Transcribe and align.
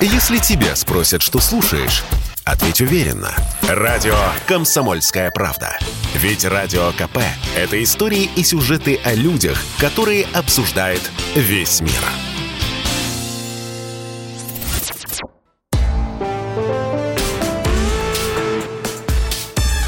Если 0.00 0.36
тебя 0.36 0.76
спросят, 0.76 1.22
что 1.22 1.40
слушаешь, 1.40 2.04
ответь 2.44 2.82
уверенно. 2.82 3.34
Радио 3.62 4.14
«Комсомольская 4.46 5.30
правда». 5.30 5.78
Ведь 6.14 6.44
Радио 6.44 6.92
КП– 6.92 7.18
это 7.56 7.82
истории 7.82 8.28
и 8.36 8.44
сюжеты 8.44 9.00
о 9.04 9.14
людях, 9.14 9.58
которые 9.78 10.26
обсуждает 10.34 11.00
весь 11.34 11.80
мир. 11.80 11.92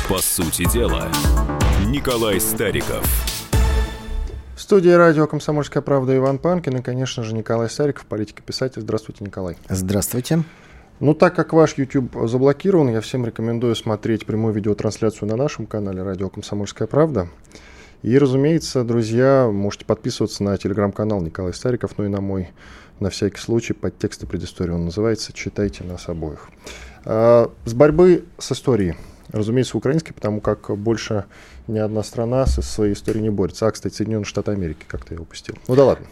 По 0.08 0.22
сути 0.22 0.64
дела, 0.72 1.10
Николай 1.84 2.40
Стариков– 2.40 3.04
студии 4.68 4.90
радио 4.90 5.26
«Комсомольская 5.26 5.82
правда» 5.82 6.14
Иван 6.14 6.36
Панкин 6.36 6.76
и, 6.76 6.82
конечно 6.82 7.22
же, 7.22 7.32
Николай 7.32 7.70
Сариков, 7.70 8.04
политик 8.04 8.40
и 8.40 8.42
писатель. 8.42 8.82
Здравствуйте, 8.82 9.24
Николай. 9.24 9.56
Здравствуйте. 9.70 10.44
Ну, 11.00 11.14
так 11.14 11.34
как 11.34 11.54
ваш 11.54 11.78
YouTube 11.78 12.14
заблокирован, 12.28 12.90
я 12.90 13.00
всем 13.00 13.24
рекомендую 13.24 13.74
смотреть 13.74 14.26
прямую 14.26 14.52
видеотрансляцию 14.52 15.26
на 15.26 15.36
нашем 15.36 15.64
канале 15.64 16.02
«Радио 16.02 16.28
Комсомольская 16.28 16.86
правда». 16.86 17.30
И, 18.02 18.18
разумеется, 18.18 18.84
друзья, 18.84 19.48
можете 19.50 19.86
подписываться 19.86 20.44
на 20.44 20.58
телеграм-канал 20.58 21.22
Николай 21.22 21.54
Стариков, 21.54 21.92
ну 21.96 22.04
и 22.04 22.08
на 22.08 22.20
мой, 22.20 22.50
на 23.00 23.08
всякий 23.08 23.38
случай, 23.38 23.72
под 23.72 23.96
текст 23.98 24.24
и 24.24 24.26
предысторию 24.26 24.74
он 24.74 24.84
называется 24.84 25.32
«Читайте 25.32 25.82
нас 25.82 26.10
обоих». 26.10 26.50
А, 27.06 27.50
с 27.64 27.72
борьбы 27.72 28.26
с 28.36 28.52
историей 28.52 28.96
разумеется, 29.32 29.76
украинский, 29.76 30.12
потому 30.12 30.40
как 30.40 30.76
больше 30.76 31.24
ни 31.66 31.78
одна 31.78 32.02
страна 32.02 32.46
со 32.46 32.62
своей 32.62 32.94
историей 32.94 33.24
не 33.24 33.30
борется. 33.30 33.66
А, 33.66 33.70
кстати, 33.70 33.94
Соединенные 33.94 34.24
Штаты 34.24 34.52
Америки, 34.52 34.84
как-то 34.86 35.14
я 35.14 35.20
упустил. 35.20 35.56
Ну 35.68 35.74
да 35.74 35.84
ладно. 35.84 36.06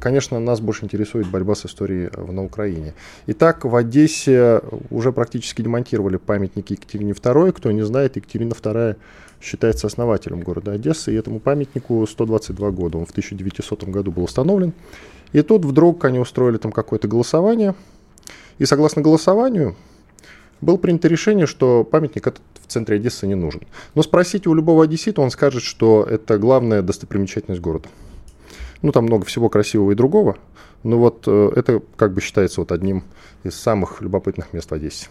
Конечно, 0.00 0.40
нас 0.40 0.60
больше 0.60 0.84
интересует 0.84 1.28
борьба 1.28 1.54
с 1.54 1.64
историей 1.64 2.10
на 2.16 2.42
Украине. 2.42 2.94
Итак, 3.28 3.64
в 3.64 3.76
Одессе 3.76 4.60
уже 4.90 5.12
практически 5.12 5.62
демонтировали 5.62 6.16
памятники 6.16 6.72
Екатерине 6.72 7.12
II. 7.12 7.52
Кто 7.52 7.70
не 7.70 7.82
знает, 7.82 8.16
Екатерина 8.16 8.52
II 8.52 8.96
считается 9.40 9.86
основателем 9.86 10.40
города 10.40 10.72
Одессы, 10.72 11.12
и 11.12 11.16
этому 11.16 11.38
памятнику 11.38 12.04
122 12.04 12.70
года. 12.72 12.98
Он 12.98 13.06
в 13.06 13.10
1900 13.10 13.84
году 13.84 14.10
был 14.10 14.24
установлен. 14.24 14.72
И 15.32 15.42
тут 15.42 15.64
вдруг 15.64 16.04
они 16.04 16.18
устроили 16.18 16.56
там 16.56 16.72
какое-то 16.72 17.06
голосование. 17.06 17.74
И 18.58 18.64
согласно 18.64 19.02
голосованию, 19.02 19.76
было 20.60 20.76
принято 20.76 21.08
решение, 21.08 21.46
что 21.46 21.84
памятник 21.84 22.26
этот 22.26 22.42
в 22.66 22.72
центре 22.72 22.96
Одессы 22.96 23.26
не 23.26 23.34
нужен. 23.34 23.62
Но 23.94 24.02
спросите 24.02 24.48
у 24.48 24.54
любого 24.54 24.84
одессита, 24.84 25.20
он 25.20 25.30
скажет, 25.30 25.62
что 25.62 26.06
это 26.08 26.38
главная 26.38 26.82
достопримечательность 26.82 27.60
города. 27.60 27.88
Ну, 28.82 28.92
там 28.92 29.04
много 29.04 29.24
всего 29.24 29.48
красивого 29.48 29.92
и 29.92 29.94
другого, 29.94 30.36
но 30.82 30.98
вот 30.98 31.24
э, 31.26 31.52
это 31.56 31.82
как 31.96 32.12
бы 32.12 32.20
считается 32.20 32.60
вот 32.60 32.72
одним 32.72 33.04
из 33.42 33.54
самых 33.54 34.00
любопытных 34.00 34.52
мест 34.52 34.70
в 34.70 34.74
Одессе. 34.74 35.08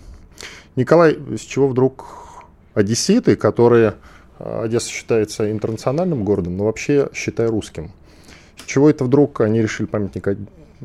Николай, 0.76 1.18
с 1.36 1.42
чего 1.42 1.68
вдруг 1.68 2.06
одесситы, 2.74 3.36
которые 3.36 3.96
э, 4.40 4.64
Одесса 4.66 4.90
считается 4.90 5.52
интернациональным 5.52 6.24
городом, 6.24 6.58
но 6.58 6.66
вообще 6.66 7.10
считай 7.14 7.48
русским. 7.48 7.92
С 8.58 8.66
чего 8.66 8.90
это 8.90 9.04
вдруг 9.04 9.42
они 9.42 9.62
решили 9.62 9.88
памятник 9.88 10.28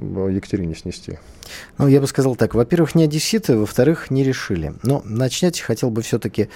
Екатерине 0.00 0.74
снести? 0.74 1.18
Ну, 1.78 1.88
я 1.88 2.00
бы 2.00 2.06
сказал 2.06 2.36
так. 2.36 2.54
Во-первых, 2.54 2.94
не 2.94 3.04
одесситы, 3.04 3.56
во-вторых, 3.56 4.10
не 4.10 4.22
решили. 4.22 4.74
Но 4.82 5.02
начать 5.04 5.60
хотел 5.60 5.90
бы 5.90 6.02
все-таки 6.02 6.48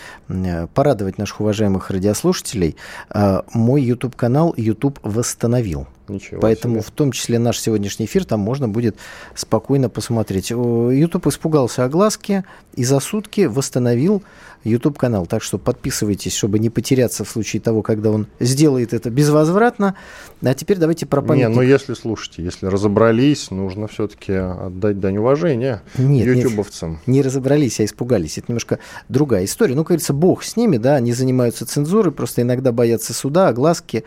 порадовать 0.75 1.19
наших 1.19 1.41
уважаемых 1.41 1.91
радиослушателей. 1.91 2.77
А, 3.11 3.45
мой 3.53 3.83
YouTube-канал 3.83 4.55
YouTube 4.57 4.99
восстановил. 5.03 5.87
Ничего 6.09 6.41
Поэтому 6.41 6.75
себе. 6.75 6.83
в 6.83 6.91
том 6.91 7.13
числе 7.13 7.39
наш 7.39 7.59
сегодняшний 7.59 8.05
эфир 8.05 8.25
там 8.25 8.41
можно 8.41 8.69
будет 8.69 8.97
спокойно 9.35 9.89
посмотреть. 9.89 10.51
YouTube 10.51 11.27
испугался 11.27 11.85
огласки 11.85 12.45
и 12.75 12.85
за 12.85 13.01
сутки 13.01 13.43
восстановил 13.43 14.23
YouTube 14.65 14.99
канал. 14.99 15.27
Так 15.27 15.43
что 15.43 15.59
подписывайтесь, 15.59 16.35
чтобы 16.35 16.59
не 16.59 16.71
потеряться 16.71 17.25
в 17.25 17.29
случае 17.29 17.61
того, 17.61 17.83
когда 17.83 18.11
он 18.11 18.27
сделает 18.41 18.93
это 18.93 19.11
безвозвратно. 19.11 19.95
А 20.43 20.55
теперь 20.55 20.79
давайте 20.79 21.07
про 21.07 21.23
памятник. 21.23 21.49
Не, 21.49 21.55
ну 21.55 21.63
если 21.63 21.95
слушайте, 21.95 22.43
если 22.43 22.67
разобрались, 22.67 23.51
нужно 23.51 23.87
все-таки 23.87 24.33
отдать 24.33 25.01
дань 25.01 25.19
уважения 25.19 25.83
нет, 25.97 26.37
ютубовцам. 26.37 26.93
Нет, 26.93 27.07
не 27.07 27.23
разобрались, 27.23 27.81
а 27.81 27.85
испугались. 27.85 28.39
Это 28.39 28.47
немножко 28.49 28.79
другая 29.09 29.45
история. 29.45 29.75
Ну, 29.75 29.83
как 29.83 29.89
говорится, 29.89 30.13
бог 30.13 30.43
с 30.43 30.57
ними, 30.57 30.77
да, 30.77 30.97
они 30.97 31.13
занимаются 31.13 31.67
цензурой, 31.67 32.13
просто 32.13 32.43
иногда 32.43 32.73
боятся 32.73 33.15
суда, 33.15 33.49
огласки. 33.49 34.05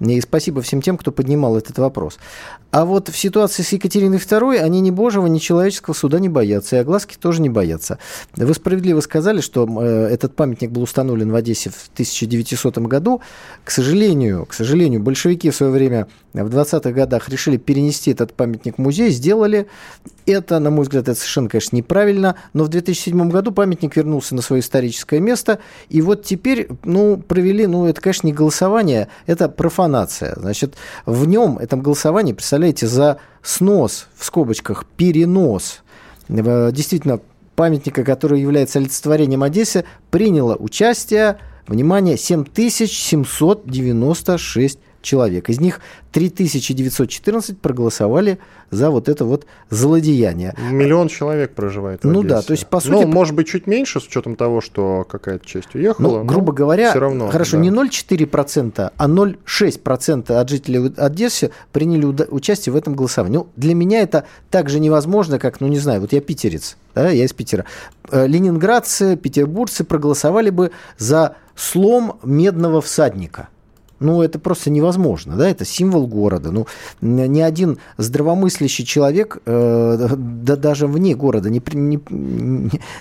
И 0.00 0.20
спасибо 0.20 0.62
всем 0.62 0.82
тем, 0.82 0.96
кто 0.96 1.12
поднимал 1.12 1.56
этот 1.56 1.78
вопрос. 1.78 2.18
А 2.70 2.84
вот 2.84 3.08
в 3.08 3.18
ситуации 3.18 3.62
с 3.62 3.72
Екатериной 3.72 4.18
II 4.18 4.58
они 4.58 4.80
ни 4.80 4.90
божьего, 4.90 5.26
ни 5.26 5.38
человеческого 5.38 5.94
суда 5.94 6.20
не 6.20 6.28
боятся, 6.28 6.76
и 6.76 6.78
огласки 6.78 7.16
тоже 7.16 7.42
не 7.42 7.48
боятся. 7.48 7.98
Вы 8.36 8.54
справедливо 8.54 9.00
сказали, 9.00 9.40
что 9.40 9.66
э, 9.82 9.99
этот 10.00 10.36
памятник 10.36 10.70
был 10.70 10.82
установлен 10.82 11.30
в 11.30 11.34
Одессе 11.34 11.70
в 11.70 11.90
1900 11.92 12.78
году. 12.78 13.20
К 13.64 13.70
сожалению, 13.70 14.46
к 14.46 14.54
сожалению, 14.54 15.00
большевики 15.00 15.50
в 15.50 15.56
свое 15.56 15.72
время 15.72 16.08
в 16.32 16.46
20-х 16.46 16.92
годах 16.92 17.28
решили 17.28 17.56
перенести 17.56 18.10
этот 18.10 18.34
памятник 18.34 18.76
в 18.76 18.78
музей, 18.78 19.10
сделали 19.10 19.66
это, 20.26 20.58
на 20.58 20.70
мой 20.70 20.82
взгляд, 20.82 21.08
это 21.08 21.18
совершенно, 21.18 21.48
конечно, 21.48 21.76
неправильно, 21.76 22.36
но 22.52 22.64
в 22.64 22.68
2007 22.68 23.30
году 23.30 23.52
памятник 23.52 23.96
вернулся 23.96 24.34
на 24.34 24.42
свое 24.42 24.60
историческое 24.60 25.20
место, 25.20 25.58
и 25.88 26.02
вот 26.02 26.24
теперь, 26.24 26.68
ну, 26.84 27.16
провели, 27.16 27.66
ну, 27.66 27.86
это, 27.86 28.00
конечно, 28.00 28.26
не 28.26 28.32
голосование, 28.32 29.08
это 29.26 29.48
профанация. 29.48 30.34
Значит, 30.36 30.76
в 31.06 31.26
нем, 31.26 31.58
этом 31.58 31.82
голосовании, 31.82 32.32
представляете, 32.32 32.86
за 32.86 33.18
снос, 33.42 34.06
в 34.16 34.24
скобочках, 34.24 34.84
перенос, 34.96 35.82
э, 36.28 36.70
действительно, 36.72 37.20
памятника, 37.60 38.02
который 38.04 38.40
является 38.40 38.78
олицетворением 38.78 39.42
Одессы, 39.42 39.84
приняло 40.10 40.56
участие, 40.56 41.36
внимание, 41.66 42.16
7796 42.16 44.78
человек. 45.02 45.48
Из 45.48 45.60
них 45.60 45.80
3914 46.12 47.58
проголосовали 47.58 48.38
за 48.70 48.90
вот 48.90 49.08
это 49.08 49.24
вот 49.24 49.46
злодеяние. 49.70 50.54
Миллион 50.58 51.08
человек 51.08 51.54
проживает 51.54 52.02
в 52.02 52.06
Ну 52.06 52.22
да, 52.22 52.42
то 52.42 52.52
есть 52.52 52.66
по 52.66 52.80
сути... 52.80 53.04
Ну, 53.04 53.06
может 53.06 53.34
быть, 53.34 53.48
чуть 53.48 53.66
меньше, 53.66 54.00
с 54.00 54.06
учетом 54.06 54.36
того, 54.36 54.60
что 54.60 55.06
какая-то 55.08 55.46
часть 55.46 55.74
уехала. 55.74 56.18
Ну, 56.18 56.24
грубо 56.24 56.52
говоря, 56.52 56.90
все 56.90 57.00
равно, 57.00 57.28
хорошо, 57.28 57.56
да. 57.56 57.62
не 57.62 57.70
0,4%, 57.70 58.92
а 58.96 59.08
0,6% 59.08 60.32
от 60.32 60.48
жителей 60.48 60.92
Одессы 60.96 61.50
приняли 61.72 62.04
участие 62.04 62.72
в 62.72 62.76
этом 62.76 62.94
голосовании. 62.94 63.38
Ну, 63.38 63.46
для 63.56 63.74
меня 63.74 64.00
это 64.00 64.24
так 64.50 64.68
же 64.68 64.80
невозможно, 64.80 65.38
как, 65.38 65.60
ну, 65.60 65.68
не 65.68 65.78
знаю, 65.78 66.00
вот 66.00 66.12
я 66.12 66.20
питерец, 66.20 66.76
да, 66.94 67.10
я 67.10 67.24
из 67.24 67.32
Питера. 67.32 67.64
Э, 68.10 68.26
ленинградцы, 68.26 69.16
петербургцы 69.16 69.84
проголосовали 69.84 70.50
бы 70.50 70.72
за 70.98 71.36
слом 71.54 72.18
медного 72.22 72.80
всадника– 72.80 73.48
ну, 74.00 74.22
это 74.22 74.38
просто 74.38 74.70
невозможно, 74.70 75.36
да, 75.36 75.48
это 75.48 75.64
символ 75.64 76.06
города. 76.06 76.50
Ну, 76.50 76.66
ни 77.00 77.40
один 77.40 77.78
здравомыслящий 77.98 78.84
человек, 78.84 79.38
э, 79.44 80.08
да 80.16 80.56
даже 80.56 80.86
вне 80.86 81.14
города, 81.14 81.50
не, 81.50 81.62
не, 81.70 82.00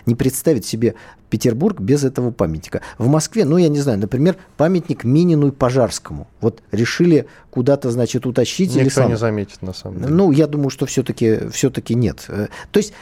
не 0.06 0.16
представит 0.16 0.66
себе 0.66 0.96
Петербург 1.30 1.80
без 1.80 2.04
этого 2.04 2.32
памятника. 2.32 2.82
В 2.98 3.08
Москве, 3.08 3.46
ну, 3.46 3.58
я 3.58 3.70
не 3.70 3.80
знаю, 3.80 4.00
например, 4.00 4.36
памятник 4.58 5.04
Минину 5.04 5.48
и 5.48 5.52
Пожарскому. 5.52 6.28
Вот 6.42 6.62
решили 6.72 7.28
куда-то, 7.50 7.92
значит, 7.92 8.26
утащить. 8.26 8.70
Никто 8.70 8.82
или 8.82 8.90
сам... 8.90 9.10
не 9.10 9.18
заметит, 9.18 9.62
на 9.62 9.74
самом 9.74 10.02
деле. 10.02 10.14
Ну, 10.14 10.32
я 10.32 10.48
думаю, 10.48 10.70
что 10.70 10.86
все-таки 10.86 11.50
все 11.52 11.72
нет. 11.90 12.26
Э, 12.28 12.48
то 12.72 12.78
есть 12.78 12.94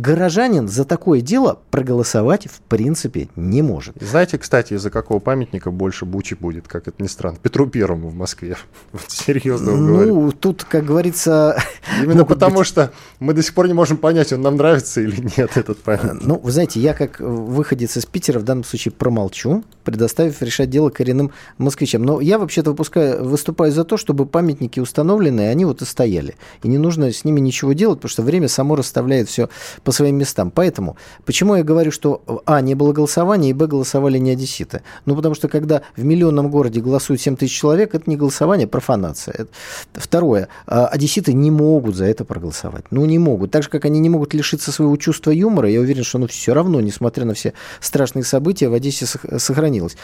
горожанин 0.00 0.66
за 0.66 0.84
такое 0.84 1.20
дело 1.20 1.58
проголосовать 1.70 2.46
в 2.46 2.60
принципе 2.62 3.28
не 3.36 3.60
может. 3.60 3.96
Знаете, 4.00 4.38
кстати, 4.38 4.74
из-за 4.74 4.90
какого 4.90 5.18
памятника 5.18 5.70
больше 5.70 6.06
бучи 6.06 6.34
будет, 6.34 6.68
как 6.68 6.88
это 6.88 7.02
ни 7.02 7.06
странно, 7.06 7.38
Петру 7.42 7.66
Первому 7.66 8.08
в 8.08 8.14
Москве. 8.14 8.56
Вот 8.92 9.04
серьезно 9.08 9.76
ну, 9.76 9.86
говорю. 9.86 10.32
тут, 10.32 10.64
как 10.64 10.84
говорится... 10.84 11.62
Именно 12.02 12.24
потому, 12.24 12.58
быть... 12.58 12.66
что 12.66 12.92
мы 13.20 13.34
до 13.34 13.42
сих 13.42 13.54
пор 13.54 13.68
не 13.68 13.74
можем 13.74 13.98
понять, 13.98 14.32
он 14.32 14.40
нам 14.40 14.56
нравится 14.56 15.00
или 15.00 15.16
нет, 15.36 15.56
этот 15.56 15.78
памятник. 15.78 16.22
Ну, 16.24 16.40
вы 16.42 16.50
знаете, 16.50 16.80
я 16.80 16.94
как 16.94 17.20
выходец 17.20 17.96
из 17.96 18.06
Питера 18.06 18.38
в 18.38 18.42
данном 18.42 18.64
случае 18.64 18.92
промолчу, 18.92 19.64
предоставив 19.84 20.40
решать 20.42 20.70
дело 20.70 20.90
коренным 20.90 21.32
москвичам. 21.58 22.02
Но 22.02 22.20
я 22.20 22.38
вообще-то 22.38 22.70
выпускаю, 22.70 23.24
выступаю 23.24 23.70
за 23.70 23.84
то, 23.84 23.96
чтобы 23.96 24.26
памятники 24.26 24.80
установленные, 24.80 25.50
они 25.50 25.64
вот 25.64 25.82
и 25.82 25.84
стояли. 25.84 26.36
И 26.62 26.68
не 26.68 26.78
нужно 26.78 27.12
с 27.12 27.24
ними 27.24 27.40
ничего 27.40 27.74
делать, 27.74 27.98
потому 27.98 28.10
что 28.10 28.22
время 28.22 28.48
само 28.48 28.76
расставляет 28.76 29.28
все 29.28 29.48
по 29.84 29.89
своим 29.92 30.16
местам. 30.16 30.50
Поэтому, 30.50 30.96
почему 31.24 31.56
я 31.56 31.62
говорю, 31.62 31.90
что 31.90 32.22
А, 32.46 32.60
не 32.60 32.74
было 32.74 32.92
голосования, 32.92 33.50
и 33.50 33.52
Б, 33.52 33.66
голосовали 33.66 34.18
не 34.18 34.30
одесситы? 34.30 34.82
Ну, 35.06 35.16
потому 35.16 35.34
что, 35.34 35.48
когда 35.48 35.82
в 35.96 36.04
миллионном 36.04 36.50
городе 36.50 36.80
голосуют 36.80 37.20
7 37.20 37.36
тысяч 37.36 37.58
человек, 37.58 37.94
это 37.94 38.08
не 38.08 38.16
голосование, 38.16 38.66
а 38.66 38.68
профанация. 38.68 39.46
Второе, 39.92 40.48
а, 40.66 40.86
одесситы 40.86 41.32
не 41.32 41.50
могут 41.50 41.96
за 41.96 42.06
это 42.06 42.24
проголосовать. 42.24 42.84
Ну, 42.90 43.04
не 43.04 43.18
могут. 43.18 43.50
Так 43.50 43.62
же, 43.62 43.68
как 43.68 43.84
они 43.84 44.00
не 44.00 44.08
могут 44.08 44.34
лишиться 44.34 44.72
своего 44.72 44.96
чувства 44.96 45.30
юмора, 45.30 45.68
я 45.68 45.80
уверен, 45.80 46.04
что 46.04 46.18
оно 46.18 46.26
все 46.26 46.54
равно, 46.54 46.80
несмотря 46.80 47.24
на 47.24 47.34
все 47.34 47.52
страшные 47.80 48.24
события, 48.24 48.68
в 48.68 48.74
Одессе 48.74 49.06
сохранилось. 49.06 49.96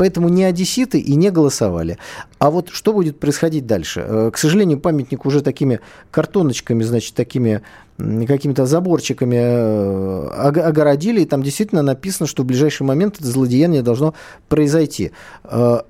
Поэтому 0.00 0.30
не 0.30 0.44
одесситы 0.44 0.98
и 0.98 1.14
не 1.14 1.30
голосовали. 1.30 1.98
А 2.38 2.50
вот 2.50 2.70
что 2.70 2.94
будет 2.94 3.20
происходить 3.20 3.66
дальше? 3.66 4.02
Э, 4.02 4.30
к 4.32 4.38
сожалению, 4.38 4.80
памятник 4.80 5.26
уже 5.26 5.42
такими 5.42 5.80
картоночками, 6.10 6.82
значит, 6.84 7.14
такими 7.14 7.60
какими-то 7.98 8.64
заборчиками 8.64 9.36
э, 9.36 10.26
огородили, 10.62 11.20
и 11.20 11.26
там 11.26 11.42
действительно 11.42 11.82
написано, 11.82 12.26
что 12.26 12.44
в 12.44 12.46
ближайший 12.46 12.84
момент 12.84 13.16
это 13.18 13.26
злодеяние 13.26 13.82
должно 13.82 14.14
произойти. 14.48 15.10
Э, 15.44 15.80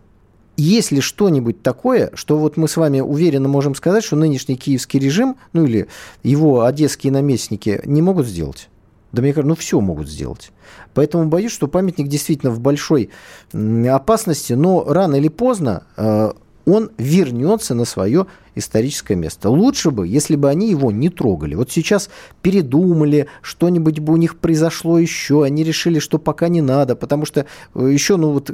есть 0.57 0.91
ли 0.91 1.01
что-нибудь 1.01 1.63
такое, 1.63 2.11
что 2.15 2.37
вот 2.37 2.57
мы 2.57 2.67
с 2.67 2.77
вами 2.77 2.99
уверенно 2.99 3.47
можем 3.47 3.77
сказать, 3.77 4.03
что 4.03 4.17
нынешний 4.17 4.57
киевский 4.57 4.99
режим, 4.99 5.37
ну 5.53 5.67
или 5.67 5.87
его 6.25 6.65
одесские 6.65 7.13
наместники 7.13 7.81
не 7.85 8.03
могут 8.03 8.27
сделать? 8.27 8.71
Да 9.13 9.23
мне 9.23 9.33
кажется, 9.33 9.49
ну 9.49 9.55
все 9.55 9.81
могут 9.81 10.09
сделать. 10.09 10.53
Поэтому 10.95 11.27
боюсь, 11.27 11.53
что 11.53 11.69
памятник 11.69 12.09
действительно 12.09 12.53
в 12.53 12.61
большой 12.61 13.11
опасности, 13.53 14.53
но 14.53 14.85
рано 14.85 15.17
или 15.17 15.29
поздно 15.29 15.85
э, 15.97 16.33
он 16.67 16.91
вернется 16.99 17.75
на 17.75 17.85
свое 17.85 18.27
историческое 18.55 19.15
место. 19.15 19.49
Лучше 19.49 19.91
бы, 19.91 20.07
если 20.07 20.37
бы 20.37 20.49
они 20.49 20.71
его 20.71 20.91
не 20.91 21.09
трогали. 21.09 21.55
Вот 21.55 21.71
сейчас 21.71 22.11
передумали, 22.43 23.29
что-нибудь 23.43 24.01
бы 24.01 24.13
у 24.13 24.17
них 24.17 24.37
произошло 24.37 24.99
еще, 24.99 25.45
они 25.45 25.65
решили, 25.65 25.99
что 25.99 26.19
пока 26.19 26.49
не 26.49 26.61
надо, 26.61 26.97
потому 26.97 27.25
что 27.25 27.47
э, 27.75 27.91
еще, 27.91 28.17
ну 28.17 28.33
вот, 28.33 28.51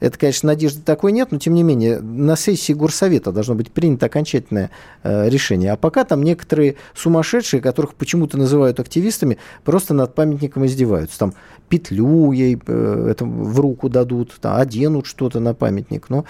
это, 0.00 0.18
конечно, 0.18 0.48
надежды 0.48 0.82
такой 0.82 1.12
нет, 1.12 1.28
но 1.30 1.38
тем 1.38 1.54
не 1.54 1.62
менее, 1.62 2.00
на 2.00 2.36
сессии 2.36 2.72
Горсовета 2.72 3.32
должно 3.32 3.54
быть 3.54 3.70
принято 3.70 4.06
окончательное 4.06 4.70
э, 5.02 5.28
решение. 5.28 5.72
А 5.72 5.76
пока 5.76 6.04
там 6.04 6.22
некоторые 6.22 6.76
сумасшедшие, 6.94 7.60
которых 7.60 7.94
почему-то 7.94 8.36
называют 8.36 8.80
активистами, 8.80 9.38
просто 9.64 9.94
над 9.94 10.14
памятником 10.14 10.66
издеваются. 10.66 11.18
Там 11.18 11.34
петлю 11.68 12.32
ей 12.32 12.58
э, 12.66 13.08
это, 13.10 13.24
в 13.24 13.60
руку 13.60 13.88
дадут, 13.88 14.34
там, 14.40 14.56
оденут 14.56 15.06
что-то 15.06 15.40
на 15.40 15.54
памятник. 15.54 16.08
Но, 16.08 16.24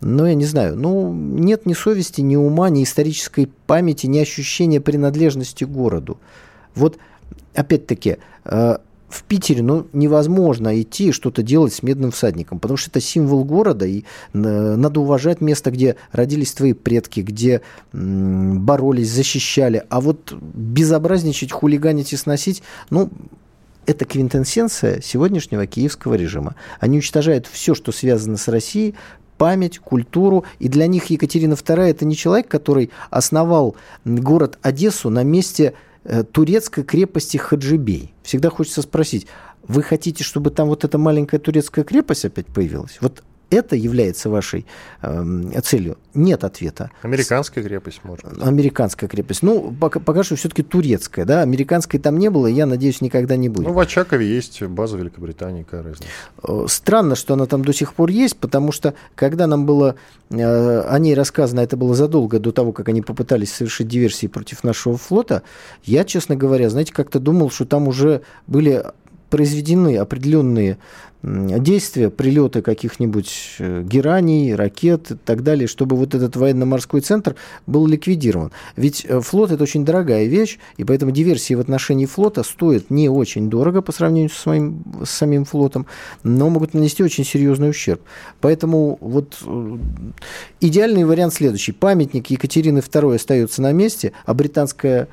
но 0.00 0.26
я 0.26 0.34
не 0.34 0.44
знаю, 0.44 0.76
ну, 0.76 1.12
нет 1.12 1.66
ни 1.66 1.72
совести, 1.72 2.20
ни 2.20 2.36
ума 2.36 2.68
ни 2.70 2.84
исторической 2.84 3.50
памяти, 3.66 4.06
ни 4.06 4.18
ощущения 4.18 4.80
принадлежности 4.80 5.64
городу. 5.64 6.18
Вот, 6.74 6.98
опять-таки, 7.54 8.18
э, 8.44 8.76
в 9.08 9.22
Питере 9.22 9.62
ну, 9.62 9.86
невозможно 9.92 10.80
идти 10.80 11.12
что-то 11.12 11.42
делать 11.42 11.72
с 11.72 11.82
медным 11.82 12.10
всадником, 12.10 12.58
потому 12.58 12.76
что 12.76 12.90
это 12.90 13.00
символ 13.00 13.44
города, 13.44 13.86
и 13.86 14.00
э, 14.00 14.04
надо 14.32 15.00
уважать 15.00 15.40
место, 15.40 15.70
где 15.70 15.96
родились 16.12 16.52
твои 16.52 16.72
предки, 16.72 17.20
где 17.20 17.62
боролись, 17.92 19.10
защищали. 19.10 19.84
А 19.88 20.00
вот 20.00 20.32
безобразничать, 20.32 21.52
хулиганить 21.52 22.12
и 22.12 22.16
сносить, 22.16 22.62
ну, 22.90 23.10
это 23.86 24.04
квинтэссенция 24.04 25.00
сегодняшнего 25.00 25.66
киевского 25.66 26.14
режима. 26.14 26.56
Они 26.80 26.96
уничтожают 26.96 27.46
все, 27.46 27.74
что 27.74 27.92
связано 27.92 28.36
с 28.36 28.48
Россией, 28.48 28.96
память, 29.36 29.78
культуру. 29.78 30.44
И 30.58 30.68
для 30.68 30.86
них 30.86 31.06
Екатерина 31.06 31.54
II 31.54 31.82
это 31.82 32.04
не 32.04 32.16
человек, 32.16 32.48
который 32.48 32.90
основал 33.10 33.76
город 34.04 34.58
Одессу 34.62 35.10
на 35.10 35.22
месте 35.22 35.74
э, 36.04 36.24
турецкой 36.24 36.84
крепости 36.84 37.36
Хаджибей. 37.36 38.12
Всегда 38.22 38.50
хочется 38.50 38.82
спросить, 38.82 39.26
вы 39.66 39.82
хотите, 39.82 40.24
чтобы 40.24 40.50
там 40.50 40.68
вот 40.68 40.84
эта 40.84 40.98
маленькая 40.98 41.38
турецкая 41.38 41.84
крепость 41.84 42.24
опять 42.24 42.46
появилась? 42.46 42.98
Вот 43.00 43.22
это 43.50 43.76
является 43.76 44.28
вашей 44.30 44.66
э, 45.02 45.60
целью? 45.62 45.98
Нет 46.14 46.44
ответа. 46.44 46.90
Американская 47.02 47.62
крепость, 47.62 48.00
может 48.02 48.24
быть. 48.24 48.42
Американская 48.42 49.08
крепость. 49.08 49.42
Ну, 49.42 49.74
пока, 49.78 50.00
пока 50.00 50.22
что 50.22 50.36
все-таки 50.36 50.62
турецкая, 50.62 51.24
да? 51.24 51.42
Американской 51.42 52.00
там 52.00 52.18
не 52.18 52.30
было, 52.30 52.46
и 52.46 52.52
я 52.52 52.66
надеюсь, 52.66 53.00
никогда 53.00 53.36
не 53.36 53.48
будет. 53.48 53.66
Ну, 53.66 53.72
в 53.72 53.78
Очакове 53.78 54.26
есть 54.26 54.62
база 54.62 54.96
Великобритании, 54.96 55.62
какая 55.62 55.82
разница. 55.82 56.08
Э, 56.42 56.66
странно, 56.68 57.14
что 57.14 57.34
она 57.34 57.46
там 57.46 57.64
до 57.64 57.72
сих 57.72 57.94
пор 57.94 58.10
есть, 58.10 58.36
потому 58.36 58.72
что, 58.72 58.94
когда 59.14 59.46
нам 59.46 59.66
было 59.66 59.96
э, 60.30 60.80
о 60.80 60.98
ней 60.98 61.14
рассказано, 61.14 61.60
это 61.60 61.76
было 61.76 61.94
задолго 61.94 62.38
до 62.38 62.52
того, 62.52 62.72
как 62.72 62.88
они 62.88 63.02
попытались 63.02 63.52
совершить 63.52 63.88
диверсии 63.88 64.26
против 64.26 64.64
нашего 64.64 64.96
флота, 64.96 65.42
я, 65.84 66.04
честно 66.04 66.36
говоря, 66.36 66.70
знаете, 66.70 66.92
как-то 66.92 67.20
думал, 67.20 67.50
что 67.50 67.64
там 67.64 67.88
уже 67.88 68.22
были 68.46 68.84
произведены 69.30 69.96
определенные 69.96 70.78
действия, 71.26 72.08
прилеты 72.08 72.62
каких-нибудь 72.62 73.56
э, 73.58 73.82
гераний, 73.82 74.54
ракет 74.54 75.10
и 75.10 75.14
так 75.16 75.42
далее, 75.42 75.66
чтобы 75.66 75.96
вот 75.96 76.14
этот 76.14 76.36
военно-морской 76.36 77.00
центр 77.00 77.34
был 77.66 77.86
ликвидирован. 77.86 78.52
Ведь 78.76 79.04
э, 79.04 79.20
флот– 79.20 79.50
это 79.52 79.64
очень 79.64 79.84
дорогая 79.84 80.26
вещь, 80.26 80.58
и 80.76 80.84
поэтому 80.84 81.10
диверсии 81.10 81.54
в 81.54 81.60
отношении 81.60 82.06
флота 82.06 82.44
стоят 82.44 82.90
не 82.90 83.08
очень 83.08 83.50
дорого 83.50 83.82
по 83.82 83.90
сравнению 83.90 84.30
с, 84.30 84.34
своим, 84.34 84.84
с 85.04 85.10
самим 85.10 85.44
флотом, 85.44 85.86
но 86.22 86.48
могут 86.48 86.74
нанести 86.74 87.02
очень 87.02 87.24
серьезный 87.24 87.70
ущерб. 87.70 88.02
Поэтому 88.40 88.96
вот 89.00 89.36
э, 89.44 89.78
идеальный 90.60 91.04
вариант 91.04 91.34
следующий. 91.34 91.72
Памятник 91.72 92.28
Екатерины 92.28 92.78
II 92.78 93.16
остается 93.16 93.62
на 93.62 93.72
месте, 93.72 94.12
а 94.26 94.34
британская 94.34 95.08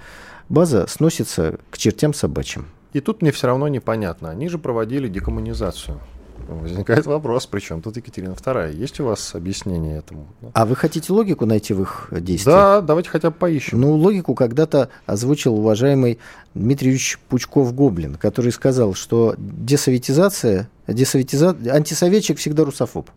база 0.47 0.85
сносится 0.87 1.57
к 1.71 1.77
чертям 1.79 2.13
собачьим. 2.13 2.67
И 2.93 2.99
тут 2.99 3.21
мне 3.21 3.31
все 3.31 3.47
равно 3.47 3.67
непонятно. 3.67 4.29
Они 4.29 4.47
же 4.47 4.57
проводили 4.57 5.07
декоммунизацию. 5.07 5.99
Возникает 6.47 7.05
вопрос, 7.05 7.45
при 7.45 7.59
чем 7.59 7.81
тут 7.81 7.95
Екатерина 7.95 8.33
II? 8.33 8.75
Есть 8.75 8.99
у 8.99 9.05
вас 9.05 9.33
объяснение 9.33 9.99
этому? 9.99 10.27
А 10.53 10.65
вы 10.65 10.75
хотите 10.75 11.13
логику 11.13 11.45
найти 11.45 11.73
в 11.73 11.81
их 11.81 12.07
действиях? 12.11 12.55
Да, 12.55 12.81
давайте 12.81 13.09
хотя 13.09 13.29
бы 13.29 13.35
поищем. 13.35 13.79
Ну, 13.79 13.93
логику 13.95 14.35
когда-то 14.35 14.89
озвучил 15.05 15.55
уважаемый 15.55 16.19
Дмитрий 16.53 16.87
Юрьевич 16.87 17.19
Пучков-Гоблин, 17.29 18.15
который 18.15 18.51
сказал, 18.51 18.93
что 18.93 19.35
десоветизация, 19.37 20.69
десоветиза... 20.87 21.55
антисоветчик 21.71 22.37
всегда 22.37 22.65
русофоб. 22.65 23.09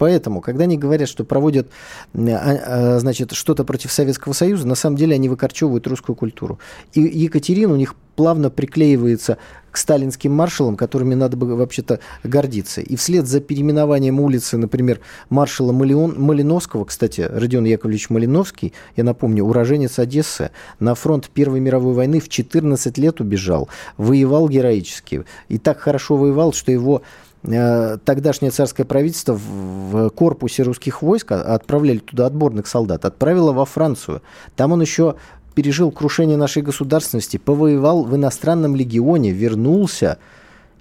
Поэтому, 0.00 0.40
когда 0.40 0.64
они 0.64 0.78
говорят, 0.78 1.10
что 1.10 1.24
проводят 1.24 1.68
а, 2.14 2.20
а, 2.20 2.98
значит, 3.00 3.32
что-то 3.32 3.64
против 3.64 3.92
Советского 3.92 4.32
Союза, 4.32 4.66
на 4.66 4.74
самом 4.74 4.96
деле 4.96 5.14
они 5.14 5.28
выкорчевывают 5.28 5.86
русскую 5.86 6.16
культуру. 6.16 6.58
И 6.94 7.02
Екатерина 7.02 7.74
у 7.74 7.76
них 7.76 7.94
плавно 8.16 8.48
приклеивается 8.48 9.36
к 9.70 9.76
сталинским 9.76 10.32
маршалам, 10.32 10.76
которыми 10.76 11.14
надо 11.14 11.36
бы 11.36 11.54
вообще-то 11.54 12.00
гордиться. 12.24 12.80
И 12.80 12.96
вслед 12.96 13.26
за 13.26 13.40
переименованием 13.40 14.20
улицы, 14.20 14.56
например, 14.56 15.00
маршала 15.28 15.72
Малион, 15.72 16.18
Малиновского, 16.18 16.86
кстати, 16.86 17.20
Родион 17.20 17.66
Яковлевич 17.66 18.08
Малиновский, 18.08 18.72
я 18.96 19.04
напомню, 19.04 19.44
уроженец 19.44 19.98
Одессы, 19.98 20.50
на 20.78 20.94
фронт 20.94 21.28
Первой 21.28 21.60
мировой 21.60 21.92
войны 21.92 22.20
в 22.20 22.30
14 22.30 22.96
лет 22.96 23.20
убежал, 23.20 23.68
воевал 23.98 24.48
героически. 24.48 25.24
И 25.48 25.58
так 25.58 25.78
хорошо 25.78 26.16
воевал, 26.16 26.54
что 26.54 26.72
его 26.72 27.02
тогдашнее 27.42 28.50
царское 28.50 28.84
правительство 28.84 29.34
в 29.34 30.10
корпусе 30.10 30.62
русских 30.62 31.02
войск, 31.02 31.32
отправляли 31.32 31.98
туда 31.98 32.26
отборных 32.26 32.66
солдат, 32.66 33.04
отправило 33.04 33.52
во 33.52 33.64
Францию. 33.64 34.22
Там 34.56 34.72
он 34.72 34.82
еще 34.82 35.16
пережил 35.54 35.90
крушение 35.90 36.36
нашей 36.36 36.62
государственности, 36.62 37.36
повоевал 37.38 38.04
в 38.04 38.14
иностранном 38.14 38.76
легионе, 38.76 39.32
вернулся 39.32 40.18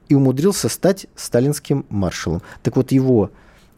и 0.10 0.16
умудрился 0.16 0.70
стать 0.70 1.08
сталинским 1.16 1.86
маршалом. 1.90 2.42
Так 2.62 2.76
вот, 2.76 2.92
его 2.92 3.32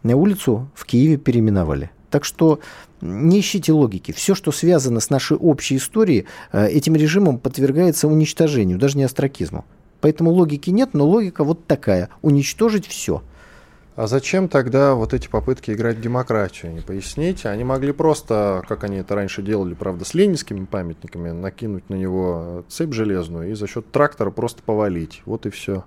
на 0.04 0.16
улицу 0.16 0.70
в 0.74 0.86
Киеве 0.86 1.18
переименовали. 1.18 1.92
Так 2.10 2.26
что 2.26 2.60
не 3.00 3.40
ищите 3.40 3.72
логики. 3.72 4.12
Все, 4.12 4.36
что 4.36 4.52
связано 4.52 5.00
с 5.00 5.10
нашей 5.10 5.38
общей 5.38 5.78
историей, 5.78 6.26
э, 6.52 6.68
этим 6.68 6.96
режимом 6.96 7.40
подвергается 7.40 8.08
уничтожению, 8.08 8.78
даже 8.78 8.98
не 8.98 9.04
астракизму. 9.04 9.66
Поэтому 10.02 10.32
логики 10.32 10.70
нет, 10.70 10.90
но 10.94 11.06
логика 11.06 11.44
вот 11.44 11.66
такая. 11.66 12.10
Уничтожить 12.22 12.88
все. 12.88 13.22
А 13.96 14.08
зачем 14.08 14.48
тогда 14.48 14.96
вот 14.96 15.14
эти 15.14 15.28
попытки 15.28 15.72
играть 15.72 15.98
в 15.98 16.02
демократию? 16.02 16.74
Не 16.74 16.82
поясните? 16.82 17.50
Они 17.50 17.64
могли 17.64 17.92
просто, 17.92 18.64
как 18.68 18.84
они 18.84 18.98
это 18.98 19.16
раньше 19.16 19.42
делали, 19.42 19.74
правда, 19.74 20.06
с 20.06 20.14
ленинскими 20.14 20.66
памятниками, 20.66 21.32
накинуть 21.32 21.90
на 21.90 21.96
него 21.96 22.64
цепь 22.68 22.94
железную 22.94 23.52
и 23.52 23.54
за 23.54 23.68
счет 23.68 23.92
трактора 23.92 24.32
просто 24.32 24.64
повалить. 24.64 25.22
Вот 25.26 25.46
и 25.46 25.50
все. 25.50 25.84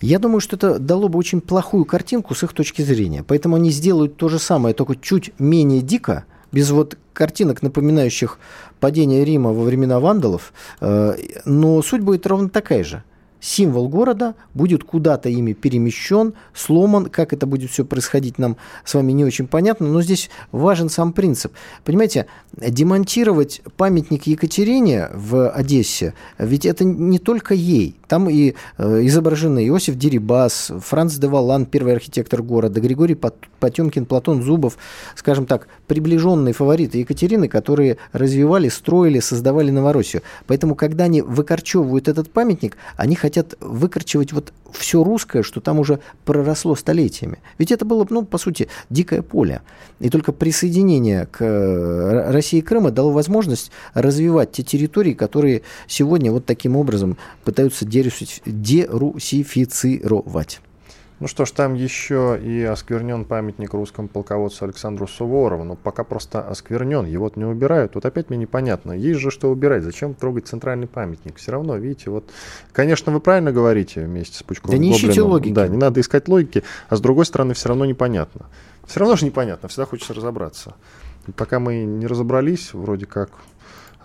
Я 0.00 0.18
думаю, 0.18 0.40
что 0.40 0.56
это 0.56 0.78
дало 0.78 1.08
бы 1.08 1.18
очень 1.18 1.40
плохую 1.40 1.86
картинку 1.86 2.34
с 2.34 2.42
их 2.42 2.52
точки 2.52 2.82
зрения. 2.82 3.24
Поэтому 3.26 3.56
они 3.56 3.70
сделают 3.70 4.16
то 4.16 4.28
же 4.28 4.38
самое, 4.38 4.74
только 4.74 4.96
чуть 4.96 5.32
менее 5.40 5.80
дико, 5.80 6.24
без 6.52 6.70
вот 6.70 6.96
картинок, 7.12 7.62
напоминающих 7.62 8.38
падение 8.80 9.24
Рима 9.24 9.52
во 9.52 9.62
времена 9.62 10.00
вандалов, 10.00 10.52
э, 10.80 11.16
но 11.44 11.82
суть 11.82 12.02
будет 12.02 12.26
ровно 12.26 12.48
такая 12.48 12.84
же– 12.84 13.02
символ 13.40 13.88
города 13.88 14.34
будет 14.54 14.84
куда-то 14.84 15.28
ими 15.28 15.52
перемещен, 15.52 16.34
сломан. 16.54 17.06
Как 17.06 17.32
это 17.32 17.46
будет 17.46 17.70
все 17.70 17.84
происходить, 17.84 18.38
нам 18.38 18.56
с 18.84 18.94
вами 18.94 19.12
не 19.12 19.24
очень 19.24 19.46
понятно, 19.46 19.88
но 19.88 20.02
здесь 20.02 20.30
важен 20.52 20.88
сам 20.88 21.12
принцип. 21.12 21.52
Понимаете, 21.84 22.26
демонтировать 22.56 23.62
памятник 23.76 24.26
Екатерине 24.26 25.08
в 25.14 25.48
Одессе, 25.50 26.14
ведь 26.38 26.66
это 26.66 26.84
не 26.84 27.18
только 27.18 27.54
ей. 27.54 27.96
Там 28.08 28.30
и 28.30 28.54
э, 28.78 29.06
изображены 29.06 29.66
Иосиф 29.66 29.96
Дерибас, 29.96 30.70
Франц 30.80 31.14
де 31.14 31.26
Валан, 31.26 31.66
первый 31.66 31.94
архитектор 31.94 32.42
города, 32.42 32.80
Григорий 32.80 33.16
Потемкин, 33.60 34.06
Платон 34.06 34.42
Зубов, 34.42 34.78
скажем 35.16 35.46
так, 35.46 35.66
приближенные 35.88 36.54
фавориты 36.54 36.98
Екатерины, 36.98 37.48
которые 37.48 37.98
развивали, 38.12 38.68
строили, 38.68 39.20
создавали 39.20 39.70
Новороссию. 39.70 40.22
Поэтому, 40.46 40.74
когда 40.74 41.04
они 41.04 41.20
выкорчевывают 41.22 42.08
этот 42.08 42.30
памятник, 42.30 42.76
они 42.96 43.16
хотят 43.16 43.35
хотят 43.36 43.54
выкорчевать 43.60 44.32
вот 44.32 44.54
все 44.72 45.04
русское, 45.04 45.42
что 45.42 45.60
там 45.60 45.78
уже 45.78 46.00
проросло 46.24 46.74
столетиями. 46.74 47.40
Ведь 47.58 47.70
это 47.70 47.84
было, 47.84 48.06
ну, 48.08 48.24
по 48.24 48.38
сути, 48.38 48.68
дикое 48.88 49.20
поле. 49.20 49.60
И 50.00 50.08
только 50.08 50.32
присоединение 50.32 51.26
к 51.26 51.44
э, 51.44 52.30
России 52.30 52.60
и 52.60 52.62
Крыма 52.62 52.90
дало 52.90 53.12
возможность 53.12 53.70
развивать 53.92 54.52
те 54.52 54.62
территории, 54.62 55.12
которые 55.12 55.60
сегодня 55.86 56.32
вот 56.32 56.46
таким 56.46 56.76
образом 56.76 57.18
пытаются 57.44 57.84
дерусифицировать. 57.84 60.60
Ну 61.18 61.28
что 61.28 61.46
ж, 61.46 61.50
там 61.52 61.72
еще 61.72 62.38
и 62.42 62.62
осквернен 62.62 63.24
памятник 63.24 63.72
русскому 63.72 64.06
полководцу 64.06 64.66
Александру 64.66 65.06
Суворову, 65.06 65.64
но 65.64 65.74
пока 65.74 66.04
просто 66.04 66.40
осквернен, 66.42 67.06
его 67.06 67.32
не 67.36 67.46
убирают. 67.46 67.94
Вот 67.94 68.04
опять 68.04 68.28
мне 68.28 68.38
непонятно, 68.38 68.92
есть 68.92 69.20
же 69.20 69.30
что 69.30 69.50
убирать, 69.50 69.82
зачем 69.82 70.12
трогать 70.12 70.46
центральный 70.46 70.86
памятник? 70.86 71.36
Все 71.36 71.52
равно, 71.52 71.76
видите, 71.76 72.10
вот, 72.10 72.30
конечно, 72.72 73.12
вы 73.12 73.20
правильно 73.20 73.50
говорите 73.50 74.02
вместе 74.04 74.36
с 74.36 74.42
Пучковым. 74.42 74.76
Да 74.76 74.82
не 74.82 74.92
ищите 74.92 75.22
логики. 75.22 75.54
Да, 75.54 75.68
не 75.68 75.78
надо 75.78 76.00
искать 76.00 76.28
логики, 76.28 76.62
а 76.90 76.96
с 76.96 77.00
другой 77.00 77.24
стороны 77.24 77.54
все 77.54 77.68
равно 77.70 77.86
непонятно. 77.86 78.46
Все 78.86 79.00
равно 79.00 79.16
же 79.16 79.24
непонятно, 79.24 79.70
всегда 79.70 79.86
хочется 79.86 80.12
разобраться. 80.12 80.74
И 81.26 81.32
пока 81.32 81.60
мы 81.60 81.84
не 81.84 82.06
разобрались, 82.06 82.74
вроде 82.74 83.06
как 83.06 83.30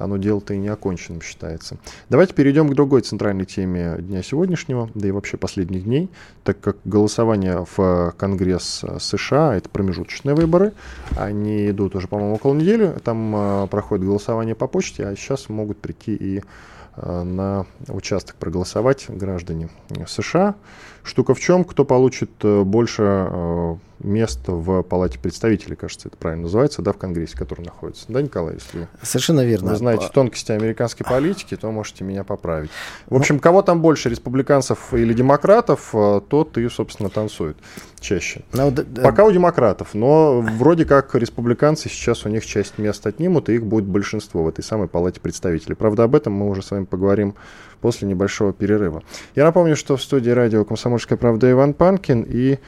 оно 0.03 0.17
дело-то 0.17 0.53
и 0.53 0.57
не 0.57 0.67
оконченным 0.67 1.21
считается. 1.21 1.77
Давайте 2.09 2.33
перейдем 2.33 2.69
к 2.69 2.73
другой 2.73 3.01
центральной 3.01 3.45
теме 3.45 3.97
дня 3.99 4.23
сегодняшнего, 4.23 4.89
да 4.93 5.07
и 5.07 5.11
вообще 5.11 5.37
последних 5.37 5.83
дней, 5.83 6.09
так 6.43 6.59
как 6.59 6.77
голосование 6.85 7.65
в 7.75 8.13
Конгресс 8.17 8.83
США, 8.99 9.55
это 9.55 9.69
промежуточные 9.69 10.35
выборы, 10.35 10.73
они 11.17 11.69
идут 11.69 11.95
уже, 11.95 12.07
по-моему, 12.07 12.35
около 12.35 12.53
недели, 12.53 12.93
там 13.03 13.35
э, 13.35 13.67
проходит 13.67 14.05
голосование 14.05 14.55
по 14.55 14.67
почте, 14.67 15.05
а 15.05 15.15
сейчас 15.15 15.49
могут 15.49 15.77
прийти 15.79 16.15
и 16.15 16.41
э, 16.95 17.23
на 17.23 17.65
участок 17.87 18.35
проголосовать 18.35 19.05
граждане 19.09 19.69
США. 20.07 20.55
Штука 21.03 21.33
в 21.33 21.39
чем, 21.39 21.63
кто 21.63 21.85
получит 21.85 22.31
э, 22.43 22.63
больше 22.63 23.79
место 24.03 24.51
в 24.51 24.83
Палате 24.83 25.19
представителей, 25.19 25.75
кажется, 25.75 26.07
это 26.07 26.17
правильно 26.17 26.43
называется, 26.43 26.81
да, 26.81 26.93
в 26.93 26.97
Конгрессе, 26.97 27.37
который 27.37 27.63
находится. 27.63 28.05
Да, 28.07 28.21
Николай, 28.21 28.55
если 28.55 28.87
Совершенно 29.01 29.45
верно. 29.45 29.71
вы 29.71 29.75
знаете 29.75 30.09
тонкости 30.13 30.51
американской 30.51 31.05
политики, 31.05 31.55
то 31.55 31.71
можете 31.71 32.03
меня 32.03 32.23
поправить. 32.23 32.69
В 33.07 33.15
общем, 33.15 33.39
кого 33.39 33.61
там 33.61 33.81
больше, 33.81 34.09
республиканцев 34.09 34.93
или 34.93 35.13
демократов, 35.13 35.89
э, 35.93 36.21
тот 36.27 36.57
и, 36.57 36.67
собственно, 36.69 37.09
танцует 37.09 37.57
чаще. 37.99 38.43
Ну, 38.53 38.71
да, 38.71 39.01
Пока 39.03 39.25
у 39.25 39.31
демократов, 39.31 39.93
но 39.93 40.41
вроде 40.41 40.85
как 40.85 41.13
республиканцы 41.15 41.89
сейчас 41.89 42.25
у 42.25 42.29
них 42.29 42.45
часть 42.45 42.77
мест 42.77 43.05
отнимут, 43.05 43.49
и 43.49 43.55
их 43.55 43.65
будет 43.65 43.85
большинство 43.85 44.43
в 44.43 44.47
этой 44.47 44.63
самой 44.63 44.87
Палате 44.87 45.19
представителей. 45.19 45.75
Правда, 45.75 46.03
об 46.03 46.15
этом 46.15 46.33
мы 46.33 46.49
уже 46.49 46.61
с 46.61 46.71
вами 46.71 46.85
поговорим 46.85 47.35
после 47.81 48.07
небольшого 48.07 48.53
перерыва. 48.53 49.03
Я 49.35 49.43
напомню, 49.43 49.75
что 49.75 49.97
в 49.97 50.01
студии 50.01 50.29
радио 50.29 50.63
«Комсомольская 50.63 51.17
правда» 51.17 51.51
Иван 51.51 51.73
Панкин 51.73 52.25
и 52.27 52.59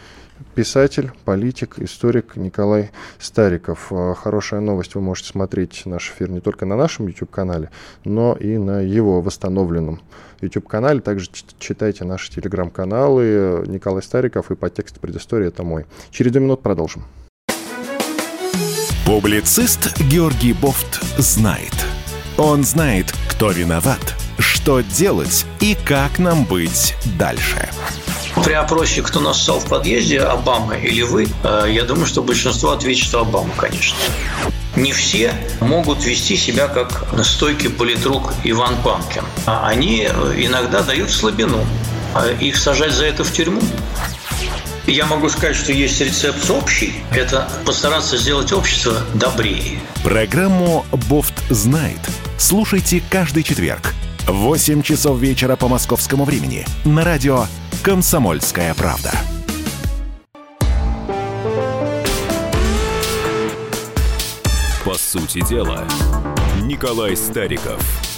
писатель, 0.56 1.12
политик, 1.26 1.80
историк 1.80 2.36
Николай 2.36 2.92
Стариков. 3.20 3.88
Э, 3.92 4.14
хорошая 4.16 4.60
новость, 4.60 4.96
вы 4.96 5.02
можете 5.02 5.30
смотреть 5.30 5.84
наш 5.86 6.10
эфир 6.10 6.30
не 6.30 6.42
только 6.42 6.66
на 6.66 6.76
нашем 6.76 7.08
YouTube-канале, 7.08 7.70
но 8.04 8.36
и 8.36 8.58
на 8.58 8.82
его 8.82 9.22
восстановленном 9.22 10.02
YouTube-канале. 10.42 11.00
Также 11.00 11.30
читайте 11.60 12.04
наши 12.04 12.32
телеграм-каналы 12.32 13.64
Николай 13.68 14.04
Стариков 14.04 14.52
и 14.52 14.56
подтекст 14.56 15.00
предыстории 15.00 15.48
«Это 15.48 15.64
мой». 15.64 15.86
Через 16.12 16.32
две 16.32 16.42
минуты 16.42 16.64
продолжим. 16.64 17.04
Публицист 19.06 20.00
Георгий 20.10 20.54
Бофт 20.54 21.04
знает. 21.18 21.74
Он 22.38 22.64
знает, 22.64 23.14
кто 23.30 23.52
виноват, 23.52 24.16
что 24.64 24.80
делать 24.80 25.46
и 25.60 25.76
как 25.76 26.20
нам 26.20 26.46
быть 26.46 26.96
дальше. 27.20 27.70
При 28.46 28.54
опросе, 28.54 29.02
кто 29.02 29.20
нассал 29.20 29.60
в 29.60 29.68
подъезде, 29.68 30.22
Обама 30.22 30.76
или 30.76 31.02
вы, 31.02 31.28
э, 31.44 31.66
я 31.70 31.84
думаю, 31.84 32.06
что 32.06 32.24
большинство 32.24 32.72
ответит, 32.72 33.04
что 33.04 33.20
Обама, 33.20 33.54
конечно. 33.58 33.98
Не 34.78 34.94
все 34.94 35.34
могут 35.60 36.06
вести 36.06 36.38
себя 36.38 36.70
как 36.70 37.04
стойкий 37.26 37.70
политрук 37.70 38.32
Иван 38.46 38.78
Панкин. 38.82 39.26
А 39.46 39.68
они 39.68 40.08
э, 40.10 40.34
иногда 40.38 40.82
дают 40.82 41.12
слабину. 41.12 41.66
А 42.16 42.32
их 42.32 42.56
сажать 42.56 42.94
за 42.94 43.04
это 43.04 43.26
в 43.26 43.34
тюрьму? 43.34 43.62
Я 44.88 45.08
могу 45.08 45.28
сказать, 45.28 45.58
что 45.58 45.74
есть 45.74 46.00
рецепт 46.00 46.50
общий. 46.50 46.94
Это 47.12 47.50
постараться 47.66 48.16
сделать 48.16 48.54
общество 48.54 48.96
добрее. 49.14 49.82
Программу 50.06 50.86
«Бофт 51.10 51.34
знает». 51.50 52.00
Слушайте 52.38 53.04
каждый 53.10 53.44
четверг 53.44 53.94
8 54.28 54.82
часов 54.84 55.20
вечера 55.20 55.56
по 55.58 55.68
московскому 55.68 56.24
времени 56.24 56.66
на 56.86 57.04
радио 57.04 57.46
«Комсомольская 57.84 58.74
правда». 58.74 59.12
По 64.86 64.94
сути 64.96 65.46
дела, 65.48 65.86
Николай 66.62 67.18
Стариков– 67.18 67.82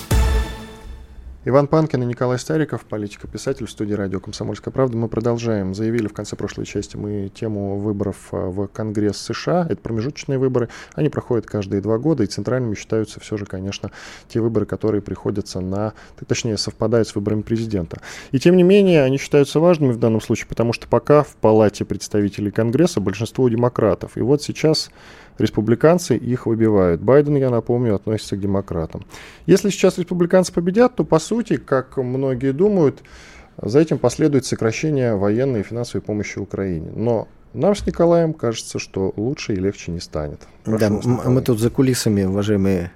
Иван 1.48 1.68
Панкин 1.68 2.02
и 2.02 2.08
Николай 2.08 2.40
Стариков, 2.40 2.86
политика-писатель 2.86 3.68
в 3.68 3.70
студии 3.70 3.94
радио 3.94 4.20
«Комсомольская 4.20 4.72
правда». 4.72 4.98
Мы 4.98 5.08
продолжаем. 5.08 5.75
Заявили 5.75 6.08
в 6.08 6.14
конце 6.14 6.36
прошлой 6.36 6.66
части 6.66 6.98
мы 6.98 7.30
тему 7.30 7.78
выборов 7.78 8.30
а, 8.32 8.50
в 8.50 8.66
Конгресс 8.66 9.18
США. 9.18 9.68
Это 9.70 9.80
промежуточные 9.80 10.40
выборы. 10.40 10.70
Они 10.96 11.10
проходят 11.10 11.46
каждые 11.46 11.84
два 11.84 12.00
года, 12.00 12.24
и 12.24 12.25
центральными 12.25 12.74
считаются 12.74 13.20
все 13.20 13.38
же, 13.38 13.46
конечно, 13.46 13.92
те 14.28 14.42
выборы, 14.42 14.66
которые 14.66 15.04
приходятся 15.04 15.60
на... 15.60 15.94
Точнее, 16.28 16.58
совпадают 16.58 17.08
с 17.08 17.14
выборами 17.14 17.44
президента. 17.44 18.02
И 18.32 18.40
тем 18.40 18.58
не 18.58 18.64
менее, 18.64 19.04
они 19.04 19.20
считаются 19.20 19.60
важными 19.60 19.92
в 19.92 20.00
данном 20.00 20.22
случае, 20.22 20.48
потому 20.48 20.74
что 20.74 20.88
пока 20.88 21.22
в 21.22 21.36
Палате 21.36 21.86
представителей 21.86 22.50
Конгресса 22.50 23.02
большинство 23.02 23.48
демократов. 23.50 24.18
И 24.18 24.22
вот 24.22 24.42
сейчас 24.42 24.90
республиканцы 25.38 26.15
их 26.15 26.46
выбивают. 26.46 27.01
Байден, 27.01 27.36
я 27.36 27.50
напомню, 27.50 27.96
относится 27.96 28.36
к 28.36 28.39
демократам. 28.39 29.06
Если 29.46 29.70
сейчас 29.70 29.98
республиканцы 29.98 30.54
победят, 30.54 30.96
то, 30.96 31.04
по 31.04 31.20
сути, 31.20 31.58
как 31.58 31.98
многие 31.98 32.51
думают, 32.51 33.04
за 33.62 33.80
этим 33.80 33.98
последует 33.98 34.46
сокращение 34.46 35.15
военной 35.15 35.62
и 35.62 35.63
финансовой 35.63 36.01
помощи 36.01 36.39
Украине. 36.39 36.92
Но 36.96 37.27
нам 37.54 37.74
с 37.74 37.86
Николаем 37.86 38.34
кажется, 38.34 38.80
что 38.80 39.13
лучше 39.15 39.54
и 39.54 39.56
легче 39.56 39.92
не 39.92 40.01
станет. 40.01 40.42
Прошу 40.63 40.80
да, 40.80 40.89
вас, 40.89 41.06
мы 41.06 41.42
тут 41.42 41.60
за 41.60 41.70
кулисами, 41.70 42.24
уважаемые 42.24 42.92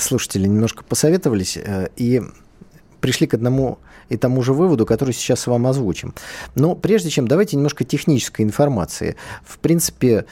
слушатели, 0.00 0.46
немножко 0.46 0.82
посоветовались 0.82 1.58
э, 1.58 1.88
и 1.96 2.22
пришли 3.00 3.26
к 3.26 3.34
одному 3.34 3.78
и 4.08 4.16
тому 4.16 4.42
же 4.42 4.52
выводу, 4.52 4.86
который 4.86 5.12
сейчас 5.12 5.46
вам 5.46 5.66
озвучим. 5.66 6.14
Но 6.54 6.74
прежде 6.74 7.10
чем, 7.10 7.28
давайте 7.28 7.56
немножко 7.56 7.84
технической 7.84 8.44
информации. 8.44 9.16
В 9.44 9.58
принципе, 9.58 10.24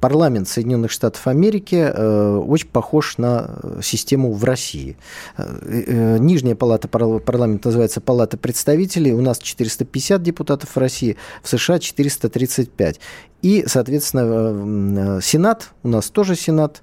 парламент 0.00 0.48
Соединенных 0.48 0.90
Штатов 0.90 1.26
Америки 1.26 1.76
э, 1.76 2.36
очень 2.36 2.68
похож 2.68 3.18
на 3.18 3.50
э, 3.62 3.80
систему 3.82 4.32
в 4.32 4.42
России. 4.44 4.96
Э, 5.36 6.18
нижняя 6.18 6.56
палата 6.56 6.88
парламента 6.88 7.68
называется 7.68 8.00
Палата 8.00 8.36
представителей. 8.36 9.12
У 9.12 9.20
нас 9.20 9.38
450 9.38 10.22
депутатов 10.22 10.70
в 10.74 10.78
России, 10.78 11.16
в 11.42 11.48
США 11.48 11.78
435. 11.78 13.00
И, 13.42 13.64
соответственно, 13.66 15.20
Сенат, 15.20 15.72
у 15.82 15.88
нас 15.88 16.10
тоже 16.10 16.36
Сенат, 16.36 16.80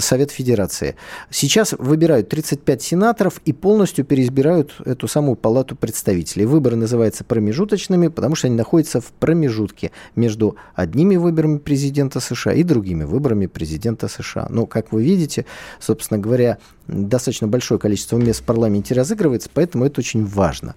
Совет 0.00 0.30
Федерации. 0.30 0.94
Сейчас 1.30 1.72
выбирают 1.72 2.28
35 2.28 2.82
сенаторов 2.82 3.40
и 3.46 3.54
полностью 3.54 4.04
переизбирают 4.04 4.74
эту 4.84 5.08
самую 5.08 5.36
палату 5.36 5.74
представителей. 5.74 6.44
Выборы 6.44 6.76
называются 6.76 7.24
промежуточными, 7.24 8.08
потому 8.08 8.34
что 8.34 8.46
они 8.46 8.56
находятся 8.56 9.00
в 9.00 9.06
промежутке 9.06 9.90
между 10.14 10.56
одними 10.74 11.16
выборами 11.16 11.56
президента 11.56 12.05
США 12.20 12.52
и 12.52 12.62
другими 12.62 13.04
выборами 13.04 13.46
президента 13.46 14.08
США. 14.08 14.46
Но, 14.50 14.66
как 14.66 14.92
вы 14.92 15.04
видите, 15.04 15.46
собственно 15.80 16.18
говоря, 16.18 16.58
достаточно 16.86 17.48
большое 17.48 17.78
количество 17.80 18.16
мест 18.16 18.40
в 18.40 18.44
парламенте 18.44 18.94
разыгрывается, 18.94 19.50
поэтому 19.52 19.84
это 19.84 20.00
очень 20.00 20.24
важно. 20.24 20.74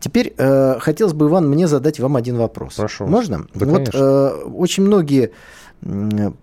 Теперь 0.00 0.34
э, 0.36 0.78
хотелось 0.78 1.14
бы, 1.14 1.26
Иван, 1.26 1.48
мне 1.48 1.66
задать 1.66 2.00
вам 2.00 2.16
один 2.16 2.36
вопрос. 2.36 2.74
Прошу. 2.74 3.06
Можно? 3.06 3.46
Да, 3.54 3.66
вот 3.66 3.90
э, 3.92 4.28
очень 4.54 4.82
многие 4.82 5.32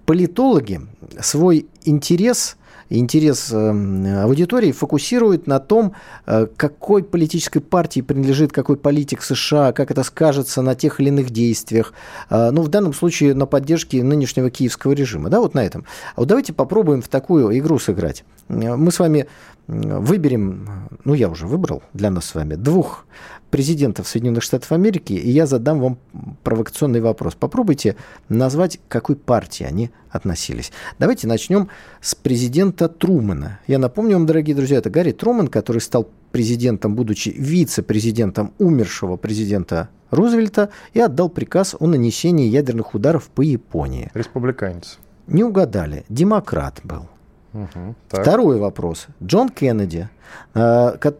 политологи 0.06 0.82
свой 1.20 1.68
интерес 1.84 2.56
интерес 2.90 3.52
э, 3.52 4.22
аудитории 4.24 4.72
фокусирует 4.72 5.48
на 5.48 5.60
том, 5.60 5.94
э, 6.26 6.48
какой 6.56 7.04
политической 7.04 7.60
партии 7.60 8.02
принадлежит 8.02 8.52
какой 8.52 8.78
политик 8.78 9.22
США, 9.22 9.72
как 9.72 9.92
это 9.92 10.04
скажется 10.04 10.62
на 10.62 10.76
тех 10.76 11.00
или 11.00 11.10
иных 11.10 11.30
действиях. 11.30 11.94
Э, 12.30 12.52
ну, 12.52 12.62
в 12.62 12.68
данном 12.68 12.94
случае 12.94 13.34
на 13.34 13.46
поддержке 13.46 14.04
нынешнего 14.04 14.50
киевского 14.50 14.94
режима. 14.94 15.30
Да, 15.30 15.40
вот 15.40 15.54
на 15.54 15.66
этом. 15.66 15.86
А 16.16 16.22
вот 16.22 16.28
давайте 16.28 16.54
попробуем 16.54 17.02
в 17.02 17.08
такую 17.08 17.58
игру 17.58 17.80
сыграть. 17.80 18.24
Мы 18.48 18.92
с 18.92 19.00
вами 19.00 19.28
выберем, 19.68 20.90
ну, 21.06 21.14
я 21.14 21.30
уже 21.30 21.48
выбрал 21.48 21.84
для 21.94 22.10
нас 22.10 22.26
с 22.26 22.36
вами, 22.36 22.56
двух 22.56 23.06
президентов 23.50 24.08
Соединенных 24.08 24.44
Штатов 24.44 24.72
Америки, 24.72 25.14
и 25.14 25.30
я 25.30 25.46
задам 25.46 25.80
вам 25.80 25.98
провокационный 26.44 27.02
вопрос. 27.02 27.36
Попробуйте 27.36 27.96
назвать, 28.28 28.78
к 28.78 28.92
какой 28.92 29.16
партии 29.16 29.64
они 29.64 29.92
относились. 30.10 30.72
Давайте 31.00 31.28
начнем 31.28 31.70
с 32.02 32.16
президента 32.16 32.90
Трумана. 32.90 33.60
Я 33.68 33.80
напомню 33.80 34.18
вам, 34.18 34.26
дорогие 34.26 34.56
друзья, 34.56 34.80
это 34.80 34.90
Гарри 34.90 35.12
Труман, 35.12 35.48
который 35.48 35.82
стал 35.82 36.10
президентом, 36.32 36.96
будучи 36.96 37.30
вице-президентом 37.30 38.54
умершего 38.58 39.18
президента 39.18 39.90
Рузвельта, 40.10 40.70
и 40.94 41.00
отдал 41.00 41.30
приказ 41.30 41.76
о 41.80 41.88
нанесении 41.88 42.48
ядерных 42.48 42.96
ударов 42.96 43.30
по 43.30 43.42
Японии. 43.42 44.10
Республиканец. 44.14 45.00
Не 45.28 45.44
угадали. 45.44 46.06
Демократ 46.10 46.82
был. 46.84 47.08
Угу, 47.54 47.96
Второй 48.10 48.58
вопрос. 48.58 49.08
Джон 49.24 49.50
Кеннеди, 49.50 50.10
э, 50.56 50.98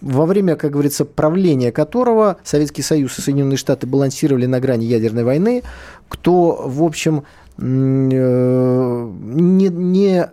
во 0.00 0.26
время, 0.26 0.56
как 0.56 0.72
говорится, 0.72 1.04
правления 1.04 1.72
которого 1.72 2.38
Советский 2.42 2.82
Союз 2.82 3.18
и 3.18 3.22
Соединенные 3.22 3.58
Штаты 3.58 3.86
балансировали 3.86 4.46
на 4.46 4.60
грани 4.60 4.84
ядерной 4.84 5.24
войны, 5.24 5.62
кто, 6.08 6.62
в 6.66 6.82
общем, 6.82 7.24
э, 7.58 7.62
не, 7.62 9.68
не 9.68 10.30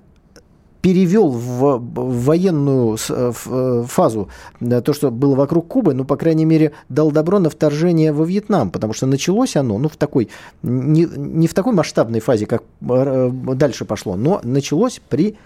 перевел 0.81 1.29
в, 1.29 1.81
военную 1.93 2.97
э, 3.09 3.31
э, 3.45 3.83
фазу 3.87 4.29
то, 4.59 4.93
что 4.93 5.11
было 5.11 5.35
вокруг 5.35 5.67
Кубы, 5.67 5.93
ну, 5.93 6.05
по 6.05 6.15
крайней 6.15 6.45
мере, 6.45 6.71
дал 6.87 7.11
добро 7.11 7.39
на 7.39 7.49
вторжение 7.49 8.11
во 8.13 8.25
Вьетнам, 8.25 8.71
потому 8.71 8.93
что 8.93 9.05
началось 9.05 9.55
оно, 9.55 9.77
ну, 9.77 9.89
в 9.89 9.97
такой, 9.97 10.29
не, 10.63 11.05
не 11.05 11.47
в 11.47 11.53
такой 11.53 11.73
масштабной 11.73 12.21
фазе, 12.21 12.45
как 12.45 12.63
э, 12.89 13.29
дальше 13.31 13.85
пошло, 13.85 14.15
но 14.15 14.39
началось 14.43 15.01
при 15.09 15.37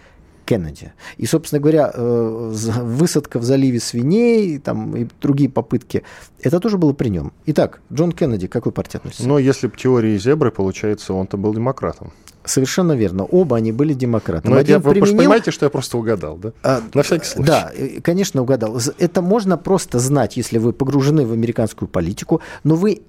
Кеннеди. 0.45 0.93
И, 1.17 1.25
собственно 1.25 1.59
говоря, 1.59 1.91
высадка 1.95 3.39
в 3.39 3.43
заливе 3.43 3.79
свиней 3.79 4.59
там, 4.59 4.95
и 4.95 5.07
другие 5.21 5.49
попытки, 5.49 6.03
это 6.41 6.59
тоже 6.59 6.77
было 6.77 6.93
при 6.93 7.09
нем. 7.09 7.31
Итак, 7.45 7.81
Джон 7.91 8.11
Кеннеди 8.11 8.47
к 8.47 8.51
какой 8.51 8.71
партии 8.71 8.97
относится? 8.97 9.27
Но 9.27 9.39
если 9.39 9.67
по 9.67 9.77
теории 9.77 10.17
зебры, 10.17 10.51
получается, 10.51 11.13
он-то 11.13 11.37
был 11.37 11.53
демократом. 11.53 12.11
Совершенно 12.45 12.91
верно. 12.91 13.23
Оба 13.23 13.57
они 13.57 13.71
были 13.71 13.93
демократами. 13.93 14.49
Но 14.49 14.55
ну, 14.55 14.61
Один 14.61 14.75
я, 14.77 14.81
применил... 14.81 15.13
Вы 15.13 15.17
понимаете, 15.17 15.51
что 15.51 15.65
я 15.65 15.69
просто 15.69 15.97
угадал, 15.97 16.35
да? 16.37 16.51
А, 16.61 16.81
На 16.93 17.03
всякий 17.03 17.25
случай. 17.25 17.47
Да, 17.47 17.71
конечно, 18.01 18.41
угадал. 18.41 18.77
Это 18.97 19.21
можно 19.21 19.57
просто 19.57 19.99
знать, 19.99 20.35
если 20.35 20.57
вы 20.57 20.73
погружены 20.73 21.25
в 21.25 21.31
американскую 21.31 21.87
политику, 21.87 22.41
но 22.65 22.75
вы 22.75 23.01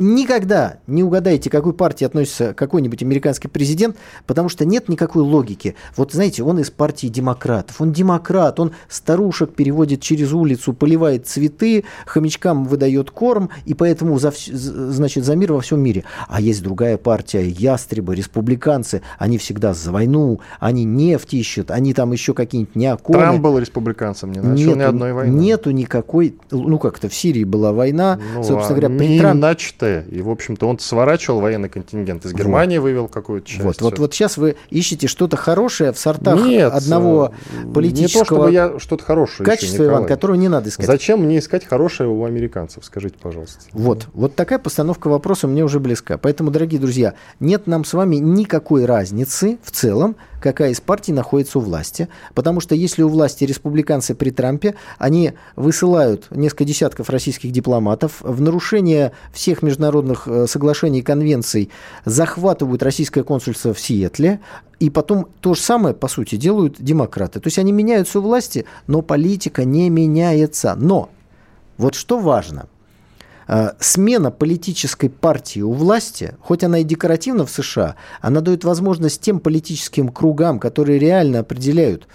никогда 0.00 0.78
не 0.86 1.04
угадаете, 1.04 1.50
к 1.50 1.52
какой 1.52 1.74
партии 1.74 2.04
относится 2.04 2.54
какой-нибудь 2.54 3.02
американский 3.02 3.48
президент, 3.48 3.96
потому 4.26 4.48
что 4.48 4.64
нет 4.64 4.88
никакой 4.88 5.22
логики. 5.22 5.76
Вот 5.96 6.12
знаете, 6.12 6.42
он 6.42 6.58
из 6.58 6.70
партии 6.70 7.06
демократов. 7.08 7.80
Он 7.80 7.92
демократ, 7.92 8.58
он 8.58 8.72
старушек 8.88 9.54
переводит 9.54 10.00
через 10.00 10.32
улицу, 10.32 10.72
поливает 10.72 11.26
цветы, 11.26 11.84
хомячкам 12.06 12.64
выдает 12.64 13.10
корм, 13.10 13.50
и 13.66 13.74
поэтому 13.74 14.18
за, 14.18 14.32
значит, 14.50 15.24
за 15.24 15.36
мир 15.36 15.52
во 15.52 15.60
всем 15.60 15.80
мире. 15.80 16.04
А 16.28 16.40
есть 16.40 16.62
другая 16.62 16.96
партия, 16.96 17.46
ястребы, 17.46 18.14
республиканцы, 18.14 19.02
они 19.18 19.38
всегда 19.38 19.74
за 19.74 19.92
войну, 19.92 20.40
они 20.58 20.84
нефть 20.84 21.34
ищут, 21.34 21.70
они 21.70 21.92
там 21.92 22.12
еще 22.12 22.32
какие-нибудь 22.32 22.74
неоконы. 22.74 23.18
Трамп 23.18 23.42
был 23.42 23.58
республиканцем, 23.58 24.32
не 24.32 24.40
начал 24.40 24.56
нету, 24.56 24.78
ни 24.78 24.82
одной 24.82 25.12
войны. 25.12 25.34
Нету 25.34 25.70
никакой, 25.70 26.36
ну 26.50 26.78
как-то 26.78 27.08
в 27.08 27.14
Сирии 27.14 27.44
была 27.44 27.72
война, 27.72 28.18
ну, 28.34 28.42
собственно 28.42 28.66
а 28.66 28.68
говоря, 28.70 28.88
при 28.88 29.18
Трампе... 29.18 29.38
начатая 29.40 29.89
и, 29.98 30.22
в 30.22 30.30
общем-то, 30.30 30.66
он 30.66 30.78
сворачивал 30.78 31.40
военный 31.40 31.68
контингент. 31.68 32.24
Из 32.24 32.32
Германии 32.32 32.78
вот. 32.78 32.84
вывел 32.84 33.08
какую-то 33.08 33.46
часть. 33.46 33.62
Вот, 33.62 33.80
вот, 33.80 33.98
вот 33.98 34.14
сейчас 34.14 34.36
вы 34.36 34.56
ищете 34.70 35.06
что-то 35.06 35.36
хорошее 35.36 35.92
в 35.92 35.98
сортах 35.98 36.40
Нет, 36.40 36.72
одного 36.72 37.32
политического... 37.74 38.00
Не 38.00 38.08
то, 38.08 38.24
чтобы 38.24 38.52
я 38.52 38.78
что-то 38.78 39.04
хорошее 39.04 39.44
Качество, 39.44 39.84
Иван, 39.84 40.06
которого 40.06 40.36
не 40.36 40.48
надо 40.48 40.68
искать. 40.68 40.86
Зачем 40.86 41.20
мне 41.24 41.38
искать 41.38 41.64
хорошее 41.64 42.08
у 42.08 42.24
американцев? 42.24 42.84
Скажите, 42.84 43.16
пожалуйста. 43.20 43.60
Вот, 43.72 44.06
вот 44.12 44.34
такая 44.34 44.58
постановка 44.58 45.08
вопроса 45.08 45.46
мне 45.46 45.64
уже 45.64 45.80
близка. 45.80 46.18
Поэтому, 46.18 46.50
дорогие 46.50 46.80
друзья, 46.80 47.14
нет 47.40 47.66
нам 47.66 47.84
с 47.84 47.92
вами 47.92 48.16
никакой 48.16 48.84
разницы 48.84 49.58
в 49.62 49.70
целом, 49.70 50.16
какая 50.40 50.70
из 50.70 50.80
партий 50.80 51.12
находится 51.12 51.58
у 51.58 51.62
власти. 51.62 52.08
Потому 52.34 52.60
что 52.60 52.74
если 52.74 53.02
у 53.02 53.08
власти 53.08 53.44
республиканцы 53.44 54.14
при 54.14 54.30
Трампе, 54.30 54.74
они 54.98 55.32
высылают 55.56 56.28
несколько 56.30 56.64
десятков 56.64 57.10
российских 57.10 57.52
дипломатов 57.52 58.16
в 58.20 58.40
нарушение 58.40 59.12
всех 59.32 59.62
международных 59.62 60.26
э, 60.26 60.46
соглашений 60.46 61.00
и 61.00 61.02
конвенций, 61.02 61.70
захватывают 62.04 62.82
российское 62.82 63.22
консульство 63.22 63.74
в 63.74 63.80
Сиэтле, 63.80 64.40
и 64.78 64.88
потом 64.88 65.28
то 65.40 65.54
же 65.54 65.60
самое, 65.60 65.94
по 65.94 66.08
сути, 66.08 66.36
делают 66.36 66.76
демократы. 66.78 67.38
То 67.38 67.48
есть 67.48 67.58
они 67.58 67.70
меняются 67.70 68.18
у 68.18 68.22
власти, 68.22 68.64
но 68.86 69.02
политика 69.02 69.64
не 69.64 69.90
меняется. 69.90 70.74
Но 70.74 71.10
вот 71.76 71.94
что 71.94 72.18
важно– 72.18 72.68
смена 73.80 74.30
политической 74.30 75.08
партии 75.08 75.60
у 75.60 75.72
власти, 75.72 76.34
хоть 76.40 76.62
она 76.62 76.78
и 76.78 76.84
декоративна 76.84 77.46
в 77.46 77.50
США, 77.50 77.96
она 78.20 78.40
дает 78.40 78.62
возможность 78.64 79.20
тем 79.20 79.40
политическим 79.40 80.08
кругам, 80.10 80.60
которые 80.60 80.98
реально 80.98 81.40
определяют 81.40 82.06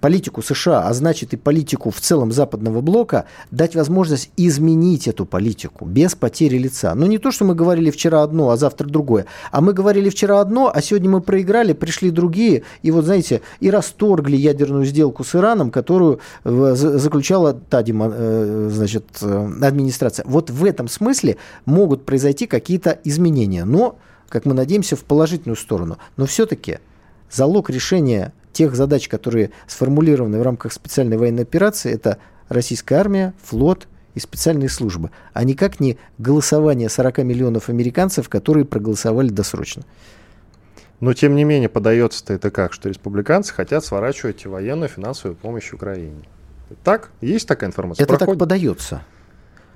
политику 0.00 0.42
США, 0.42 0.86
а 0.86 0.92
значит 0.94 1.32
и 1.32 1.36
политику 1.36 1.90
в 1.90 2.00
целом 2.00 2.32
западного 2.32 2.80
блока, 2.80 3.26
дать 3.50 3.74
возможность 3.74 4.30
изменить 4.36 5.08
эту 5.08 5.26
политику 5.26 5.84
без 5.84 6.14
потери 6.14 6.58
лица. 6.58 6.94
Но 6.94 7.06
не 7.06 7.18
то, 7.18 7.30
что 7.30 7.44
мы 7.44 7.54
говорили 7.54 7.90
вчера 7.90 8.22
одно, 8.22 8.50
а 8.50 8.56
завтра 8.56 8.86
другое. 8.86 9.26
А 9.50 9.60
мы 9.60 9.72
говорили 9.72 10.08
вчера 10.10 10.40
одно, 10.40 10.70
а 10.72 10.80
сегодня 10.80 11.10
мы 11.10 11.20
проиграли, 11.20 11.72
пришли 11.72 12.10
другие, 12.10 12.62
и 12.82 12.90
вот, 12.90 13.04
знаете, 13.04 13.42
и 13.60 13.70
расторгли 13.70 14.36
ядерную 14.36 14.84
сделку 14.84 15.24
с 15.24 15.34
Ираном, 15.34 15.70
которую 15.70 16.20
э, 16.44 16.74
заключала 16.74 17.54
та 17.54 17.82
э, 17.82 18.68
значит, 18.72 19.04
э, 19.20 19.50
администрация. 19.62 20.24
Вот 20.26 20.50
в 20.50 20.64
этом 20.64 20.88
смысле 20.88 21.36
могут 21.64 22.04
произойти 22.04 22.46
какие-то 22.46 22.98
изменения. 23.04 23.64
Но, 23.64 23.98
как 24.28 24.44
мы 24.44 24.54
надеемся, 24.54 24.96
в 24.96 25.04
положительную 25.04 25.56
сторону. 25.56 25.98
Но 26.16 26.26
все-таки 26.26 26.78
залог 27.30 27.70
решения 27.70 28.32
тех 28.58 28.74
задач, 28.74 29.08
которые 29.08 29.52
сформулированы 29.68 30.40
в 30.40 30.42
рамках 30.42 30.72
специальной 30.72 31.16
военной 31.16 31.44
операции, 31.44 31.92
это 31.92 32.18
российская 32.48 32.96
армия, 32.96 33.32
флот 33.40 33.86
и 34.16 34.20
специальные 34.20 34.68
службы, 34.68 35.12
а 35.32 35.44
никак 35.44 35.78
не 35.78 35.96
голосование 36.18 36.88
40 36.88 37.18
миллионов 37.18 37.68
американцев, 37.68 38.28
которые 38.28 38.64
проголосовали 38.64 39.28
досрочно. 39.28 39.84
Но, 40.98 41.14
тем 41.14 41.36
не 41.36 41.44
менее, 41.44 41.68
подается-то 41.68 42.32
это 42.34 42.50
как, 42.50 42.72
что 42.72 42.88
республиканцы 42.88 43.54
хотят 43.54 43.84
сворачивать 43.84 44.44
военную 44.44 44.88
финансовую 44.88 45.36
помощь 45.36 45.72
Украине. 45.72 46.24
Так? 46.82 47.12
Есть 47.20 47.46
такая 47.46 47.70
информация? 47.70 48.02
Это 48.02 48.14
Проходит? 48.14 48.40
так 48.40 48.48
подается. 48.48 49.02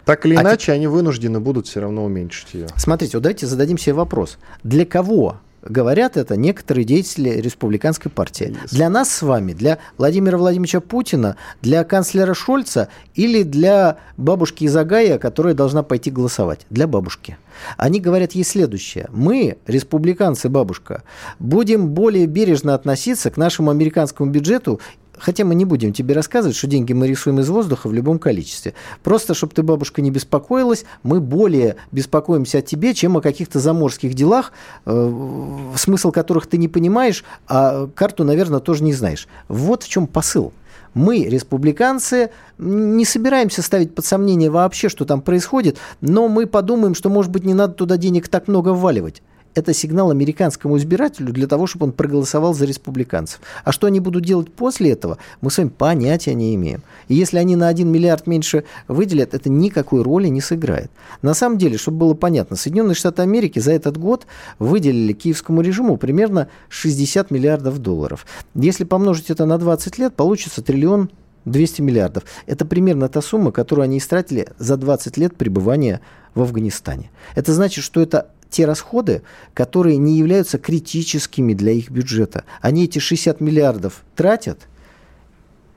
Так 0.05 0.27
или 0.27 0.35
а 0.35 0.43
иначе, 0.43 0.67
те... 0.67 0.73
они 0.73 0.89
вынуждены 0.89 1.39
будут 1.39 1.69
все 1.69 1.79
равно 1.79 2.05
уменьшить 2.05 2.55
ее. 2.55 2.67
Смотрите, 2.75 3.19
вот 3.19 3.23
давайте 3.23 3.47
зададим 3.47 3.79
себе 3.79 3.95
вопрос. 3.95 4.39
Для 4.65 4.85
кого 4.85 5.37
говорят 5.63 6.17
это 6.17 6.37
некоторые 6.37 6.85
деятели 6.85 7.31
республиканской 7.31 8.11
партии. 8.11 8.49
Yes. 8.49 8.69
Для 8.73 8.91
нас 8.91 9.11
с 9.11 9.23
вами, 9.23 9.53
для 9.53 9.79
Владимира 9.99 10.39
Владимировича 10.39 10.81
Путина, 10.81 11.37
для 11.61 11.85
канцлера 11.85 12.35
Шольца 12.35 12.89
или 13.15 13.43
для 13.43 13.99
бабушки 14.17 14.67
Изагая, 14.67 15.19
которая 15.19 15.55
должна 15.55 15.83
пойти 15.83 16.11
голосовать? 16.11 16.67
Для 16.71 16.87
бабушки. 16.87 17.39
Они 17.77 18.01
говорят 18.01 18.33
ей 18.33 18.45
следующее. 18.45 19.09
Мы, 19.13 19.59
республиканцы, 19.67 20.49
бабушка, 20.49 21.03
будем 21.39 21.89
более 21.91 22.27
бережно 22.27 22.75
относиться 22.75 23.31
к 23.31 23.37
нашему 23.37 23.71
американскому 23.71 24.31
бюджету 24.31 24.81
Хотя 25.23 25.45
мы 25.45 25.55
не 25.55 25.65
будем 25.65 25.93
тебе 25.93 26.15
рассказывать, 26.15 26.57
что 26.57 26.67
деньги 26.67 26.93
мы 26.93 27.07
рисуем 27.07 27.39
из 27.39 27.49
воздуха 27.49 27.87
в 27.87 27.93
любом 27.93 28.19
количестве. 28.19 28.75
Просто, 29.05 29.35
чтобы 29.35 29.55
ты, 29.55 29.63
бабушка, 29.63 30.03
не 30.03 30.11
беспокоилась, 30.11 30.85
мы 31.05 31.21
более 31.21 31.77
беспокоимся 31.93 32.59
о 32.59 32.63
тебе, 32.63 32.93
чем 32.93 33.17
о 33.17 33.21
каких-то 33.21 33.61
заморских 33.61 34.15
делах, 34.15 34.53
э, 34.85 35.73
смысл 35.77 36.11
которых 36.11 36.49
ты 36.49 36.59
не 36.59 36.67
понимаешь, 36.67 37.23
а 37.47 37.87
карту, 37.87 38.25
наверное, 38.25 38.59
тоже 38.59 38.83
не 38.83 38.93
знаешь. 38.93 39.29
Вот 39.47 39.85
в 39.85 39.89
чем 39.89 40.09
посыл. 40.09 40.53
Мы, 40.93 41.25
республиканцы, 41.25 42.31
не 42.59 43.05
собираемся 43.05 43.63
ставить 43.63 43.95
под 43.95 44.05
сомнение 44.05 44.51
вообще, 44.51 44.89
что 44.89 45.05
там 45.05 45.23
происходит, 45.23 45.79
но 46.01 46.27
мы 46.27 46.47
подумаем, 46.47 46.97
что, 46.97 47.09
может 47.11 47.31
быть, 47.31 47.45
не 47.45 47.55
надо 47.55 47.75
туда 47.75 47.97
денег 47.97 48.27
так 48.27 48.49
много 48.49 48.71
вваливать 48.71 49.23
это 49.55 49.75
сигнал 49.75 50.11
американскому 50.11 50.77
избирателю 50.79 51.33
для 51.33 51.47
того, 51.47 51.67
чтобы 51.67 51.87
он 51.87 51.93
проголосовал 51.93 52.55
за 52.55 52.65
республиканцев. 52.65 53.41
А 53.65 53.73
что 53.73 53.87
они 53.87 54.01
будут 54.01 54.25
делать 54.25 54.53
после 54.53 54.93
этого, 54.93 55.19
мы 55.41 55.51
с 55.51 55.59
вами 55.59 55.69
понятия 55.69 56.35
не 56.35 56.55
имеем. 56.55 56.83
И 57.09 57.15
если 57.15 57.39
они 57.39 57.57
на 57.57 57.69
1 57.69 57.89
миллиард 57.89 58.27
меньше 58.27 58.65
выделят, 58.89 59.35
это 59.35 59.51
никакой 59.51 60.03
роли 60.03 60.29
не 60.29 60.41
сыграет. 60.41 60.91
На 61.21 61.35
самом 61.35 61.59
деле, 61.59 61.79
чтобы 61.79 61.99
было 61.99 62.15
понятно, 62.15 62.57
Соединенные 62.57 62.95
Штаты 62.95 63.23
Америки 63.23 63.59
за 63.59 63.73
этот 63.73 63.97
год 63.99 64.27
выделили 64.59 65.13
киевскому 65.13 65.61
режиму 65.61 65.97
примерно 65.97 66.49
60 66.69 67.31
миллиардов 67.31 67.79
долларов. 67.79 68.27
Если 68.55 68.85
помножить 68.85 69.31
это 69.31 69.47
на 69.47 69.59
20 69.59 69.99
лет, 69.99 70.15
получится 70.15 70.63
триллион 70.63 71.11
200 71.45 71.83
миллиардов. 71.83 72.25
Это 72.47 72.65
примерно 72.65 73.09
та 73.09 73.21
сумма, 73.21 73.53
которую 73.53 73.85
они 73.85 73.99
истратили 73.99 74.49
за 74.59 74.77
20 74.77 75.17
лет 75.17 75.37
пребывания 75.37 76.01
в 76.35 76.43
Афганистане. 76.43 77.11
Это 77.35 77.53
значит, 77.53 77.85
что 77.85 78.01
это 78.01 78.29
те 78.53 78.67
расходы, 78.67 79.23
которые 79.55 79.97
не 79.97 80.17
являются 80.17 80.59
критическими 80.59 81.55
для 81.55 81.73
их 81.73 81.91
бюджета. 81.91 82.45
Они 82.61 82.85
эти 82.85 83.01
60 83.01 83.41
миллиардов 83.41 84.05
тратят, 84.15 84.69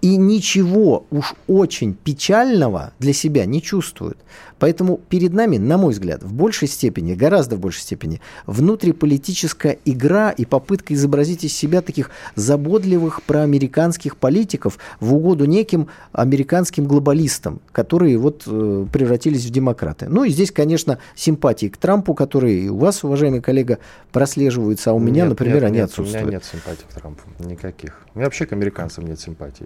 и 0.06 0.18
ничего 0.18 1.08
уж 1.10 1.34
очень 1.48 1.96
печального 1.96 2.94
для 3.00 3.12
себя 3.12 3.48
не 3.48 3.60
чувствуют. 3.60 4.20
Поэтому 4.60 4.98
перед 5.10 5.34
нами, 5.34 5.58
на 5.58 5.80
мой 5.80 5.94
взгляд, 5.94 6.22
в 6.22 6.32
большей 6.32 6.68
степени, 6.68 7.16
гораздо 7.16 7.56
в 7.56 7.60
большей 7.60 7.82
степени, 7.82 8.22
внутриполитическая 8.46 9.80
игра 9.84 10.30
и 10.30 10.46
попытка 10.46 10.94
изобразить 10.94 11.44
из 11.44 11.54
себя 11.56 11.82
таких 11.82 12.12
заботливых 12.36 13.24
проамериканских 13.24 14.18
политиков 14.18 14.78
в 15.00 15.16
угоду 15.16 15.46
неким 15.46 15.88
американским 16.12 16.86
глобалистам, 16.86 17.60
которые 17.72 18.20
вот 18.20 18.44
э, 18.46 18.86
превратились 18.94 19.44
в 19.44 19.50
демократы. 19.50 20.06
Ну 20.08 20.24
и 20.24 20.30
здесь, 20.30 20.52
конечно, 20.52 21.00
симпатии 21.16 21.66
к 21.66 21.78
Трампу, 21.78 22.14
которые 22.14 22.70
у 22.70 22.78
вас, 22.78 23.04
уважаемый 23.04 23.42
коллега, 23.42 23.80
прослеживаются, 24.12 24.92
а 24.92 24.94
у 24.94 25.00
меня, 25.00 25.24
нет, 25.24 25.30
например, 25.30 25.56
нет, 25.56 25.64
они 25.64 25.78
нет, 25.78 25.86
отсутствуют. 25.86 26.26
У 26.26 26.28
меня 26.28 26.38
нет 26.38 26.46
симпатий 26.46 26.86
к 26.88 26.94
Трампу, 26.94 27.24
никаких. 27.40 28.02
У 28.14 28.20
меня 28.20 28.28
вообще 28.28 28.46
к 28.46 28.54
американцам 28.54 29.08
нет 29.08 29.20
симпатий. 29.20 29.66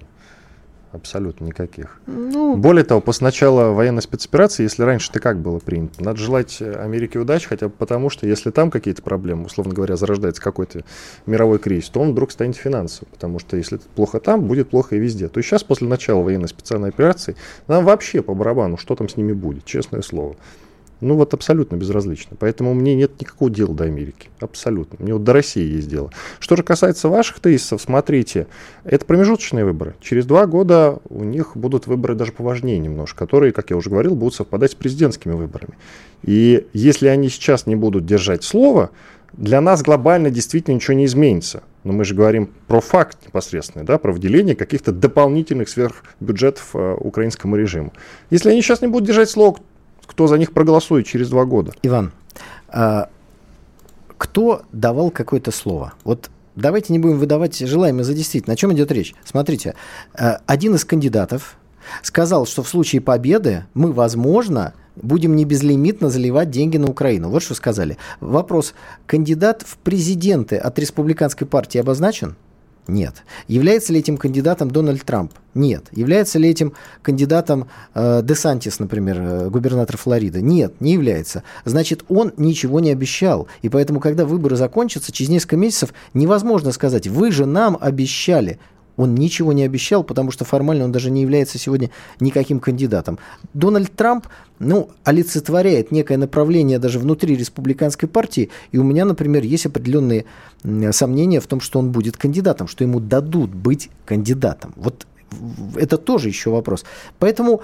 Абсолютно 0.91 1.45
никаких. 1.45 1.99
Ну, 2.07 2.55
Более 2.55 2.83
того, 2.83 2.99
после 2.99 3.25
начала 3.25 3.73
военной 3.73 4.01
спецоперации, 4.01 4.63
если 4.63 4.81
раньше 4.81 5.11
ты 5.11 5.19
как 5.19 5.37
было 5.37 5.59
принято, 5.59 6.03
надо 6.03 6.17
желать 6.17 6.61
Америке 6.61 7.19
удачи, 7.19 7.47
хотя 7.47 7.67
бы 7.67 7.73
потому, 7.77 8.09
что 8.09 8.25
если 8.25 8.49
там 8.49 8.71
какие-то 8.71 9.03
проблемы, 9.03 9.45
условно 9.45 9.73
говоря, 9.73 9.95
зарождается 9.97 10.41
какой-то 10.41 10.83
мировой 11.27 11.59
кризис, 11.59 11.89
то 11.89 11.99
он 11.99 12.13
вдруг 12.13 12.31
станет 12.31 12.55
финансовым, 12.55 13.11
потому 13.11 13.37
что 13.37 13.55
если 13.55 13.79
плохо 13.95 14.19
там, 14.19 14.45
будет 14.45 14.71
плохо 14.71 14.95
и 14.95 14.99
везде. 14.99 15.27
То 15.27 15.37
есть 15.37 15.49
сейчас, 15.49 15.63
после 15.63 15.87
начала 15.87 16.23
военной 16.23 16.47
специальной 16.47 16.89
операции, 16.89 17.35
нам 17.67 17.85
вообще 17.85 18.23
по 18.23 18.33
барабану, 18.33 18.77
что 18.77 18.95
там 18.95 19.09
с 19.09 19.15
ними 19.15 19.33
будет, 19.33 19.65
честное 19.65 20.01
слово. 20.01 20.35
Ну 21.01 21.15
вот 21.15 21.33
абсолютно 21.33 21.75
безразлично. 21.75 22.35
Поэтому 22.37 22.73
мне 22.73 22.95
нет 22.95 23.19
никакого 23.21 23.49
дела 23.49 23.73
до 23.73 23.85
Америки. 23.85 24.29
Абсолютно. 24.39 24.97
Мне 25.03 25.13
вот 25.13 25.23
до 25.23 25.33
России 25.33 25.75
есть 25.75 25.87
дело. 25.87 26.11
Что 26.39 26.55
же 26.55 26.63
касается 26.63 27.07
ваших 27.07 27.39
тезисов, 27.39 27.81
смотрите, 27.81 28.47
это 28.83 29.05
промежуточные 29.05 29.63
выборы. 29.63 29.95
Через 30.01 30.25
два 30.25 30.45
года 30.45 30.99
у 31.09 31.23
них 31.23 31.55
будут 31.55 31.87
выборы 31.87 32.15
даже 32.15 32.33
поважнее 32.33 32.79
немножко, 32.79 33.19
которые, 33.19 33.53
как 33.53 33.69
я 33.69 33.77
уже 33.77 33.89
говорил, 33.89 34.15
будут 34.15 34.35
совпадать 34.35 34.71
с 34.71 34.75
президентскими 34.75 35.33
выборами. 35.33 35.73
И 36.23 36.67
если 36.73 37.07
они 37.07 37.29
сейчас 37.29 37.65
не 37.65 37.75
будут 37.75 38.05
держать 38.05 38.43
слово, 38.43 38.89
для 39.33 39.61
нас 39.61 39.81
глобально 39.83 40.31
действительно 40.31 40.75
ничего 40.75 40.95
не 40.95 41.05
изменится. 41.05 41.63
Но 41.83 41.93
мы 41.93 42.03
же 42.03 42.13
говорим 42.13 42.49
про 42.67 42.81
факт 42.81 43.17
непосредственный, 43.25 43.85
да, 43.85 43.97
про 43.97 44.11
выделение 44.11 44.55
каких-то 44.55 44.91
дополнительных 44.91 45.69
сверхбюджетов 45.69 46.71
э, 46.73 46.95
украинскому 46.99 47.55
режиму. 47.55 47.93
Если 48.31 48.49
они 48.49 48.61
сейчас 48.61 48.81
не 48.81 48.87
будут 48.87 49.07
держать 49.07 49.29
слово, 49.29 49.59
кто 50.09 50.25
за 50.25 50.39
них 50.39 50.53
проголосует 50.53 51.05
через 51.05 51.29
два 51.29 51.45
года. 51.45 51.71
Иван, 51.83 52.11
а, 52.67 53.09
кто 54.17 54.63
давал 54.71 55.11
какое-то 55.11 55.51
слово? 55.51 55.93
Вот 56.03 56.31
давайте 56.55 56.91
не 56.91 56.99
будем 56.99 57.19
выдавать 57.19 57.57
желаемое 57.59 58.03
за 58.03 58.15
действительно. 58.15 58.53
О 58.53 58.57
чем 58.57 58.73
идет 58.73 58.91
речь? 58.91 59.13
Смотрите, 59.23 59.75
а, 60.15 60.41
один 60.47 60.73
из 60.73 60.83
кандидатов 60.83 61.57
сказал, 62.01 62.47
что 62.47 62.63
в 62.63 62.67
случае 62.67 63.01
победы 63.01 63.65
мы, 63.75 63.93
возможно, 63.93 64.73
будем 64.95 65.35
не 65.35 65.45
безлимитно 65.45 66.09
заливать 66.09 66.49
деньги 66.49 66.77
на 66.77 66.89
Украину. 66.89 67.29
Вот 67.29 67.43
что 67.43 67.53
сказали. 67.53 67.97
Вопрос. 68.19 68.73
Кандидат 69.05 69.61
в 69.61 69.77
президенты 69.77 70.57
от 70.57 70.79
республиканской 70.79 71.45
партии 71.45 71.77
обозначен? 71.77 72.35
Нет. 72.89 73.23
Является 73.47 73.93
ли 73.93 73.99
этим 73.99 74.17
кандидатом 74.17 74.71
Дональд 74.71 75.03
Трамп? 75.03 75.31
Нет. 75.53 75.85
Является 75.91 76.39
ли 76.39 76.49
этим 76.49 76.73
кандидатом 77.01 77.67
э, 77.93 78.21
Десантис, 78.23 78.79
например, 78.79 79.17
э, 79.19 79.49
губернатор 79.49 79.97
Флориды? 79.97 80.41
Нет, 80.41 80.81
не 80.81 80.93
является. 80.93 81.43
Значит, 81.65 82.03
он 82.09 82.33
ничего 82.37 82.79
не 82.79 82.91
обещал. 82.91 83.47
И 83.61 83.69
поэтому, 83.69 83.99
когда 83.99 84.25
выборы 84.25 84.55
закончатся, 84.55 85.11
через 85.11 85.29
несколько 85.29 85.57
месяцев 85.57 85.93
невозможно 86.13 86.71
сказать, 86.71 87.07
вы 87.07 87.31
же 87.31 87.45
нам 87.45 87.77
обещали. 87.79 88.59
Он 88.99 89.15
ничего 89.15 89.53
не 89.53 89.63
обещал, 89.63 90.03
потому 90.03 90.29
что 90.29 90.43
формально 90.43 90.83
он 90.83 90.91
даже 90.91 91.09
не 91.09 91.21
является 91.21 91.57
сегодня 91.57 91.89
никаким 92.19 92.59
кандидатом. 92.59 93.17
Дональд 93.53 93.95
Трамп, 93.95 94.27
ну, 94.59 94.89
олицетворяет 95.05 95.93
некое 95.93 96.17
направление 96.17 96.79
даже 96.79 96.99
внутри 96.99 97.37
республиканской 97.37 98.09
партии, 98.09 98.49
и 98.73 98.77
у 98.77 98.83
меня, 98.83 99.05
например, 99.05 99.43
есть 99.43 99.65
определенные 99.65 100.25
сомнения 100.91 101.39
в 101.39 101.47
том, 101.47 101.61
что 101.61 101.79
он 101.79 101.91
будет 101.91 102.17
кандидатом, 102.17 102.67
что 102.67 102.83
ему 102.83 102.99
дадут 102.99 103.51
быть 103.55 103.89
кандидатом. 104.05 104.73
Вот 104.75 105.07
это 105.77 105.97
тоже 105.97 106.27
еще 106.27 106.49
вопрос. 106.49 106.83
Поэтому 107.19 107.61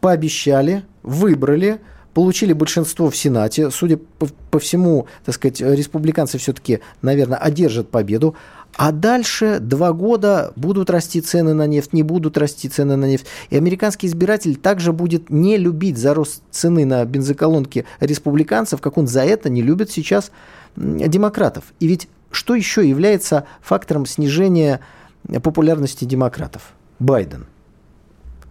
пообещали, 0.00 0.84
выбрали, 1.02 1.80
получили 2.14 2.52
большинство 2.52 3.10
в 3.10 3.16
Сенате. 3.16 3.70
Судя 3.72 3.96
по, 3.96 4.28
по 4.52 4.60
всему, 4.60 5.08
так 5.24 5.34
сказать, 5.34 5.60
республиканцы 5.60 6.38
все-таки, 6.38 6.78
наверное, 7.02 7.38
одержат 7.38 7.90
победу. 7.90 8.36
А 8.76 8.92
дальше 8.92 9.58
два 9.58 9.92
года 9.92 10.52
будут 10.54 10.90
расти 10.90 11.22
цены 11.22 11.54
на 11.54 11.66
нефть, 11.66 11.94
не 11.94 12.02
будут 12.02 12.36
расти 12.36 12.68
цены 12.68 12.96
на 12.96 13.06
нефть. 13.06 13.26
И 13.48 13.56
американский 13.56 14.06
избиратель 14.06 14.56
также 14.56 14.92
будет 14.92 15.30
не 15.30 15.56
любить 15.56 15.96
за 15.96 16.12
рост 16.12 16.42
цены 16.50 16.84
на 16.84 17.02
бензоколонки 17.06 17.86
республиканцев, 18.00 18.82
как 18.82 18.98
он 18.98 19.06
за 19.06 19.22
это 19.22 19.48
не 19.48 19.62
любит 19.62 19.90
сейчас 19.90 20.30
демократов. 20.76 21.64
И 21.80 21.86
ведь 21.86 22.08
что 22.30 22.54
еще 22.54 22.86
является 22.86 23.46
фактором 23.62 24.04
снижения 24.04 24.80
популярности 25.42 26.04
демократов? 26.04 26.74
Байден. 26.98 27.46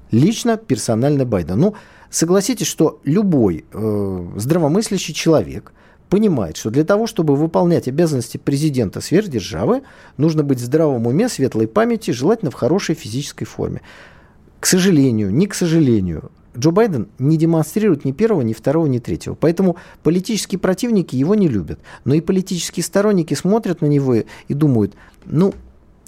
Лично, 0.09 0.57
персонально 0.57 1.25
Байден. 1.25 1.59
Ну, 1.59 1.75
согласитесь, 2.09 2.67
что 2.67 2.99
любой 3.03 3.65
э, 3.71 4.27
здравомыслящий 4.38 5.13
человек– 5.13 5.71
понимает, 6.09 6.57
что 6.57 6.69
для 6.69 6.83
того, 6.83 7.07
чтобы 7.07 7.35
выполнять 7.35 7.87
обязанности 7.87 8.37
президента 8.37 9.01
сверхдержавы, 9.01 9.83
нужно 10.17 10.43
быть 10.43 10.59
в 10.59 10.63
здравом 10.63 11.07
уме, 11.07 11.29
светлой 11.29 11.67
памяти, 11.67 12.11
желательно 12.11 12.51
в 12.51 12.55
хорошей 12.55 12.95
физической 12.95 13.45
форме. 13.45 13.81
К 14.59 14.65
сожалению, 14.65 15.33
не 15.33 15.47
к 15.47 15.53
сожалению, 15.53 16.31
Джо 16.57 16.71
Байден 16.71 17.07
не 17.19 17.37
демонстрирует 17.37 18.05
ни 18.05 18.11
первого, 18.11 18.41
ни 18.41 18.53
второго, 18.53 18.87
ни 18.87 18.99
третьего. 18.99 19.35
Поэтому 19.35 19.77
политические 20.03 20.59
противники 20.59 21.15
его 21.15 21.35
не 21.35 21.47
любят. 21.47 21.79
Но 22.05 22.13
и 22.13 22.21
политические 22.21 22.83
сторонники 22.83 23.33
смотрят 23.33 23.81
на 23.81 23.87
него 23.87 24.15
и 24.15 24.53
думают, 24.53 24.93
ну, 25.25 25.53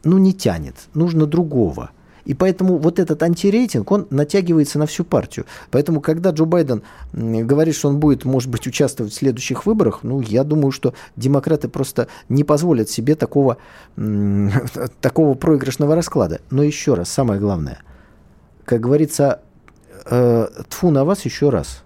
ну 0.03 0.17
не 0.17 0.33
тянет, 0.33 0.75
нужно 0.93 1.25
другого. 1.25 1.91
И 2.27 2.33
поэтому 2.33 2.77
вот 2.77 2.99
этот 2.99 3.23
антирейтинг, 3.23 3.89
он 3.89 4.05
натягивается 4.09 4.77
на 4.77 4.85
всю 4.85 5.05
партию. 5.05 5.45
Поэтому, 5.71 6.01
когда 6.01 6.31
Джо 6.31 6.43
Байден 6.43 6.83
говорит, 7.13 7.73
что 7.73 7.87
он 7.87 8.01
будет, 8.01 8.25
может 8.25 8.49
быть, 8.49 8.67
участвовать 8.67 9.13
в 9.13 9.15
следующих 9.15 9.65
выборах, 9.65 9.99
ну, 10.03 10.19
я 10.19 10.43
думаю, 10.43 10.71
что 10.71 10.93
демократы 11.15 11.69
просто 11.69 12.09
не 12.27 12.43
позволят 12.43 12.89
себе 12.89 13.15
такого, 13.15 13.55
такого 15.01 15.35
проигрышного 15.35 15.95
расклада. 15.95 16.41
Но 16.49 16.63
еще 16.63 16.95
раз, 16.95 17.07
самое 17.07 17.39
главное, 17.39 17.79
как 18.65 18.81
говорится, 18.81 19.39
э, 20.05 20.47
тфу 20.67 20.91
на 20.91 21.05
вас 21.05 21.23
еще 21.23 21.47
раз. 21.47 21.83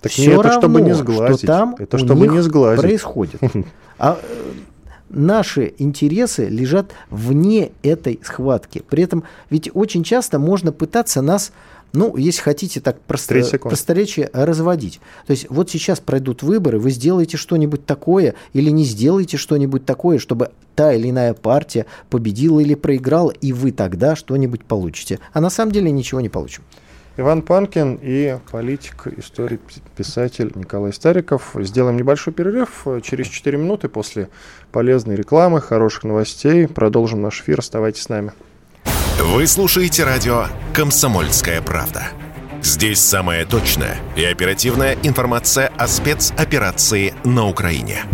Так 0.00 0.12
Все 0.12 0.32
это 0.32 0.44
равно, 0.44 0.60
чтобы 0.60 0.80
не 0.80 0.94
сглазить. 0.94 1.38
Что 1.40 1.46
там 1.46 1.76
это 1.78 1.98
чтобы 1.98 2.26
не 2.26 2.40
сглазить. 2.40 2.80
происходит. 2.80 3.40
А 3.98 4.18
наши 5.12 5.74
интересы 5.78 6.48
лежат 6.48 6.92
вне 7.10 7.72
этой 7.82 8.20
схватки. 8.22 8.82
При 8.88 9.04
этом 9.04 9.24
ведь 9.50 9.70
очень 9.74 10.02
часто 10.04 10.38
можно 10.38 10.72
пытаться 10.72 11.22
нас 11.22 11.52
ну, 11.94 12.16
если 12.16 12.40
хотите 12.40 12.80
так 12.80 12.98
просто, 13.00 13.34
просторечие, 13.58 14.30
разводить. 14.32 15.00
То 15.26 15.32
есть 15.32 15.46
вот 15.50 15.70
сейчас 15.70 16.00
пройдут 16.00 16.42
выборы, 16.42 16.78
вы 16.78 16.90
сделаете 16.90 17.36
что-нибудь 17.36 17.84
такое 17.84 18.34
или 18.54 18.70
не 18.70 18.84
сделаете 18.84 19.36
что-нибудь 19.36 19.84
такое, 19.84 20.18
чтобы 20.18 20.52
та 20.74 20.94
или 20.94 21.10
иная 21.10 21.34
партия 21.34 21.84
победила 22.08 22.60
или 22.60 22.74
проиграла, 22.74 23.30
и 23.30 23.52
вы 23.52 23.72
тогда 23.72 24.16
что-нибудь 24.16 24.64
получите. 24.64 25.18
А 25.34 25.42
на 25.42 25.50
самом 25.50 25.72
деле 25.72 25.90
ничего 25.90 26.22
не 26.22 26.30
получим. 26.30 26.62
Иван 27.18 27.42
Панкин 27.42 27.98
и 28.00 28.38
политик, 28.50 29.06
историк, 29.18 29.60
писатель 29.96 30.50
Николай 30.54 30.92
Стариков. 30.94 31.54
Сделаем 31.60 31.98
небольшой 31.98 32.32
перерыв. 32.32 32.86
Через 33.02 33.28
4 33.28 33.58
минуты 33.58 33.88
после 33.88 34.30
полезной 34.70 35.16
рекламы, 35.16 35.60
хороших 35.60 36.04
новостей 36.04 36.66
продолжим 36.66 37.20
наш 37.20 37.42
эфир. 37.42 37.58
Оставайтесь 37.58 38.04
с 38.04 38.08
нами. 38.08 38.32
Вы 39.20 39.46
слушаете 39.46 40.04
радио 40.04 40.46
«Комсомольская 40.72 41.60
правда». 41.60 42.08
Здесь 42.62 43.00
самая 43.00 43.44
точная 43.44 43.96
и 44.16 44.24
оперативная 44.24 44.96
информация 45.02 45.70
о 45.76 45.88
спецоперации 45.88 47.12
на 47.24 47.46
Украине. 47.48 48.04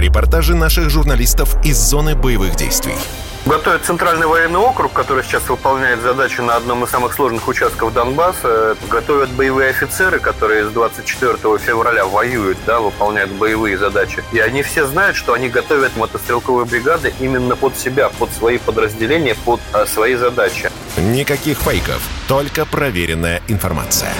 Репортажи 0.00 0.54
наших 0.54 0.88
журналистов 0.88 1.56
из 1.62 1.76
зоны 1.76 2.14
боевых 2.14 2.56
действий– 2.56 2.96
Готовят 3.46 3.84
Центральный 3.84 4.26
военный 4.26 4.60
округ, 4.60 4.92
который 4.92 5.24
сейчас 5.24 5.48
выполняет 5.48 6.02
задачу 6.02 6.42
на 6.42 6.56
одном 6.56 6.84
из 6.84 6.90
самых 6.90 7.14
сложных 7.14 7.48
участков 7.48 7.92
Донбасса. 7.94 8.76
Готовят 8.90 9.30
боевые 9.30 9.70
офицеры, 9.70 10.20
которые 10.20 10.68
с 10.68 10.72
24 10.72 11.36
февраля 11.58 12.04
воюют, 12.04 12.58
да, 12.66 12.80
выполняют 12.80 13.30
боевые 13.32 13.78
задачи. 13.78 14.22
И 14.32 14.38
они 14.38 14.62
все 14.62 14.86
знают, 14.86 15.16
что 15.16 15.32
они 15.32 15.48
готовят 15.48 15.96
мотострелковые 15.96 16.66
бригады 16.66 17.14
именно 17.18 17.56
под 17.56 17.78
себя, 17.78 18.10
под 18.10 18.30
свои 18.30 18.58
подразделения, 18.58 19.34
под 19.46 19.60
а, 19.72 19.86
свои 19.86 20.16
задачи. 20.16 20.70
Никаких 20.98 21.58
фейков, 21.58 22.02
только 22.28 22.66
проверенная 22.66 23.40
информация. 23.48 24.12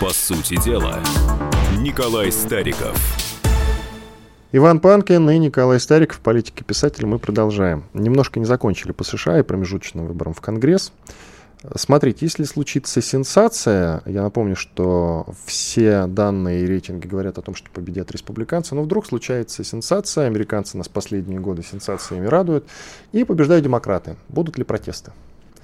По 0.00 0.10
сути 0.10 0.62
дела, 0.62 1.00
Николай 1.76 2.30
Стариков– 2.30 2.96
Иван 4.52 4.80
Панкин 4.80 5.28
и 5.28 5.38
Николай 5.38 5.78
Стариков, 5.78 6.20
политики 6.20 6.62
писатель. 6.62 7.04
Мы 7.04 7.18
продолжаем. 7.18 7.84
Немножко 7.92 8.40
не 8.40 8.46
закончили 8.46 8.92
по 8.92 9.04
США 9.04 9.40
и 9.40 9.42
промежуточным 9.42 10.06
выборам 10.06 10.32
в 10.32 10.40
Конгресс. 10.40 10.92
Смотрите, 11.74 12.24
если 12.24 12.44
случится 12.44 13.02
сенсация, 13.02 14.00
я 14.06 14.22
напомню, 14.22 14.54
что 14.56 15.26
все 15.44 16.06
данные 16.06 16.62
и 16.62 16.66
рейтинги 16.66 17.06
говорят 17.06 17.36
о 17.36 17.42
том, 17.42 17.54
что 17.54 17.68
победят 17.70 18.12
республиканцы, 18.12 18.74
но 18.74 18.82
вдруг 18.82 19.04
случается 19.04 19.64
сенсация, 19.64 20.26
американцы 20.26 20.78
нас 20.78 20.88
последние 20.88 21.40
годы 21.40 21.62
сенсациями 21.62 22.26
радуют, 22.26 22.64
и 23.12 23.24
побеждают 23.24 23.64
демократы. 23.64 24.16
Будут 24.28 24.56
ли 24.56 24.64
протесты? 24.64 25.10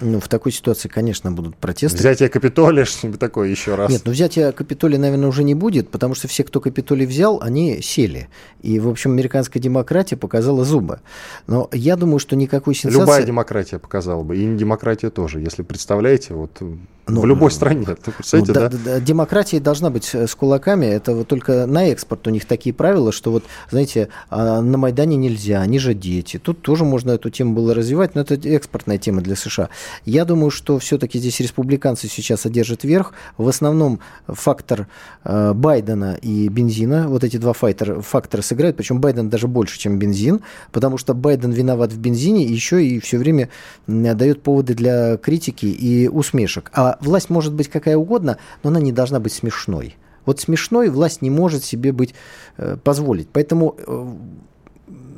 Ну, 0.00 0.20
в 0.20 0.28
такой 0.28 0.52
ситуации, 0.52 0.88
конечно, 0.88 1.30
будут 1.30 1.56
протесты. 1.56 1.98
Взятие 1.98 2.28
Капитолия, 2.28 2.84
что-нибудь 2.84 3.20
такое 3.20 3.48
еще 3.48 3.74
раз. 3.74 3.90
Нет, 3.90 4.02
ну 4.04 4.12
взятие 4.12 4.52
Капитолия, 4.52 4.98
наверное, 4.98 5.28
уже 5.28 5.44
не 5.44 5.54
будет, 5.54 5.90
потому 5.90 6.14
что 6.14 6.28
все, 6.28 6.44
кто 6.44 6.60
Капитолий 6.60 7.06
взял, 7.06 7.40
они 7.42 7.80
сели. 7.80 8.28
И, 8.62 8.78
в 8.80 8.88
общем, 8.88 9.12
американская 9.12 9.62
демократия 9.62 10.16
показала 10.16 10.64
зубы. 10.64 11.00
Но 11.46 11.68
я 11.72 11.96
думаю, 11.96 12.18
что 12.18 12.36
никакой 12.36 12.74
сенсации... 12.74 13.00
Любая 13.00 13.22
демократия 13.24 13.78
показала 13.78 14.22
бы, 14.22 14.36
и 14.36 14.44
не 14.44 14.58
демократия 14.58 15.10
тоже. 15.10 15.40
Если 15.40 15.62
представляете, 15.62 16.34
вот 16.34 16.62
ну, 17.06 17.20
в 17.20 17.26
любой 17.26 17.50
стране. 17.50 17.84
Ты 17.84 18.10
представляете, 18.16 18.52
ну, 18.52 18.60
да, 18.60 18.68
да? 18.68 18.78
да? 18.84 19.00
Демократия 19.00 19.60
должна 19.60 19.90
быть 19.90 20.08
э, 20.14 20.26
с 20.26 20.34
кулаками. 20.34 20.86
Это 20.86 21.14
вот 21.14 21.28
только 21.28 21.66
на 21.66 21.88
экспорт 21.88 22.26
у 22.26 22.30
них 22.30 22.46
такие 22.46 22.74
правила, 22.74 23.12
что 23.12 23.30
вот, 23.30 23.44
знаете, 23.70 24.08
а 24.30 24.62
на 24.62 24.78
Майдане 24.78 25.16
нельзя, 25.16 25.60
они 25.60 25.78
же 25.78 25.94
дети. 25.94 26.38
Тут 26.38 26.62
тоже 26.62 26.84
можно 26.84 27.12
эту 27.12 27.28
тему 27.30 27.54
было 27.54 27.74
развивать, 27.74 28.14
но 28.14 28.22
это 28.22 28.34
экспортная 28.34 28.98
тема 28.98 29.20
для 29.20 29.36
США. 29.36 29.68
Я 30.04 30.24
думаю, 30.24 30.50
что 30.50 30.78
все-таки 30.78 31.18
здесь 31.18 31.40
республиканцы 31.40 32.08
сейчас 32.08 32.46
одержат 32.46 32.84
верх. 32.84 33.12
В 33.36 33.48
основном 33.48 34.00
фактор 34.26 34.88
э, 35.24 35.52
Байдена 35.54 36.18
и 36.20 36.48
бензина, 36.48 37.08
вот 37.08 37.24
эти 37.24 37.36
два 37.36 37.52
файтера, 37.52 38.00
фактора 38.00 38.42
сыграют, 38.42 38.76
причем 38.76 39.00
Байден 39.00 39.28
даже 39.30 39.48
больше, 39.48 39.78
чем 39.78 39.98
бензин, 39.98 40.40
потому 40.72 40.98
что 40.98 41.14
Байден 41.14 41.50
виноват 41.50 41.92
в 41.92 41.98
бензине, 41.98 42.44
еще 42.44 42.84
и 42.84 43.00
все 43.00 43.18
время 43.18 43.48
дает 43.86 44.42
поводы 44.42 44.74
для 44.74 45.16
критики 45.16 45.66
и 45.66 46.08
усмешек. 46.08 46.70
А 46.74 46.98
власть 47.00 47.30
может 47.30 47.54
быть 47.54 47.68
какая 47.68 47.96
угодно, 47.96 48.38
но 48.62 48.70
она 48.70 48.80
не 48.80 48.92
должна 48.92 49.20
быть 49.20 49.32
смешной. 49.32 49.96
Вот 50.26 50.40
смешной 50.40 50.88
власть 50.88 51.22
не 51.22 51.30
может 51.30 51.64
себе 51.64 51.92
быть 51.92 52.14
э, 52.56 52.76
позволить. 52.82 53.28
Поэтому 53.32 53.76
э, 53.78 54.06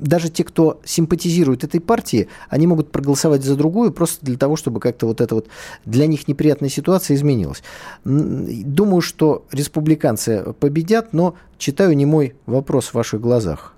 даже 0.01 0.29
те, 0.31 0.45
кто 0.45 0.81
симпатизирует 0.85 1.65
этой 1.65 1.81
партии, 1.81 2.29
они 2.49 2.67
могут 2.67 2.91
проголосовать 2.91 3.45
за 3.45 3.57
другую 3.57 3.93
просто 3.93 4.25
для 4.25 4.37
того, 4.37 4.57
чтобы 4.57 4.81
как-то 4.81 5.07
вот 5.07 5.21
эта 5.21 5.35
вот 5.35 5.49
для 5.85 6.07
них 6.07 6.29
неприятная 6.29 6.69
ситуация 6.69 7.15
изменилась. 7.15 7.63
Думаю, 8.05 9.01
что 9.01 9.45
республиканцы 9.53 10.55
победят, 10.61 11.13
но 11.13 11.35
читаю 11.59 11.97
не 11.97 12.07
мой 12.07 12.35
вопрос 12.47 12.89
в 12.89 12.95
ваших 12.95 13.21
глазах 13.21 13.73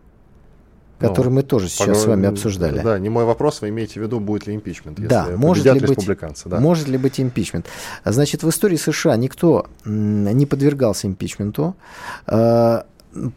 который 0.98 1.28
ну, 1.28 1.34
мы 1.34 1.42
тоже 1.42 1.68
сейчас 1.68 1.86
поговорим, 1.86 2.02
с 2.02 2.06
вами 2.06 2.26
обсуждали. 2.26 2.80
Да, 2.80 2.98
не 2.98 3.08
мой 3.08 3.24
вопрос, 3.24 3.60
вы 3.60 3.68
имеете 3.68 4.00
в 4.00 4.02
виду, 4.02 4.20
будет 4.20 4.46
ли 4.46 4.54
импичмент, 4.54 4.98
если 4.98 5.08
да, 5.08 5.28
может 5.36 5.64
ли 5.64 5.78
республиканцы. 5.78 6.44
Быть, 6.44 6.52
да. 6.52 6.60
Может 6.60 6.88
ли 6.88 6.98
быть 6.98 7.20
импичмент? 7.20 7.66
Значит, 8.04 8.42
в 8.42 8.48
истории 8.48 8.76
США 8.76 9.16
никто 9.16 9.66
не 9.84 10.46
подвергался 10.46 11.06
импичменту. 11.06 11.76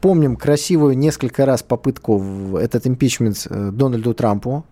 Помним 0.01 0.35
красивую 0.35 0.97
несколько 0.97 1.45
раз 1.45 1.63
попытку 1.63 2.57
этот 2.57 2.87
импичмент 2.87 3.47
э, 3.49 3.71
Дональду 3.71 4.13
Трампу 4.13 4.65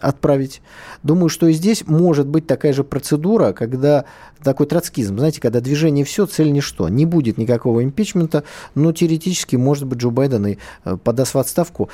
отправить. 0.00 0.62
Думаю, 1.02 1.28
что 1.28 1.46
и 1.46 1.52
здесь 1.52 1.84
может 1.86 2.26
быть 2.26 2.46
такая 2.46 2.72
же 2.72 2.84
процедура, 2.84 3.52
когда 3.52 4.04
такой 4.42 4.66
троцкизм, 4.66 5.18
знаете, 5.18 5.40
когда 5.40 5.60
движение 5.60 6.04
все, 6.04 6.26
цель 6.26 6.52
ничто. 6.52 6.88
Не 6.88 7.06
будет 7.06 7.38
никакого 7.38 7.82
импичмента, 7.82 8.44
но 8.74 8.92
теоретически, 8.92 9.56
может 9.56 9.86
быть, 9.86 9.98
Джо 9.98 10.10
Байден 10.10 10.46
и 10.46 10.58
э, 10.84 10.96
подаст 11.02 11.34
в 11.34 11.38
отставку, 11.38 11.88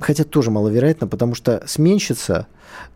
хотя 0.00 0.24
тоже 0.24 0.50
маловероятно, 0.50 1.06
потому 1.06 1.34
что 1.34 1.62
сменщица, 1.66 2.46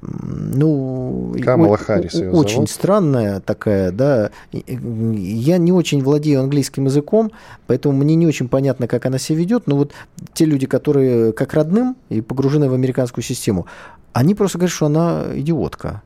ну, 0.01 1.35
Камала 1.43 1.77
Харрис 1.77 2.15
очень 2.15 2.55
зовут. 2.55 2.71
странная 2.71 3.41
такая, 3.41 3.91
да. 3.91 4.31
Я 4.53 5.59
не 5.59 5.73
очень 5.73 6.03
владею 6.03 6.41
английским 6.41 6.87
языком, 6.87 7.33
поэтому 7.67 7.97
мне 7.97 8.15
не 8.15 8.27
очень 8.27 8.49
понятно, 8.49 8.89
как 8.89 9.07
она 9.07 9.19
себя 9.19 9.39
ведет. 9.39 9.67
Но 9.67 9.77
вот 9.77 9.93
те 10.33 10.45
люди, 10.45 10.67
которые 10.67 11.33
как 11.33 11.55
родным 11.55 11.97
и 12.09 12.21
погружены 12.21 12.69
в 12.69 12.75
американскую 12.75 13.25
систему, 13.25 13.67
они 14.13 14.35
просто 14.35 14.59
говорят, 14.59 14.75
что 14.75 14.87
она 14.87 15.25
идиотка, 15.35 16.03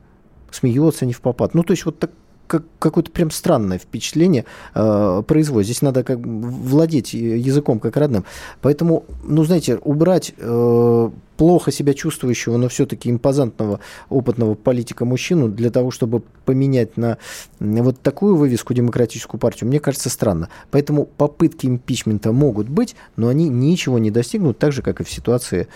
смеется 0.51 1.05
не 1.05 1.13
в 1.13 1.21
попад. 1.21 1.53
Ну, 1.53 1.63
то 1.63 1.71
есть 1.71 1.85
вот 1.85 1.99
так, 1.99 2.11
как, 2.47 2.63
какое-то 2.79 3.11
прям 3.11 3.31
странное 3.31 3.77
впечатление 3.77 4.45
э, 4.75 5.23
производит. 5.25 5.67
Здесь 5.67 5.81
надо 5.81 6.03
как 6.03 6.19
владеть 6.19 7.13
языком 7.13 7.79
как 7.79 7.95
родным. 7.95 8.25
Поэтому, 8.61 9.05
ну, 9.23 9.45
знаете, 9.45 9.77
убрать 9.77 10.33
э, 10.37 11.09
плохо 11.37 11.71
себя 11.71 11.93
чувствующего, 11.93 12.57
но 12.57 12.67
все-таки 12.67 13.09
импозантного, 13.09 13.79
опытного 14.09 14.55
политика 14.55 15.05
мужчину 15.05 15.47
для 15.47 15.71
того, 15.71 15.89
чтобы 15.89 16.21
поменять 16.43 16.97
на 16.97 17.17
вот 17.59 18.01
такую 18.01 18.35
вывеску 18.35 18.73
демократическую 18.73 19.39
партию, 19.39 19.69
мне 19.69 19.79
кажется 19.79 20.09
странно. 20.09 20.49
Поэтому 20.69 21.05
попытки 21.05 21.65
импичмента 21.65 22.33
могут 22.33 22.67
быть, 22.67 22.95
но 23.15 23.29
они 23.29 23.47
ничего 23.47 23.97
не 23.99 24.11
достигнут, 24.11 24.59
так 24.59 24.73
же, 24.73 24.81
как 24.81 24.99
и 24.99 25.05
в 25.05 25.09
ситуации 25.09 25.69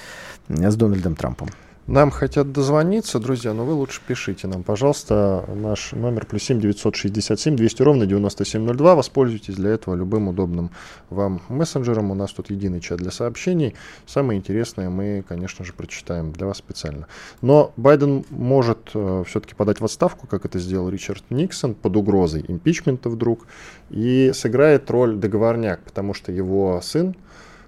с 0.49 0.75
Дональдом 0.75 1.15
Трампом. 1.15 1.47
Нам 1.87 2.09
хотят 2.09 2.51
дозвониться, 2.51 3.19
друзья, 3.19 3.53
но 3.53 3.63
вы 3.63 3.73
лучше 3.73 4.01
пишите 4.07 4.47
нам, 4.47 4.63
пожалуйста, 4.63 5.47
наш 5.53 5.91
номер 5.91 6.25
плюс 6.25 6.41
7 6.41 6.59
967 6.59 7.55
200 7.55 7.81
ровно 7.83 8.07
9702. 8.07 8.95
Воспользуйтесь 8.95 9.53
для 9.53 9.69
этого 9.69 9.93
любым 9.93 10.27
удобным 10.27 10.71
вам 11.11 11.43
мессенджером. 11.47 12.09
У 12.09 12.15
нас 12.15 12.31
тут 12.31 12.49
единый 12.49 12.79
чат 12.81 12.97
для 12.97 13.11
сообщений. 13.11 13.75
Самое 14.07 14.39
интересное 14.39 14.89
мы, 14.89 15.23
конечно 15.27 15.63
же, 15.63 15.73
прочитаем 15.73 16.31
для 16.31 16.47
вас 16.47 16.57
специально. 16.57 17.05
Но 17.43 17.71
Байден 17.77 18.25
может 18.31 18.89
э, 18.95 19.23
все-таки 19.27 19.53
подать 19.53 19.79
в 19.79 19.85
отставку, 19.85 20.25
как 20.25 20.43
это 20.45 20.57
сделал 20.57 20.89
Ричард 20.89 21.23
Никсон, 21.29 21.75
под 21.75 21.95
угрозой 21.97 22.43
импичмента 22.47 23.09
вдруг, 23.09 23.45
и 23.91 24.31
сыграет 24.33 24.89
роль 24.89 25.17
договорняк, 25.17 25.83
потому 25.83 26.15
что 26.15 26.31
его 26.31 26.81
сын 26.81 27.15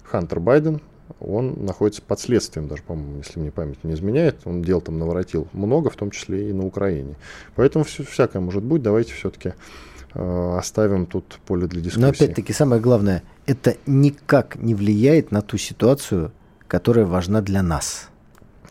Хантер 0.02 0.40
Байден 0.40 0.80
он 1.20 1.64
находится 1.64 2.02
под 2.02 2.20
следствием, 2.20 2.68
даже, 2.68 2.82
по-моему, 2.82 3.18
если 3.18 3.40
мне 3.40 3.50
память 3.50 3.82
не 3.82 3.94
изменяет, 3.94 4.36
он 4.44 4.62
дел 4.62 4.80
там 4.80 4.98
наворотил 4.98 5.48
много, 5.52 5.90
в 5.90 5.96
том 5.96 6.10
числе 6.10 6.50
и 6.50 6.52
на 6.52 6.64
Украине. 6.64 7.16
Поэтому 7.56 7.84
все, 7.84 8.04
всякое 8.04 8.40
может 8.40 8.62
быть, 8.62 8.82
давайте 8.82 9.12
все-таки 9.14 9.54
э, 10.14 10.56
оставим 10.56 11.06
тут 11.06 11.40
поле 11.46 11.66
для 11.66 11.80
дискуссии. 11.80 12.00
Но 12.00 12.08
опять-таки 12.08 12.52
самое 12.52 12.80
главное, 12.80 13.22
это 13.46 13.76
никак 13.86 14.56
не 14.56 14.74
влияет 14.74 15.32
на 15.32 15.42
ту 15.42 15.58
ситуацию, 15.58 16.32
которая 16.68 17.06
важна 17.06 17.40
для 17.40 17.62
нас. 17.62 18.08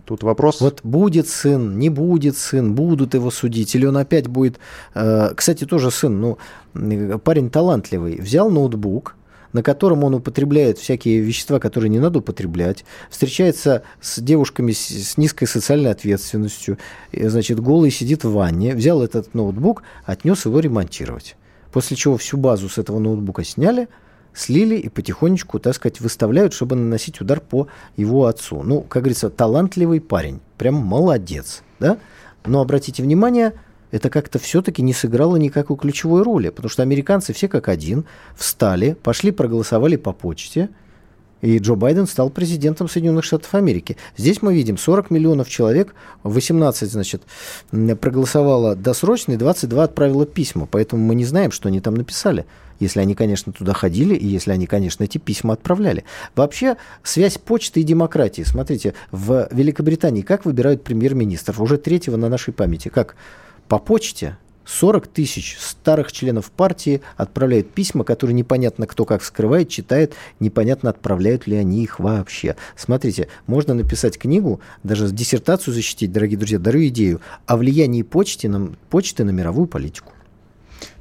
Тут 0.05 0.23
вопрос... 0.23 0.61
Вот 0.61 0.79
будет 0.83 1.27
сын, 1.27 1.77
не 1.77 1.89
будет 1.89 2.37
сын, 2.37 2.75
будут 2.75 3.13
его 3.13 3.29
судить, 3.29 3.75
или 3.75 3.85
он 3.85 3.97
опять 3.97 4.27
будет... 4.27 4.57
Э, 4.93 5.33
кстати, 5.35 5.65
тоже 5.65 5.91
сын, 5.91 6.21
ну, 6.21 6.37
парень 7.19 7.49
талантливый, 7.49 8.15
взял 8.21 8.49
ноутбук, 8.49 9.17
на 9.57 9.63
котором 9.63 10.03
он 10.03 10.13
употребляет 10.13 10.77
всякие 10.77 11.19
вещества, 11.19 11.59
которые 11.59 11.89
не 11.89 11.97
надо 11.97 12.19
употреблять, 12.19 12.85
встречается 13.09 13.81
с 13.99 14.19
девушками 14.19 14.71
с, 14.71 15.17
низкой 15.17 15.47
социальной 15.47 15.89
ответственностью, 15.89 16.77
значит, 17.11 17.59
голый 17.59 17.89
сидит 17.89 18.23
в 18.23 18.33
ванне, 18.33 18.75
взял 18.75 19.01
этот 19.01 19.33
ноутбук, 19.33 19.81
отнес 20.05 20.45
его 20.45 20.59
ремонтировать. 20.59 21.37
После 21.73 21.97
чего 21.97 22.17
всю 22.17 22.37
базу 22.37 22.69
с 22.69 22.77
этого 22.77 22.99
ноутбука 22.99 23.43
сняли, 23.43 23.87
слили 24.31 24.75
и 24.75 24.89
потихонечку, 24.89 25.57
так 25.57 25.73
сказать, 25.73 26.01
выставляют, 26.01 26.53
чтобы 26.53 26.75
наносить 26.75 27.19
удар 27.19 27.41
по 27.41 27.67
его 27.95 28.27
отцу. 28.27 28.61
Ну, 28.61 28.81
как 28.81 29.01
говорится, 29.01 29.31
талантливый 29.31 30.01
парень, 30.01 30.39
прям 30.59 30.75
молодец, 30.75 31.63
да? 31.79 31.97
Но 32.45 32.61
обратите 32.61 33.01
внимание– 33.01 33.53
это 33.91 34.09
как-то 34.09 34.39
все-таки 34.39 34.81
не 34.81 34.93
сыграло 34.93 35.37
никакой 35.37 35.77
ключевой 35.77 36.23
роли, 36.23 36.49
потому 36.49 36.69
что 36.69 36.83
американцы 36.83 37.33
все 37.33 37.47
как 37.47 37.67
один 37.69 38.05
встали, 38.35 38.93
пошли 39.01 39.31
проголосовали 39.31 39.95
по 39.95 40.13
почте, 40.13 40.69
и 41.41 41.59
Джо 41.59 41.75
Байден 41.75 42.07
стал 42.07 42.29
президентом 42.31 42.89
Соединенных 42.89 43.23
Штатов 43.23 43.53
Америки. 43.53 43.97
Здесь 44.17 44.41
мы 44.41 44.55
видим 44.55 44.77
40 44.77 45.11
миллионов 45.11 45.49
человек, 45.49 45.93
18, 46.23 46.91
значит, 46.91 47.23
проголосовало 47.69 48.75
досрочно, 48.75 49.33
и 49.33 49.37
22 49.37 49.83
отправило 49.83 50.25
письма. 50.25 50.65
Поэтому 50.65 51.03
мы 51.03 51.13
не 51.13 51.25
знаем, 51.25 51.51
что 51.51 51.69
они 51.69 51.79
там 51.79 51.93
написали. 51.93 52.45
Если 52.79 52.99
они, 52.99 53.13
конечно, 53.15 53.53
туда 53.53 53.73
ходили, 53.73 54.15
и 54.15 54.25
если 54.25 54.51
они, 54.51 54.65
конечно, 54.65 55.03
эти 55.03 55.19
письма 55.19 55.53
отправляли. 55.53 56.03
Вообще, 56.35 56.77
связь 57.03 57.37
почты 57.37 57.81
и 57.81 57.83
демократии. 57.83 58.43
Смотрите, 58.43 58.93
в 59.11 59.47
Великобритании 59.51 60.21
как 60.21 60.45
выбирают 60.45 60.83
премьер-министров? 60.83 61.59
Уже 61.59 61.77
третьего 61.77 62.17
на 62.17 62.29
нашей 62.29 62.53
памяти. 62.53 62.89
Как? 62.89 63.15
По 63.67 63.79
почте 63.79 64.37
40 64.67 65.07
тысяч 65.07 65.57
старых 65.59 66.11
членов 66.11 66.51
партии 66.51 67.01
отправляют 67.15 67.71
письма, 67.71 68.03
которые 68.03 68.33
непонятно 68.33 68.85
кто 68.85 69.05
как 69.05 69.23
скрывает, 69.23 69.69
читает, 69.69 70.13
непонятно 70.39 70.89
отправляют 70.89 71.47
ли 71.47 71.55
они 71.55 71.83
их 71.83 71.99
вообще. 71.99 72.55
Смотрите, 72.75 73.29
можно 73.47 73.73
написать 73.73 74.17
книгу, 74.17 74.59
даже 74.83 75.09
диссертацию 75.09 75.73
защитить, 75.73 76.11
дорогие 76.11 76.37
друзья, 76.37 76.59
дарю 76.59 76.85
идею, 76.87 77.21
о 77.45 77.55
влиянии 77.55 78.03
почты 78.03 78.49
на, 78.49 78.73
почты 78.89 79.23
на 79.23 79.31
мировую 79.31 79.67
политику. 79.67 80.11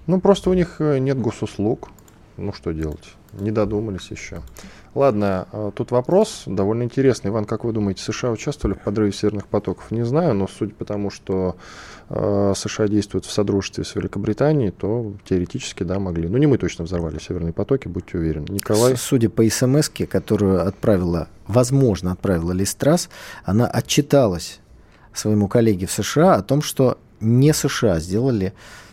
Ну, 0.06 0.20
просто 0.20 0.50
у 0.50 0.54
них 0.54 0.76
э, 0.78 0.98
нет 0.98 1.18
госуслуг. 1.18 1.90
Ну, 2.36 2.52
что 2.52 2.70
делать? 2.70 3.04
Не 3.32 3.50
додумались 3.50 4.10
еще. 4.10 4.42
Ладно, 4.96 5.46
а, 5.52 5.70
тут 5.72 5.90
вопрос 5.90 6.44
довольно 6.46 6.84
интересный. 6.84 7.28
Иван, 7.28 7.44
как 7.44 7.64
вы 7.64 7.74
думаете, 7.74 8.02
США 8.02 8.30
участвовали 8.30 8.78
в 8.78 8.80
подрыве 8.80 9.12
северных 9.12 9.46
потоков? 9.46 9.90
Не 9.90 10.06
знаю, 10.06 10.32
но 10.32 10.48
судя 10.48 10.72
по 10.72 10.86
тому, 10.86 11.10
что 11.10 11.56
э, 12.08 12.54
США 12.56 12.88
действуют 12.88 13.26
в 13.26 13.30
содружестве 13.30 13.84
с 13.84 13.94
Великобританией, 13.94 14.70
то 14.70 15.12
теоретически, 15.28 15.82
да, 15.82 15.98
могли. 15.98 16.28
Ну, 16.28 16.38
не 16.38 16.46
мы 16.46 16.56
точно 16.56 16.84
взорвали 16.84 17.18
северные 17.18 17.52
потоки, 17.52 17.88
будьте 17.88 18.16
уверены. 18.16 18.46
Николай? 18.48 18.96
Судя 18.96 19.28
по 19.28 19.46
смс 19.46 19.90
которую 19.90 20.66
отправила, 20.66 21.28
возможно, 21.46 22.12
отправила 22.12 22.52
Листрас, 22.52 23.10
она 23.44 23.66
отчиталась 23.66 24.60
своему 25.12 25.46
коллеге 25.46 25.84
в 25.84 25.92
США 25.92 26.36
о 26.36 26.42
том, 26.42 26.62
что 26.62 26.96
не 27.20 27.52
США 27.52 28.00
сделали 28.00 28.54
Э, 28.54 28.85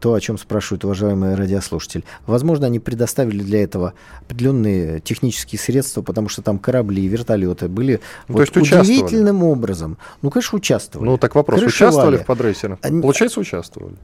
то, 0.00 0.14
о 0.14 0.20
чем 0.20 0.38
спрашивают 0.38 0.84
уважаемые 0.84 1.34
радиослушатели. 1.36 2.04
Возможно, 2.26 2.66
они 2.66 2.80
предоставили 2.80 3.42
для 3.42 3.62
этого 3.62 3.94
определенные 4.22 5.00
технические 5.00 5.58
средства, 5.58 6.02
потому 6.02 6.28
что 6.28 6.42
там 6.42 6.58
корабли, 6.58 7.06
вертолеты 7.06 7.68
были 7.68 8.00
ну, 8.28 8.38
вот 8.38 8.56
удивительным 8.56 9.44
образом. 9.44 9.96
Ну, 10.22 10.30
конечно, 10.30 10.56
участвовали. 10.56 11.08
Ну, 11.08 11.18
так 11.18 11.34
вопрос, 11.34 11.60
Крышевали. 11.60 11.92
участвовали 11.92 12.16
в 12.18 12.26
подрейсерах? 12.26 12.78
Получается, 12.80 13.40
участвовали? 13.40 13.96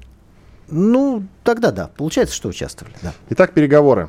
Ну, 0.70 1.24
тогда 1.44 1.72
да. 1.72 1.90
Получается, 1.96 2.34
что 2.34 2.48
участвовали, 2.48 2.94
да. 3.02 3.12
Итак, 3.30 3.52
переговоры. 3.52 4.08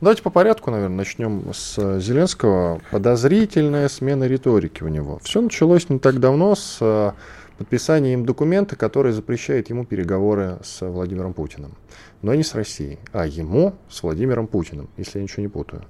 Давайте 0.00 0.22
по 0.22 0.30
порядку, 0.30 0.70
наверное, 0.70 0.96
начнем 0.96 1.52
с 1.52 2.00
Зеленского. 2.00 2.80
Подозрительная 2.90 3.86
смена 3.90 4.24
риторики 4.24 4.82
у 4.82 4.88
него. 4.88 5.20
Все 5.22 5.42
началось 5.42 5.90
не 5.90 5.98
так 5.98 6.20
давно 6.20 6.54
с 6.54 6.78
э, 6.80 7.12
подписание 7.60 8.14
им 8.14 8.24
документа, 8.24 8.74
который 8.74 9.12
запрещает 9.12 9.68
ему 9.68 9.84
переговоры 9.84 10.56
с 10.62 10.80
Владимиром 10.80 11.34
Путиным. 11.34 11.74
Но 12.22 12.34
не 12.34 12.42
с 12.42 12.54
Россией, 12.54 12.98
а 13.12 13.26
ему 13.26 13.74
с 13.90 14.02
Владимиром 14.02 14.46
Путиным, 14.46 14.88
если 14.96 15.18
я 15.18 15.22
ничего 15.24 15.42
не 15.42 15.48
путаю. 15.48 15.84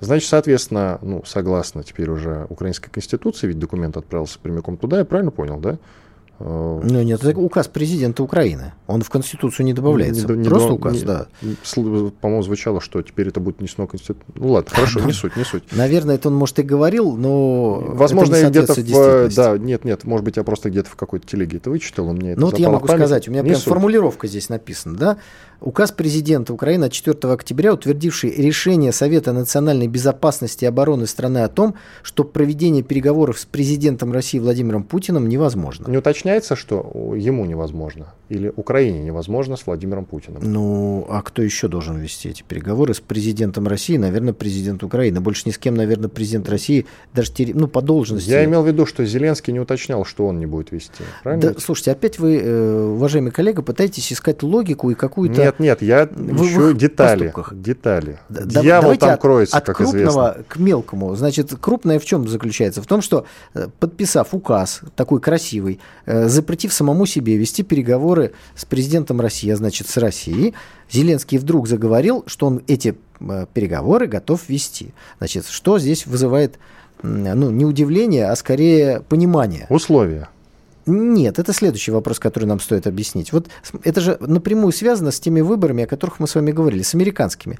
Значит, 0.00 0.28
соответственно, 0.28 0.98
ну, 1.00 1.22
согласно 1.24 1.84
теперь 1.84 2.10
уже 2.10 2.48
украинской 2.48 2.90
конституции, 2.90 3.46
ведь 3.46 3.60
документ 3.60 3.96
отправился 3.96 4.40
прямиком 4.40 4.76
туда, 4.76 4.98
я 4.98 5.04
правильно 5.04 5.30
понял, 5.30 5.60
да? 5.60 5.78
Э, 6.44 6.80
ну 6.82 7.02
нет, 7.02 7.22
это 7.22 7.38
указ 7.38 7.68
президента 7.68 8.22
Украины. 8.22 8.72
Он 8.86 9.02
в 9.02 9.10
Конституцию 9.10 9.66
не 9.66 9.72
добавляется. 9.72 10.26
Не, 10.26 10.38
не, 10.38 10.48
Просто 10.48 10.70
не, 10.70 10.74
указ, 10.74 10.94
не, 10.94 11.04
да. 11.04 11.26
По-моему, 12.20 12.42
звучало, 12.42 12.80
что 12.80 13.00
теперь 13.02 13.28
это 13.28 13.38
будет 13.38 13.60
внесено 13.60 13.86
в 13.86 13.90
Конституцию. 13.90 14.24
Ну 14.34 14.52
ладно, 14.52 14.70
хорошо, 14.74 15.00
не 15.00 15.12
суть, 15.12 15.36
не 15.36 15.44
суть. 15.44 15.64
Наверное, 15.72 16.16
это 16.16 16.28
он, 16.28 16.34
может, 16.34 16.58
и 16.58 16.62
говорил, 16.62 17.16
но 17.16 17.80
Возможно, 17.80 18.36
я 18.36 18.50
где-то 18.50 18.74
в... 18.74 19.34
Да, 19.34 19.56
нет, 19.56 19.84
нет, 19.84 20.04
может 20.04 20.24
быть, 20.24 20.36
я 20.36 20.42
просто 20.42 20.70
где-то 20.70 20.90
в 20.90 20.96
какой-то 20.96 21.26
телеге 21.26 21.58
это 21.58 21.70
вычитал, 21.70 22.08
у 22.08 22.12
меня 22.12 22.32
это 22.32 22.40
Ну 22.40 22.46
вот 22.46 22.58
я 22.58 22.70
могу 22.70 22.88
сказать, 22.88 23.28
у 23.28 23.30
меня 23.30 23.42
прям 23.42 23.60
формулировка 23.60 24.26
здесь 24.26 24.48
написана, 24.48 24.96
да? 24.96 25.18
Указ 25.62 25.92
президента 25.92 26.52
Украины 26.52 26.84
от 26.84 26.92
4 26.92 27.32
октября, 27.32 27.72
утвердивший 27.74 28.30
решение 28.30 28.90
Совета 28.90 29.32
национальной 29.32 29.86
безопасности 29.86 30.64
и 30.64 30.66
обороны 30.66 31.06
страны 31.06 31.38
о 31.38 31.48
том, 31.48 31.76
что 32.02 32.24
проведение 32.24 32.82
переговоров 32.82 33.38
с 33.38 33.44
президентом 33.44 34.12
России 34.12 34.40
Владимиром 34.40 34.82
Путиным 34.82 35.28
невозможно. 35.28 35.88
Не 35.88 35.98
уточняется, 35.98 36.56
что 36.56 37.14
ему 37.16 37.44
невозможно? 37.44 38.12
Или 38.28 38.52
Украине 38.56 39.02
невозможно 39.02 39.56
с 39.56 39.66
Владимиром 39.66 40.04
Путиным? 40.04 40.42
Ну, 40.42 41.06
а 41.08 41.22
кто 41.22 41.42
еще 41.42 41.68
должен 41.68 41.98
вести 41.98 42.30
эти 42.30 42.42
переговоры 42.42 42.94
с 42.94 43.00
президентом 43.00 43.68
России? 43.68 43.96
Наверное, 43.96 44.32
президент 44.32 44.82
Украины. 44.82 45.20
Больше 45.20 45.42
ни 45.46 45.52
с 45.52 45.58
кем, 45.58 45.76
наверное, 45.76 46.08
президент 46.08 46.48
России 46.48 46.86
даже 47.14 47.30
ну, 47.54 47.68
по 47.68 47.82
должности. 47.82 48.30
Я 48.30 48.44
имел 48.44 48.62
в 48.62 48.66
виду, 48.66 48.84
что 48.86 49.04
Зеленский 49.04 49.52
не 49.52 49.60
уточнял, 49.60 50.04
что 50.04 50.26
он 50.26 50.40
не 50.40 50.46
будет 50.46 50.72
вести. 50.72 51.04
Правильно? 51.22 51.52
Да, 51.52 51.60
слушайте, 51.60 51.92
опять 51.92 52.18
вы, 52.18 52.38
э, 52.38 52.84
уважаемый 52.94 53.30
коллега, 53.30 53.62
пытаетесь 53.62 54.12
искать 54.12 54.42
логику 54.42 54.90
и 54.90 54.94
какую-то 54.94 55.51
нет, 55.58 55.80
нет, 55.80 55.82
я 55.82 56.06
в, 56.06 56.44
ищу 56.44 56.72
детали. 56.72 57.26
Поступках. 57.26 57.54
Детали. 57.54 58.18
Да, 58.28 58.62
Дьявол 58.62 58.96
там 58.96 59.18
кроется, 59.18 59.56
от 59.56 59.66
как 59.66 59.76
крупного 59.76 60.32
известно. 60.32 60.44
к 60.48 60.56
мелкому. 60.56 61.14
Значит, 61.14 61.52
крупное 61.60 61.98
в 61.98 62.04
чем 62.04 62.28
заключается? 62.28 62.82
В 62.82 62.86
том, 62.86 63.02
что 63.02 63.26
э, 63.54 63.68
подписав 63.78 64.34
указ 64.34 64.80
такой 64.96 65.20
красивый, 65.20 65.80
э, 66.06 66.28
запретив 66.28 66.72
самому 66.72 67.06
себе 67.06 67.36
вести 67.36 67.62
переговоры 67.62 68.32
с 68.54 68.64
президентом 68.64 69.20
России, 69.20 69.50
а 69.50 69.56
значит 69.56 69.88
с 69.88 69.96
Россией, 69.96 70.54
Зеленский 70.90 71.38
вдруг 71.38 71.68
заговорил, 71.68 72.24
что 72.26 72.46
он 72.46 72.62
эти 72.66 72.96
э, 73.20 73.46
переговоры 73.52 74.06
готов 74.06 74.48
вести. 74.48 74.92
Значит, 75.18 75.46
что 75.46 75.78
здесь 75.78 76.06
вызывает 76.06 76.58
ну, 77.02 77.50
не 77.50 77.64
удивление, 77.64 78.28
а 78.28 78.36
скорее 78.36 79.00
понимание. 79.00 79.66
Условия. 79.68 80.28
Нет, 80.86 81.38
это 81.38 81.52
следующий 81.52 81.92
вопрос, 81.92 82.18
который 82.18 82.44
нам 82.44 82.58
стоит 82.60 82.86
объяснить. 82.86 83.32
Вот 83.32 83.48
это 83.84 84.00
же 84.00 84.16
напрямую 84.20 84.72
связано 84.72 85.10
с 85.12 85.20
теми 85.20 85.40
выборами, 85.40 85.84
о 85.84 85.86
которых 85.86 86.18
мы 86.18 86.26
с 86.26 86.34
вами 86.34 86.50
говорили, 86.50 86.82
с 86.82 86.94
американскими 86.94 87.58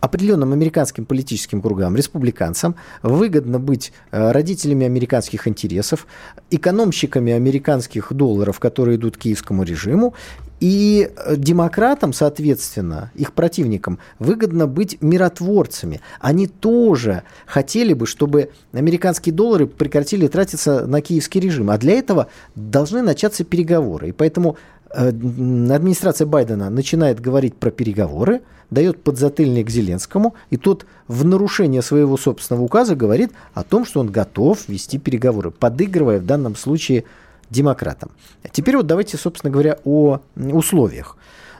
определенным 0.00 0.52
американским 0.52 1.04
политическим 1.04 1.60
кругам, 1.60 1.96
республиканцам, 1.96 2.76
выгодно 3.02 3.58
быть 3.58 3.92
э, 4.10 4.30
родителями 4.32 4.86
американских 4.86 5.48
интересов, 5.48 6.06
экономщиками 6.50 7.32
американских 7.32 8.12
долларов, 8.12 8.60
которые 8.60 8.96
идут 8.96 9.16
к 9.16 9.20
киевскому 9.20 9.62
режиму, 9.62 10.14
и 10.60 11.10
э, 11.14 11.36
демократам, 11.36 12.12
соответственно, 12.12 13.10
их 13.14 13.32
противникам, 13.32 13.98
выгодно 14.18 14.66
быть 14.66 14.96
миротворцами. 15.02 16.00
Они 16.20 16.46
тоже 16.46 17.24
хотели 17.46 17.92
бы, 17.92 18.06
чтобы 18.06 18.50
американские 18.72 19.34
доллары 19.34 19.66
прекратили 19.66 20.26
тратиться 20.28 20.86
на 20.86 21.02
киевский 21.02 21.40
режим. 21.40 21.70
А 21.70 21.78
для 21.78 21.94
этого 21.94 22.28
должны 22.54 23.02
начаться 23.02 23.44
переговоры. 23.44 24.08
И 24.08 24.12
поэтому 24.12 24.56
администрация 24.90 26.26
Байдена 26.26 26.70
начинает 26.70 27.20
говорить 27.20 27.56
про 27.56 27.70
переговоры, 27.70 28.42
дает 28.70 29.02
подзатыльник 29.02 29.70
Зеленскому, 29.70 30.34
и 30.50 30.56
тот 30.56 30.86
в 31.08 31.24
нарушение 31.24 31.82
своего 31.82 32.16
собственного 32.16 32.64
указа 32.64 32.96
говорит 32.96 33.32
о 33.54 33.62
том, 33.62 33.84
что 33.84 34.00
он 34.00 34.08
готов 34.10 34.68
вести 34.68 34.98
переговоры, 34.98 35.50
подыгрывая 35.50 36.18
в 36.18 36.26
данном 36.26 36.56
случае 36.56 37.04
демократам. 37.50 38.10
Теперь 38.50 38.76
вот 38.76 38.86
давайте, 38.86 39.16
собственно 39.16 39.52
говоря, 39.52 39.78
о 39.84 40.20
условиях. 40.36 41.16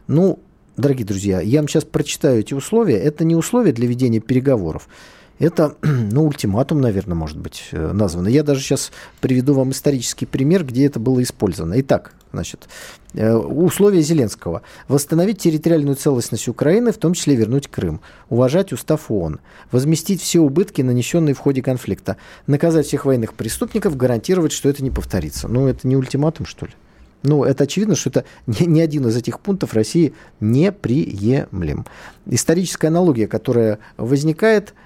Ну, 0.08 0.40
дорогие 0.76 1.06
друзья, 1.06 1.40
я 1.40 1.60
вам 1.60 1.68
сейчас 1.68 1.84
прочитаю 1.84 2.40
эти 2.40 2.54
условия. 2.54 2.98
Это 2.98 3.24
не 3.24 3.36
условия 3.36 3.72
для 3.72 3.86
ведения 3.86 4.20
переговоров. 4.20 4.88
Это, 5.38 5.74
ну, 5.82 6.24
ультиматум, 6.24 6.80
наверное, 6.80 7.14
может 7.14 7.38
быть 7.38 7.68
э, 7.72 7.92
названо. 7.92 8.28
Я 8.28 8.42
даже 8.42 8.60
сейчас 8.60 8.90
приведу 9.20 9.54
вам 9.54 9.70
исторический 9.70 10.26
пример, 10.26 10.64
где 10.64 10.86
это 10.86 10.98
было 10.98 11.22
использовано. 11.22 11.78
Итак, 11.80 12.12
значит, 12.32 12.68
э, 13.14 13.34
условия 13.34 14.00
Зеленского. 14.00 14.62
Восстановить 14.88 15.38
территориальную 15.38 15.96
целостность 15.96 16.48
Украины, 16.48 16.90
в 16.92 16.96
том 16.96 17.12
числе 17.12 17.36
вернуть 17.36 17.68
Крым. 17.68 18.00
Уважать 18.30 18.72
устав 18.72 19.10
ООН. 19.10 19.40
Возместить 19.72 20.22
все 20.22 20.40
убытки, 20.40 20.80
нанесенные 20.80 21.34
в 21.34 21.38
ходе 21.38 21.62
конфликта. 21.62 22.16
Наказать 22.46 22.86
всех 22.86 23.04
военных 23.04 23.34
преступников, 23.34 23.96
гарантировать, 23.96 24.52
что 24.52 24.70
это 24.70 24.82
не 24.82 24.90
повторится. 24.90 25.48
Ну, 25.48 25.66
это 25.66 25.86
не 25.86 25.96
ультиматум, 25.96 26.46
что 26.46 26.66
ли? 26.66 26.72
Ну, 27.22 27.44
это 27.44 27.64
очевидно, 27.64 27.94
что 27.94 28.08
это 28.08 28.24
ни, 28.46 28.64
ни 28.64 28.80
один 28.80 29.06
из 29.06 29.16
этих 29.16 29.40
пунктов 29.40 29.74
России 29.74 30.14
неприемлем. 30.40 31.84
Историческая 32.24 32.88
аналогия, 32.88 33.28
которая 33.28 33.80
возникает– 33.98 34.72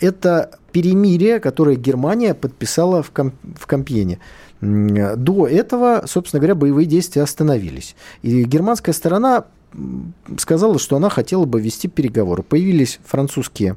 это 0.00 0.50
перемирие, 0.72 1.40
которое 1.40 1.76
Германия 1.76 2.34
подписала 2.34 3.02
в, 3.02 3.10
Ком- 3.10 3.32
в 3.58 3.66
Компьене. 3.66 4.18
До 4.60 5.46
этого, 5.46 6.04
собственно 6.06 6.40
говоря, 6.40 6.54
боевые 6.54 6.86
действия 6.86 7.22
остановились. 7.22 7.96
И 8.22 8.44
германская 8.44 8.94
сторона 8.94 9.46
сказала, 10.36 10.78
что 10.78 10.96
она 10.96 11.08
хотела 11.08 11.44
бы 11.44 11.60
вести 11.60 11.88
переговоры. 11.88 12.42
Появились 12.42 13.00
французские 13.04 13.76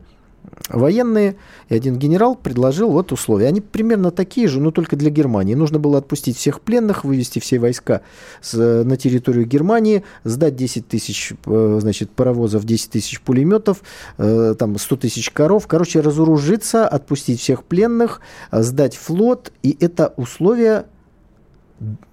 военные, 0.70 1.36
и 1.70 1.76
один 1.76 1.98
генерал 1.98 2.36
предложил 2.36 2.90
вот 2.92 3.12
условия. 3.12 3.48
Они 3.48 3.62
примерно 3.62 4.12
такие 4.12 4.48
же, 4.48 4.60
но 4.60 4.72
только 4.72 4.96
для 4.96 5.10
Германии. 5.10 5.56
Нужно 5.56 5.80
было 5.80 5.98
отпустить 5.98 6.38
всех 6.38 6.62
пленных, 6.62 7.04
вывести 7.04 7.40
все 7.40 7.60
войска 7.60 8.02
с, 8.42 8.54
на 8.54 8.98
территорию 8.98 9.46
Германии, 9.46 10.04
сдать 10.24 10.56
10 10.56 10.88
тысяч 10.88 11.34
э, 11.46 11.78
значит, 11.82 12.12
паровозов, 12.12 12.66
10 12.66 12.92
тысяч 12.92 13.22
пулеметов, 13.22 13.82
э, 14.18 14.56
там 14.58 14.78
100 14.78 14.96
тысяч 14.98 15.30
коров. 15.30 15.68
Короче, 15.68 16.00
разоружиться, 16.00 16.88
отпустить 16.88 17.40
всех 17.40 17.64
пленных, 17.64 18.22
сдать 18.52 18.96
флот. 18.96 19.52
И 19.64 19.78
это 19.80 20.14
условия 20.18 20.86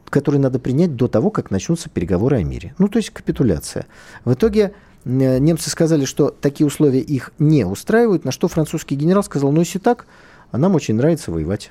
которые 0.08 0.40
надо 0.40 0.58
принять 0.58 0.96
до 0.96 1.06
того, 1.06 1.30
как 1.30 1.52
начнутся 1.52 1.88
переговоры 1.88 2.38
о 2.38 2.42
мире. 2.42 2.74
Ну, 2.78 2.88
то 2.88 2.96
есть 2.96 3.10
капитуляция. 3.10 3.86
В 4.24 4.32
итоге 4.32 4.72
Э, 4.72 4.89
немцы 5.04 5.70
сказали, 5.70 6.04
что 6.04 6.30
такие 6.30 6.66
условия 6.66 7.00
их 7.00 7.32
не 7.38 7.64
устраивают, 7.64 8.24
на 8.24 8.32
что 8.32 8.48
французский 8.48 8.96
генерал 8.96 9.22
сказал, 9.22 9.52
ну 9.52 9.60
если 9.60 9.78
так, 9.78 10.06
а 10.50 10.58
нам 10.58 10.74
очень 10.74 10.94
нравится 10.94 11.30
воевать. 11.30 11.70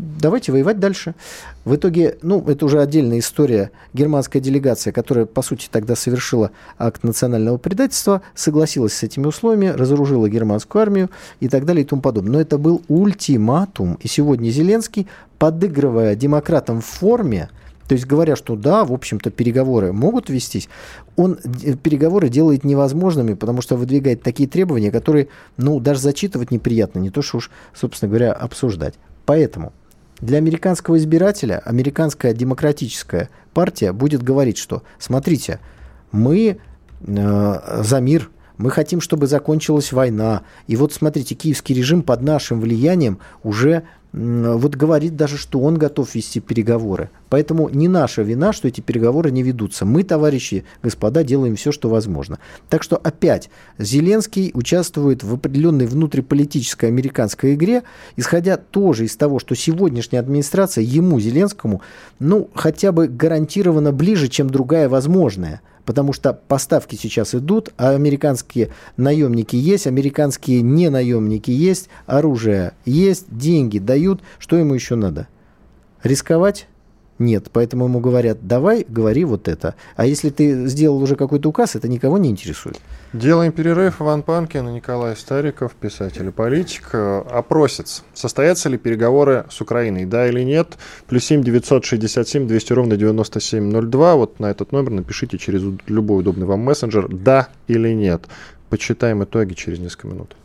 Давайте 0.00 0.50
воевать 0.50 0.78
дальше. 0.78 1.14
В 1.66 1.74
итоге, 1.74 2.16
ну, 2.22 2.42
это 2.48 2.64
уже 2.64 2.80
отдельная 2.80 3.18
история. 3.18 3.70
Германская 3.92 4.40
делегация, 4.40 4.94
которая, 4.94 5.26
по 5.26 5.42
сути, 5.42 5.68
тогда 5.70 5.94
совершила 5.94 6.52
акт 6.78 7.04
национального 7.04 7.58
предательства, 7.58 8.22
согласилась 8.34 8.94
с 8.94 9.02
этими 9.02 9.26
условиями, 9.26 9.66
разоружила 9.66 10.26
германскую 10.26 10.80
армию 10.80 11.10
и 11.40 11.48
так 11.48 11.66
далее 11.66 11.84
и 11.84 11.86
тому 11.86 12.00
подобное. 12.00 12.32
Но 12.32 12.40
это 12.40 12.56
был 12.56 12.82
ультиматум. 12.88 13.98
И 14.00 14.08
сегодня 14.08 14.48
Зеленский, 14.48 15.06
подыгрывая 15.38 16.16
демократам 16.16 16.80
в 16.80 16.86
форме, 16.86 17.50
То 17.90 17.94
есть 17.94 18.06
говоря, 18.06 18.36
что 18.36 18.54
да, 18.54 18.84
в 18.84 18.92
общем-то, 18.92 19.32
переговоры 19.32 19.92
могут 19.92 20.30
вестись, 20.30 20.68
он 21.16 21.38
переговоры 21.82 22.28
делает 22.28 22.62
невозможными, 22.62 23.34
потому 23.34 23.62
что 23.62 23.74
выдвигает 23.74 24.22
такие 24.22 24.48
требования, 24.48 24.92
которые, 24.92 25.26
ну, 25.56 25.80
даже 25.80 25.98
зачитывать 25.98 26.52
неприятно, 26.52 27.00
не 27.00 27.10
то 27.10 27.20
что 27.20 27.38
уж, 27.38 27.50
собственно 27.74 28.08
говоря, 28.08 28.32
обсуждать. 28.32 28.94
Поэтому 29.26 29.72
для 30.20 30.38
американского 30.38 30.98
избирателя 30.98 31.58
американская 31.64 32.32
демократическая 32.32 33.28
партия 33.54 33.92
будет 33.92 34.22
говорить, 34.22 34.56
что 34.56 34.84
смотрите, 35.00 35.58
мы 36.12 36.58
э, 37.00 37.82
за 37.82 38.00
мир, 38.00 38.30
мы 38.56 38.70
хотим, 38.70 39.00
чтобы 39.00 39.26
закончилась 39.26 39.90
война. 39.90 40.42
И 40.68 40.76
вот 40.76 40.92
смотрите, 40.92 41.34
киевский 41.34 41.74
режим 41.74 42.02
под 42.04 42.22
нашим 42.22 42.60
влиянием 42.60 43.18
уже 43.42 43.82
вот 44.12 44.74
говорит 44.74 45.14
даже, 45.16 45.36
что 45.36 45.60
он 45.60 45.78
готов 45.78 46.14
вести 46.14 46.40
переговоры. 46.40 47.10
Поэтому 47.28 47.68
не 47.68 47.86
наша 47.86 48.22
вина, 48.22 48.52
что 48.52 48.66
эти 48.66 48.80
переговоры 48.80 49.30
не 49.30 49.44
ведутся. 49.44 49.84
Мы, 49.84 50.02
товарищи, 50.02 50.64
господа, 50.82 51.22
делаем 51.22 51.54
все, 51.54 51.70
что 51.70 51.88
возможно. 51.88 52.40
Так 52.68 52.82
что 52.82 52.96
опять 52.96 53.50
Зеленский 53.78 54.50
участвует 54.52 55.22
в 55.22 55.34
определенной 55.34 55.86
внутриполитической 55.86 56.86
американской 56.88 57.54
игре, 57.54 57.84
исходя 58.16 58.56
тоже 58.56 59.04
из 59.04 59.16
того, 59.16 59.38
что 59.38 59.54
сегодняшняя 59.54 60.18
администрация 60.18 60.82
ему, 60.82 61.20
Зеленскому, 61.20 61.82
ну, 62.18 62.50
хотя 62.54 62.90
бы 62.90 63.06
гарантированно 63.06 63.92
ближе, 63.92 64.28
чем 64.28 64.50
другая 64.50 64.88
возможная 64.88 65.60
потому 65.90 66.12
что 66.12 66.32
поставки 66.32 66.94
сейчас 66.94 67.34
идут, 67.34 67.70
а 67.76 67.90
американские 67.90 68.70
наемники 68.96 69.56
есть, 69.56 69.88
американские 69.88 70.62
не 70.62 70.88
наемники 70.88 71.50
есть, 71.50 71.88
оружие 72.06 72.74
есть, 72.84 73.26
деньги 73.28 73.80
дают. 73.80 74.20
Что 74.38 74.54
ему 74.54 74.74
еще 74.74 74.94
надо? 74.94 75.26
Рисковать? 76.04 76.68
Нет, 77.20 77.50
поэтому 77.52 77.84
ему 77.84 78.00
говорят, 78.00 78.38
давай, 78.46 78.86
говори 78.88 79.26
вот 79.26 79.46
это. 79.46 79.74
А 79.94 80.06
если 80.06 80.30
ты 80.30 80.66
сделал 80.68 81.02
уже 81.02 81.16
какой-то 81.16 81.50
указ, 81.50 81.76
это 81.76 81.86
никого 81.86 82.16
не 82.16 82.30
интересует. 82.30 82.80
Делаем 83.12 83.52
перерыв. 83.52 84.00
Иван 84.00 84.22
Панкин 84.22 84.66
и 84.70 84.72
Николай 84.72 85.14
Стариков, 85.14 85.74
писатель 85.74 86.26
и 86.26 86.30
политик, 86.30 86.88
э, 86.94 87.22
опросец. 87.30 88.04
Состоятся 88.14 88.70
ли 88.70 88.78
переговоры 88.78 89.44
с 89.50 89.60
Украиной, 89.60 90.06
да 90.06 90.26
или 90.26 90.40
нет? 90.40 90.78
Плюс 91.08 91.24
7 91.24 91.42
967 91.42 92.46
200 92.46 92.72
ровно 92.72 92.96
9702. 92.96 94.14
Вот 94.16 94.40
на 94.40 94.46
этот 94.46 94.72
номер 94.72 94.92
напишите 94.92 95.36
через 95.36 95.62
любой 95.88 96.20
удобный 96.20 96.46
вам 96.46 96.60
мессенджер, 96.60 97.06
да 97.08 97.50
или 97.68 97.92
нет. 97.92 98.22
Почитаем 98.70 99.22
итоги 99.24 99.52
через 99.52 99.78
несколько 99.78 100.08
минут. 100.08 100.36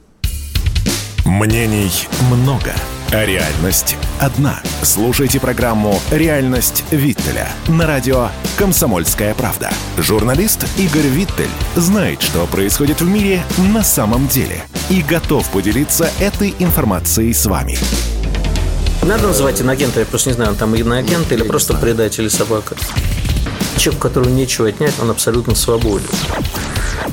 Мнений 1.25 2.07
много, 2.29 2.71
а 3.11 3.25
реальность 3.25 3.97
одна. 4.19 4.61
Слушайте 4.83 5.39
программу 5.39 5.99
«Реальность 6.11 6.83
Виттеля» 6.91 7.49
на 7.67 7.87
радио 7.87 8.29
«Комсомольская 8.59 9.33
правда». 9.33 9.71
Журналист 9.97 10.67
Игорь 10.77 11.07
Виттель 11.07 11.49
знает, 11.75 12.21
что 12.21 12.45
происходит 12.45 13.01
в 13.01 13.09
мире 13.09 13.43
на 13.73 13.83
самом 13.83 14.27
деле 14.27 14.65
и 14.91 15.01
готов 15.01 15.49
поделиться 15.49 16.11
этой 16.19 16.53
информацией 16.59 17.33
с 17.33 17.47
вами. 17.47 17.75
Надо 19.01 19.25
называть 19.25 19.59
иногента, 19.59 20.01
я 20.01 20.05
просто 20.05 20.29
не 20.29 20.35
знаю, 20.35 20.51
он 20.51 20.57
там 20.57 20.75
иноагент 20.75 21.31
или 21.31 21.41
просто 21.41 21.73
предатель 21.73 22.29
собака. 22.29 22.75
Человек, 23.77 24.01
которого 24.01 24.29
нечего 24.29 24.67
отнять, 24.67 24.93
он 24.99 25.09
абсолютно 25.11 25.55
свободен 25.55 26.09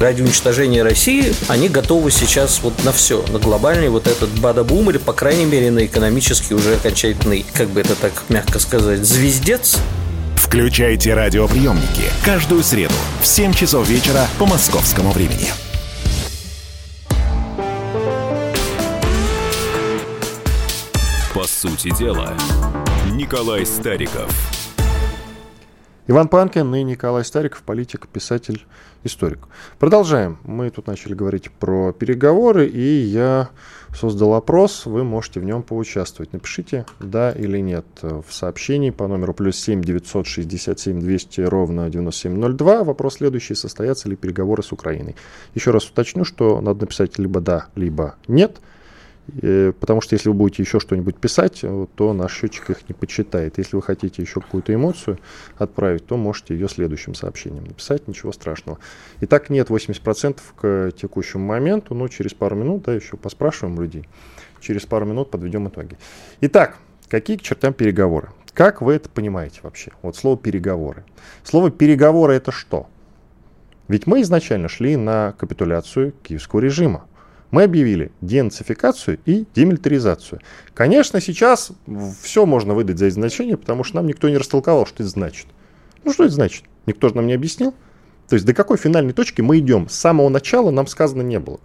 ради 0.02 0.22
уничтожения 0.22 0.82
России, 0.82 1.32
они 1.48 1.68
готовы 1.68 2.10
сейчас 2.10 2.60
вот 2.62 2.84
на 2.84 2.92
все, 2.92 3.24
на 3.28 3.38
глобальный 3.38 3.88
вот 3.88 4.06
этот 4.06 4.30
бада-бум 4.40 4.90
или, 4.90 4.98
по 4.98 5.12
крайней 5.12 5.44
мере, 5.44 5.70
на 5.70 5.86
экономический 5.86 6.54
уже 6.54 6.74
окончательный, 6.74 7.46
как 7.54 7.68
бы 7.68 7.80
это 7.80 7.94
так 7.94 8.24
мягко 8.28 8.58
сказать, 8.58 9.04
звездец. 9.04 9.78
Включайте 10.36 11.14
радиоприемники 11.14 12.10
каждую 12.24 12.62
среду 12.62 12.94
в 13.22 13.26
7 13.26 13.54
часов 13.54 13.88
вечера 13.88 14.26
по 14.38 14.46
московскому 14.46 15.12
времени. 15.12 15.50
По 21.32 21.44
сути 21.44 21.96
дела, 21.96 22.36
Николай 23.10 23.64
Стариков– 23.64 24.30
Иван 26.08 26.26
Панкин 26.26 26.74
и 26.74 26.82
Николай 26.82 27.24
Стариков, 27.24 27.62
политик, 27.62 28.08
писатель, 28.08 28.66
историк. 29.04 29.46
Продолжаем. 29.78 30.36
Мы 30.42 30.68
тут 30.70 30.88
начали 30.88 31.14
говорить 31.14 31.52
про 31.52 31.92
переговоры, 31.92 32.66
и 32.66 33.02
я 33.02 33.50
создал 33.94 34.34
опрос. 34.34 34.84
Вы 34.84 35.04
можете 35.04 35.38
в 35.38 35.44
нем 35.44 35.62
поучаствовать. 35.62 36.32
Напишите 36.32 36.86
«да» 36.98 37.30
или 37.30 37.58
«нет» 37.58 37.86
в 38.02 38.24
сообщении 38.30 38.90
по 38.90 39.06
номеру 39.06 39.32
плюс 39.32 39.56
7 39.60 39.80
967 39.80 40.98
200 40.98 41.40
ровно 41.42 41.88
9702. 41.88 42.82
Вопрос 42.82 43.14
следующий. 43.18 43.54
Состоятся 43.54 44.08
ли 44.08 44.16
переговоры 44.16 44.64
с 44.64 44.72
Украиной? 44.72 45.14
Еще 45.54 45.70
раз 45.70 45.88
уточню, 45.88 46.24
что 46.24 46.60
надо 46.60 46.80
написать 46.80 47.16
либо 47.20 47.40
«да», 47.40 47.66
либо 47.76 48.16
«нет». 48.26 48.60
Э, 49.40 49.72
потому 49.78 50.00
что 50.00 50.14
если 50.14 50.28
вы 50.28 50.34
будете 50.34 50.62
еще 50.62 50.80
что-нибудь 50.80 51.16
писать, 51.16 51.64
то 51.94 52.12
наш 52.12 52.34
счетчик 52.34 52.70
их 52.70 52.88
не 52.88 52.94
почитает. 52.94 53.58
Если 53.58 53.76
вы 53.76 53.82
хотите 53.82 54.22
еще 54.22 54.40
какую-то 54.40 54.74
эмоцию 54.74 55.18
отправить, 55.56 56.06
то 56.06 56.16
можете 56.16 56.54
ее 56.54 56.68
следующим 56.68 57.14
сообщением 57.14 57.64
написать, 57.64 58.08
ничего 58.08 58.32
страшного. 58.32 58.78
Итак, 59.20 59.50
нет 59.50 59.70
80% 59.70 60.40
к 60.56 60.92
текущему 60.96 61.46
моменту, 61.46 61.94
но 61.94 62.08
через 62.08 62.34
пару 62.34 62.56
минут, 62.56 62.82
да, 62.82 62.94
еще 62.94 63.16
поспрашиваем 63.16 63.80
людей, 63.80 64.08
через 64.60 64.82
пару 64.86 65.06
минут 65.06 65.30
подведем 65.30 65.68
итоги. 65.68 65.96
Итак, 66.40 66.78
какие 67.08 67.36
к 67.36 67.42
чертям 67.42 67.72
переговоры? 67.72 68.30
Как 68.52 68.82
вы 68.82 68.94
это 68.94 69.08
понимаете 69.08 69.60
вообще? 69.62 69.92
Вот 70.02 70.16
слово 70.16 70.36
переговоры. 70.36 71.04
Слово 71.42 71.70
переговоры 71.70 72.34
это 72.34 72.52
что? 72.52 72.86
Ведь 73.88 74.06
мы 74.06 74.20
изначально 74.22 74.68
шли 74.68 74.96
на 74.96 75.32
капитуляцию 75.38 76.12
киевского 76.22 76.60
режима 76.60 77.06
мы 77.52 77.62
объявили 77.64 78.10
денацификацию 78.20 79.20
и 79.24 79.46
демилитаризацию. 79.54 80.40
Конечно, 80.74 81.20
сейчас 81.20 81.70
все 82.22 82.46
можно 82.46 82.74
выдать 82.74 82.98
за 82.98 83.10
значение, 83.10 83.56
потому 83.56 83.84
что 83.84 83.96
нам 83.96 84.06
никто 84.06 84.28
не 84.28 84.38
растолковал, 84.38 84.86
что 84.86 85.04
это 85.04 85.10
значит. 85.10 85.46
Ну, 86.02 86.12
что 86.12 86.24
это 86.24 86.32
значит? 86.32 86.64
Никто 86.86 87.08
же 87.08 87.14
нам 87.14 87.26
не 87.28 87.34
объяснил. 87.34 87.74
То 88.28 88.34
есть 88.34 88.46
до 88.46 88.54
какой 88.54 88.78
финальной 88.78 89.12
точки 89.12 89.42
мы 89.42 89.58
идем? 89.58 89.88
С 89.88 89.94
самого 89.94 90.30
начала 90.30 90.70
нам 90.70 90.86
сказано 90.86 91.22
не 91.22 91.38
было. 91.38 91.60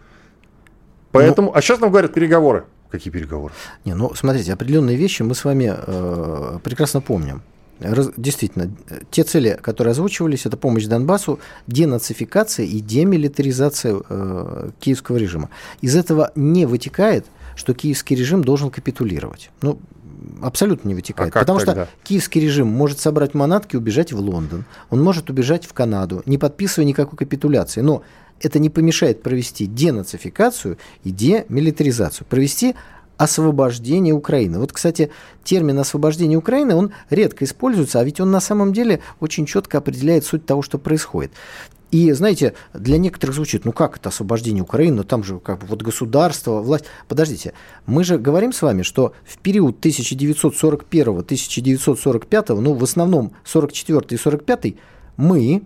Поэтому, 1.12 1.48
ну, 1.48 1.54
а 1.56 1.62
сейчас 1.62 1.80
нам 1.80 1.90
говорят 1.90 2.14
переговоры. 2.14 2.66
Какие 2.92 3.12
переговоры? 3.12 3.54
Не, 3.86 3.96
ну 3.96 4.14
смотрите, 4.14 4.54
определенные 4.54 4.98
вещи 4.98 5.22
мы 5.22 5.36
с 5.36 5.46
вами 5.46 5.74
э, 5.76 6.60
прекрасно 6.64 7.02
помним 7.02 7.42
действительно, 7.80 8.72
те 9.12 9.24
цели, 9.24 9.58
которые 9.62 9.92
озвучивались, 9.92 10.46
это 10.46 10.58
помощь 10.58 10.86
Донбассу, 10.86 11.40
денацификация 11.68 12.66
и 12.66 12.80
демилитаризация 12.80 14.02
э, 14.10 14.70
киевского 14.80 15.18
режима. 15.18 15.50
Из 15.82 15.96
этого 15.96 16.32
не 16.36 16.66
вытекает, 16.66 17.26
что 17.56 17.74
киевский 17.74 18.16
режим 18.16 18.44
должен 18.44 18.70
капитулировать. 18.70 19.50
Ну, 19.62 19.80
абсолютно 20.42 20.90
не 20.90 20.96
вытекает. 20.96 21.36
А 21.36 21.40
потому 21.40 21.60
тогда? 21.60 21.86
что 21.86 21.94
киевский 22.04 22.42
режим 22.42 22.68
может 22.68 23.00
собрать 23.00 23.34
манатки 23.34 23.76
и 23.76 23.78
убежать 23.78 24.12
в 24.14 24.20
Лондон. 24.20 24.66
Он 24.90 25.04
может 25.04 25.30
убежать 25.30 25.66
в 25.66 25.74
Канаду, 25.74 26.24
не 26.26 26.38
подписывая 26.38 26.88
никакой 26.88 27.18
капитуляции. 27.18 27.82
Но 27.82 28.04
это 28.42 28.60
не 28.60 28.70
помешает 28.70 29.24
провести 29.24 29.66
денацификацию 29.66 30.78
и 31.04 31.12
демилитаризацию. 31.12 32.28
Провести 32.30 32.76
освобождение 33.18 34.14
Украины. 34.14 34.60
Вот, 34.60 34.72
кстати, 34.72 35.12
термин 35.44 35.80
освобождение 35.80 36.38
Украины, 36.38 36.76
он 36.76 36.92
редко 37.10 37.46
используется, 37.46 38.00
а 38.00 38.04
ведь 38.04 38.20
он 38.20 38.32
на 38.32 38.40
самом 38.40 38.74
деле 38.74 39.02
очень 39.20 39.46
четко 39.46 39.80
определяет 39.80 40.26
суть 40.26 40.46
того, 40.46 40.62
что 40.62 40.78
происходит. 40.78 41.32
И, 41.90 42.12
знаете, 42.12 42.54
для 42.74 42.98
некоторых 42.98 43.36
звучит, 43.36 43.64
ну 43.64 43.72
как 43.72 43.96
это 43.98 44.10
освобождение 44.10 44.62
Украины, 44.62 45.04
там 45.04 45.24
же 45.24 45.40
как 45.40 45.60
бы 45.60 45.68
вот 45.68 45.82
государство, 45.82 46.62
власть. 46.62 46.84
Подождите, 47.08 47.54
мы 47.86 48.04
же 48.04 48.18
говорим 48.18 48.52
с 48.52 48.62
вами, 48.62 48.82
что 48.82 49.14
в 49.26 49.38
период 49.38 49.86
1941-1945, 49.86 52.60
ну 52.60 52.74
в 52.74 52.84
основном 52.84 53.32
44 53.46 54.02
и 54.10 54.18
45, 54.18 54.76
мы, 55.16 55.62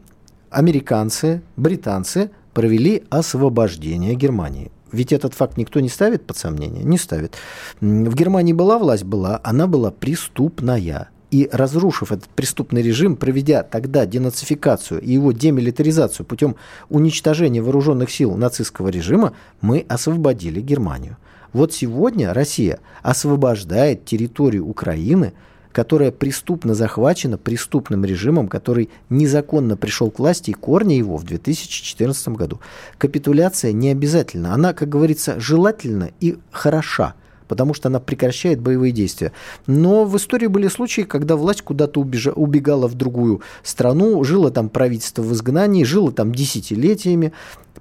американцы, 0.52 1.41
британцы, 1.58 2.30
провели 2.54 3.04
освобождение 3.10 4.14
Германии. 4.14 4.70
Ведь 4.91 5.13
этот 5.13 5.33
факт 5.33 5.57
никто 5.57 5.79
не 5.79 5.89
ставит 5.89 6.25
под 6.25 6.37
сомнение? 6.37 6.83
Не 6.83 6.97
ставит. 6.97 7.35
В 7.79 8.15
Германии 8.15 8.53
была 8.53 8.77
власть? 8.77 9.03
Была. 9.03 9.39
Она 9.43 9.67
была 9.67 9.91
преступная. 9.91 11.09
И 11.31 11.47
разрушив 11.51 12.11
этот 12.11 12.27
преступный 12.29 12.81
режим, 12.81 13.15
проведя 13.15 13.63
тогда 13.63 14.05
денацификацию 14.05 14.99
и 14.99 15.13
его 15.13 15.31
демилитаризацию 15.31 16.25
путем 16.25 16.57
уничтожения 16.89 17.61
вооруженных 17.61 18.11
сил 18.11 18.35
нацистского 18.35 18.89
режима, 18.89 19.33
мы 19.61 19.85
освободили 19.87 20.59
Германию. 20.59 21.15
Вот 21.53 21.73
сегодня 21.73 22.33
Россия 22.33 22.79
освобождает 23.01 24.03
территорию 24.05 24.67
Украины– 24.67 25.33
которая 25.72 26.11
преступно 26.11 26.74
захвачена 26.74 27.38
преступным 27.38 28.05
режимом, 28.05 28.47
который 28.47 28.89
незаконно 29.09 29.78
пришел 29.78 30.11
к 30.11 30.19
власти 30.19 30.51
и 30.51 30.53
корни 30.53 30.93
его 30.93 31.17
в 31.17 31.24
2014 31.24 32.30
году. 32.30 32.59
Капитуляция 32.97 33.72
не 33.72 33.89
обязательно. 33.89 34.53
Она, 34.53 34.74
как 34.74 34.89
говорится, 34.89 35.39
желательна 35.39 36.11
и 36.19 36.38
хороша. 36.51 37.15
потому 37.51 37.74
что 37.74 37.89
она 37.89 37.99
прекращает 37.99 38.61
боевые 38.61 38.93
действия. 38.93 39.34
Но 39.67 40.05
в 40.05 40.15
истории 40.15 40.47
были 40.47 40.69
случаи, 40.69 41.01
когда 41.01 41.36
власть 41.36 41.61
куда-то 41.63 41.99
убегала 41.99 42.88
в 42.88 42.95
другую 42.95 43.41
страну, 43.61 44.24
жило 44.24 44.51
там 44.51 44.69
правительство 44.69 45.22
в 45.22 45.34
изгнании, 45.34 45.84
жило 45.84 46.13
там 46.13 46.34
десятилетиями. 46.34 47.34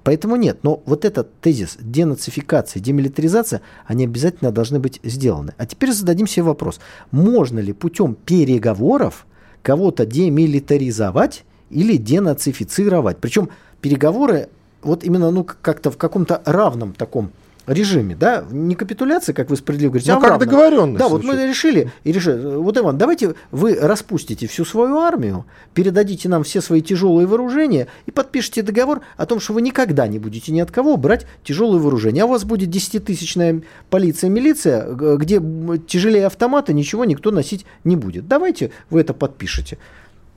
Поэтому 0.03 0.35
нет. 0.35 0.59
Но 0.63 0.81
вот 0.85 1.05
этот 1.05 1.33
тезис 1.41 1.77
денацификация, 1.79 2.81
демилитаризация, 2.81 3.61
они 3.85 4.05
обязательно 4.05 4.51
должны 4.51 4.79
быть 4.79 4.99
сделаны. 5.03 5.53
А 5.57 5.65
теперь 5.65 5.91
зададим 5.91 6.27
себе 6.27 6.43
вопрос. 6.43 6.79
Можно 7.11 7.59
ли 7.59 7.73
путем 7.73 8.15
переговоров 8.15 9.25
кого-то 9.61 10.05
демилитаризовать 10.05 11.43
или 11.69 11.97
денацифицировать? 11.97 13.17
Причем 13.17 13.49
переговоры 13.81 14.49
вот 14.81 15.03
именно 15.03 15.29
ну, 15.29 15.43
как-то 15.43 15.91
в 15.91 15.97
каком-то 15.97 16.41
равном 16.45 16.93
таком 16.93 17.31
режиме, 17.67 18.15
да, 18.15 18.43
не 18.49 18.75
капитуляция, 18.75 19.33
как 19.33 19.49
вы 19.49 19.55
справедливо 19.55 19.91
говорите, 19.91 20.11
ну, 20.13 20.17
а 20.19 20.21
как 20.21 20.39
договоренность. 20.39 20.99
Да, 20.99 21.07
вот 21.07 21.23
мы 21.23 21.35
решили, 21.47 21.91
и 22.03 22.11
решили, 22.11 22.55
вот, 22.55 22.77
Иван, 22.77 22.97
давайте 22.97 23.35
вы 23.51 23.75
распустите 23.75 24.47
всю 24.47 24.65
свою 24.65 24.97
армию, 24.97 25.45
передадите 25.73 26.29
нам 26.29 26.43
все 26.43 26.61
свои 26.61 26.81
тяжелые 26.81 27.27
вооружения 27.27 27.87
и 28.05 28.11
подпишите 28.11 28.61
договор 28.61 29.01
о 29.17 29.25
том, 29.25 29.39
что 29.39 29.53
вы 29.53 29.61
никогда 29.61 30.07
не 30.07 30.19
будете 30.19 30.51
ни 30.51 30.59
от 30.59 30.71
кого 30.71 30.97
брать 30.97 31.25
тяжелые 31.43 31.81
вооружения, 31.81 32.23
а 32.23 32.25
у 32.25 32.29
вас 32.29 32.43
будет 32.43 32.69
десятитысячная 32.69 33.61
полиция, 33.89 34.29
милиция, 34.29 34.91
где 34.93 35.41
тяжелее 35.87 36.27
автомата 36.27 36.73
ничего 36.73 37.05
никто 37.05 37.31
носить 37.31 37.65
не 37.83 37.95
будет. 37.95 38.27
Давайте 38.27 38.71
вы 38.89 39.01
это 39.01 39.13
подпишете. 39.13 39.77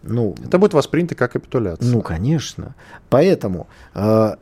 Ну, 0.06 0.34
это 0.44 0.58
будет 0.58 0.74
воспринято 0.74 1.14
как 1.14 1.32
капитуляция. 1.32 1.90
Ну, 1.90 2.02
конечно. 2.02 2.74
Поэтому 3.08 3.68
э, 3.94 4.34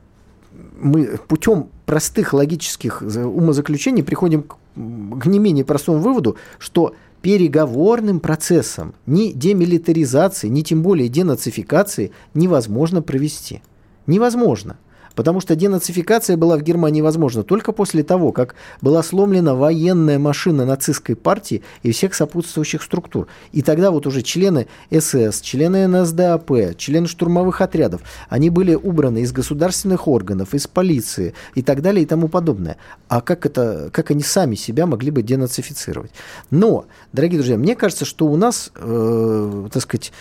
мы 0.80 1.18
путем 1.28 1.68
простых 1.86 2.32
логических 2.32 3.03
умозаключений 3.03 4.03
приходим 4.03 4.42
к, 4.42 5.26
не 5.26 5.38
менее 5.38 5.64
простому 5.64 5.98
выводу, 5.98 6.36
что 6.59 6.94
переговорным 7.22 8.20
процессом 8.20 8.94
ни 9.07 9.32
демилитаризации, 9.32 10.48
ни 10.48 10.62
тем 10.62 10.82
более 10.82 11.09
денацификации 11.09 12.11
невозможно 12.34 13.00
провести. 13.00 13.62
Невозможно. 14.07 14.76
Потому 15.14 15.40
что 15.40 15.54
денацификация 15.56 16.36
была 16.36 16.56
в 16.56 16.62
Германии 16.62 17.00
возможна 17.00 17.42
только 17.42 17.72
после 17.72 18.02
того, 18.02 18.32
как 18.32 18.54
была 18.80 19.02
сломлена 19.02 19.54
военная 19.54 20.18
машина 20.18 20.64
нацистской 20.64 21.16
партии 21.16 21.62
и 21.82 21.92
всех 21.92 22.14
сопутствующих 22.14 22.82
структур. 22.82 23.28
И 23.52 23.62
тогда 23.62 23.90
вот 23.90 24.06
уже 24.06 24.22
члены 24.22 24.66
СС, 24.90 25.40
члены 25.40 25.86
НСДАП, 25.86 26.76
члены 26.76 27.06
штурмовых 27.06 27.60
отрядов, 27.60 28.02
они 28.28 28.50
были 28.50 28.74
убраны 28.74 29.22
из 29.22 29.32
государственных 29.32 30.08
органов, 30.08 30.54
из 30.54 30.66
полиции 30.66 31.34
и 31.54 31.62
так 31.62 31.82
далее 31.82 32.02
и 32.02 32.06
тому 32.06 32.28
подобное. 32.28 32.76
А 33.08 33.20
как, 33.20 33.46
это, 33.46 33.90
как 33.92 34.10
они 34.10 34.22
сами 34.22 34.54
себя 34.54 34.86
могли 34.86 35.10
бы 35.10 35.22
денацифицировать? 35.22 36.12
Но, 36.50 36.86
дорогие 37.12 37.38
друзья, 37.38 37.56
мне 37.56 37.76
кажется, 37.76 38.04
что 38.04 38.26
у 38.26 38.36
нас, 38.36 38.70
э, 38.76 39.68
так 39.72 39.82
сказать, 39.82 40.12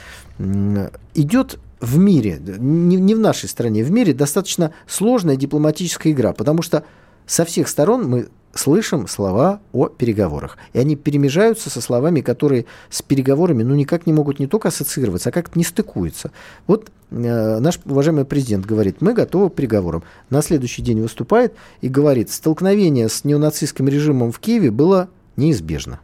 идет 1.14 1.60
в 1.82 1.98
мире, 1.98 2.40
не, 2.40 2.98
не 2.98 3.16
в 3.16 3.20
нашей 3.20 3.50
стране, 3.50 3.84
в 3.84 3.92
мире 3.92 4.14
достаточно 4.14 4.74
сложная 4.88 5.36
дипломатическая 5.36 6.14
игра, 6.14 6.32
потому 6.32 6.62
что 6.62 6.84
со 7.26 7.44
всех 7.44 7.68
сторон 7.68 8.08
мы 8.08 8.30
слышим 8.54 9.08
слова 9.08 9.62
о 9.72 9.88
переговорах. 9.88 10.58
И 10.74 10.80
они 10.80 10.96
перемежаются 10.96 11.70
со 11.70 11.82
словами, 11.82 12.22
которые 12.22 12.66
с 12.90 13.02
переговорами 13.02 13.64
ну, 13.64 13.76
никак 13.76 14.06
не 14.06 14.14
могут 14.14 14.40
не 14.40 14.48
только 14.48 14.68
ассоциироваться, 14.68 15.30
а 15.30 15.32
как-то 15.32 15.58
не 15.58 15.64
стыкуются. 15.64 16.32
Вот 16.68 16.92
э, 17.12 17.60
наш 17.60 17.80
уважаемый 17.86 18.26
президент 18.26 18.66
говорит, 18.66 19.02
мы 19.02 19.14
готовы 19.14 19.50
к 19.50 19.56
переговорам. 19.56 20.04
На 20.30 20.42
следующий 20.42 20.82
день 20.82 21.02
выступает 21.02 21.54
и 21.80 21.88
говорит, 21.88 22.30
столкновение 22.30 23.10
с 23.10 23.24
неонацистским 23.24 23.88
режимом 23.88 24.32
в 24.32 24.40
Киеве 24.40 24.70
было 24.72 25.10
неизбежно. 25.38 26.00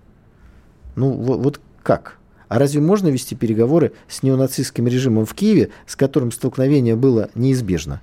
Ну 0.95 1.11
вот, 1.11 1.39
вот 1.39 1.61
как? 1.83 2.17
А 2.47 2.59
разве 2.59 2.81
можно 2.81 3.09
вести 3.09 3.35
переговоры 3.35 3.91
с 4.07 4.23
неонацистским 4.23 4.87
режимом 4.87 5.25
в 5.25 5.33
Киеве, 5.33 5.69
с 5.85 5.95
которым 5.95 6.31
столкновение 6.31 6.95
было 6.95 7.29
неизбежно? 7.35 8.01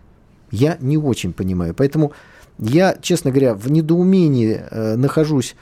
Я 0.51 0.77
не 0.81 0.99
очень 0.99 1.33
понимаю. 1.33 1.75
Поэтому 1.75 2.13
я, 2.59 2.97
честно 3.01 3.31
говоря, 3.31 3.55
в 3.55 3.71
недоумении 3.71 4.61
э, 4.71 4.97
нахожусь 4.97 5.57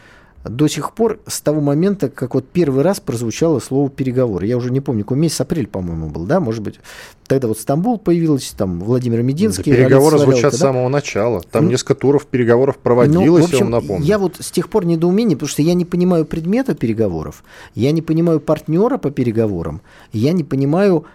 до 0.45 0.67
сих 0.67 0.93
пор 0.95 1.21
с 1.27 1.41
того 1.41 1.61
момента, 1.61 2.09
как 2.09 2.35
вот 2.35 2.49
первый 2.49 2.83
раз 2.83 2.99
прозвучало 2.99 3.61
слово 3.61 3.89
переговоры. 3.89 4.47
Я 4.47 4.57
уже 4.57 4.71
не 4.71 4.81
помню, 4.81 5.05
какой 5.05 5.19
месяц, 5.19 5.41
апрель, 5.41 5.69
по-моему, 5.69 6.09
был, 6.09 6.25
да, 6.25 6.41
может 6.41 6.63
быть. 6.63 6.81
Тогда 7.27 7.49
вот 7.49 7.59
Стамбул 7.59 7.99
появился, 7.99 8.57
там 8.57 8.81
Владимир 8.81 9.23
Мединский. 9.23 9.73
Да, 9.73 9.79
переговоры 9.79 10.19
звучат 10.19 10.53
да? 10.53 10.59
с 10.59 10.61
самого 10.61 10.89
начала. 10.89 11.41
Там 11.43 11.65
ну, 11.65 11.71
несколько 11.71 11.95
туров 11.95 12.27
переговоров 12.27 12.79
проводилось, 12.79 13.27
ну, 13.27 13.33
в 13.41 13.45
общем, 13.45 13.57
я 13.57 13.63
вам 13.65 13.71
напомню. 13.71 14.05
Я 14.05 14.19
вот 14.19 14.37
с 14.41 14.51
тех 14.51 14.69
пор 14.69 14.85
недоумение, 14.85 15.37
потому 15.37 15.49
что 15.49 15.63
я 15.63 15.75
не 15.75 15.85
понимаю 15.85 16.25
предмета 16.25 16.75
переговоров, 16.75 17.45
я 17.75 17.93
не 17.93 18.03
понимаю 18.03 18.41
партнера 18.41 18.99
по 18.99 19.11
переговорам, 19.11 19.81
я 20.13 20.33
не 20.33 20.43
понимаю, 20.43 21.07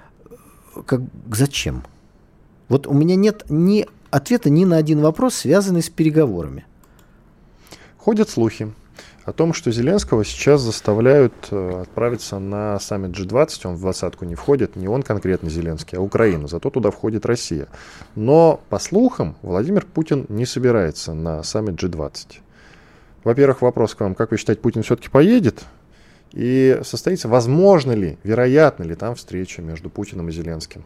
как, 0.85 1.01
зачем. 1.31 1.83
Вот 2.69 2.87
у 2.87 2.93
меня 2.93 3.15
нет 3.15 3.45
ни 3.49 3.85
ответа 4.09 4.49
ни 4.49 4.63
на 4.63 4.77
один 4.77 5.01
вопрос, 5.01 5.35
связанный 5.35 5.83
с 5.83 5.89
переговорами. 5.89 6.65
Ходят 7.97 8.29
слухи, 8.29 8.71
о 9.27 9.33
том, 9.33 9.51
что 9.51 9.71
Зеленского 9.71 10.23
сейчас 10.23 10.61
заставляют 10.61 11.33
э, 11.51 11.81
отправиться 11.81 12.39
на 12.39 12.79
саммит 12.79 13.11
G20, 13.11 13.67
он 13.67 13.75
в 13.75 13.81
двадцатку 13.81 14.23
не 14.23 14.35
входит, 14.35 14.77
не 14.77 14.87
он 14.87 15.03
конкретно 15.03 15.49
Зеленский, 15.49 15.97
а 15.97 16.01
Украина, 16.01 16.47
зато 16.47 16.69
туда 16.69 16.91
входит 16.91 17.25
Россия. 17.25 17.67
Но, 18.15 18.61
по 18.69 18.79
слухам, 18.79 19.35
Владимир 19.41 19.85
Путин 19.85 20.25
не 20.29 20.45
собирается 20.45 21.13
на 21.13 21.43
саммит 21.43 21.73
G20. 21.73 22.37
Во-первых, 23.25 23.61
вопрос 23.61 23.95
к 23.95 23.99
вам, 23.99 24.15
как 24.15 24.31
вы 24.31 24.37
считаете, 24.37 24.61
Путин 24.61 24.83
все-таки 24.83 25.09
поедет? 25.09 25.65
И 26.31 26.79
состоится, 26.85 27.27
возможно 27.27 27.91
ли, 27.91 28.17
вероятно 28.23 28.83
ли 28.83 28.95
там 28.95 29.15
встреча 29.15 29.61
между 29.61 29.89
Путиным 29.89 30.29
и 30.29 30.31
Зеленским? 30.31 30.85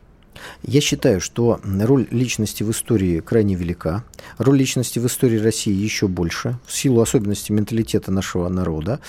Я 0.64 0.82
считаю, 0.82 1.22
что 1.22 1.60
роль 1.64 2.08
личности 2.12 2.64
в 2.64 2.72
истории 2.72 3.20
крайне 3.20 3.56
велика. 3.56 4.04
Роль 4.38 4.58
личности 4.58 5.00
в 5.00 5.08
истории 5.08 5.38
России 5.38 5.74
еще 5.74 6.08
больше, 6.08 6.58
в 6.66 6.74
силу 6.74 7.02
особенностей 7.02 7.54
менталитета 7.54 8.12
нашего 8.12 8.50
народа. 8.50 9.00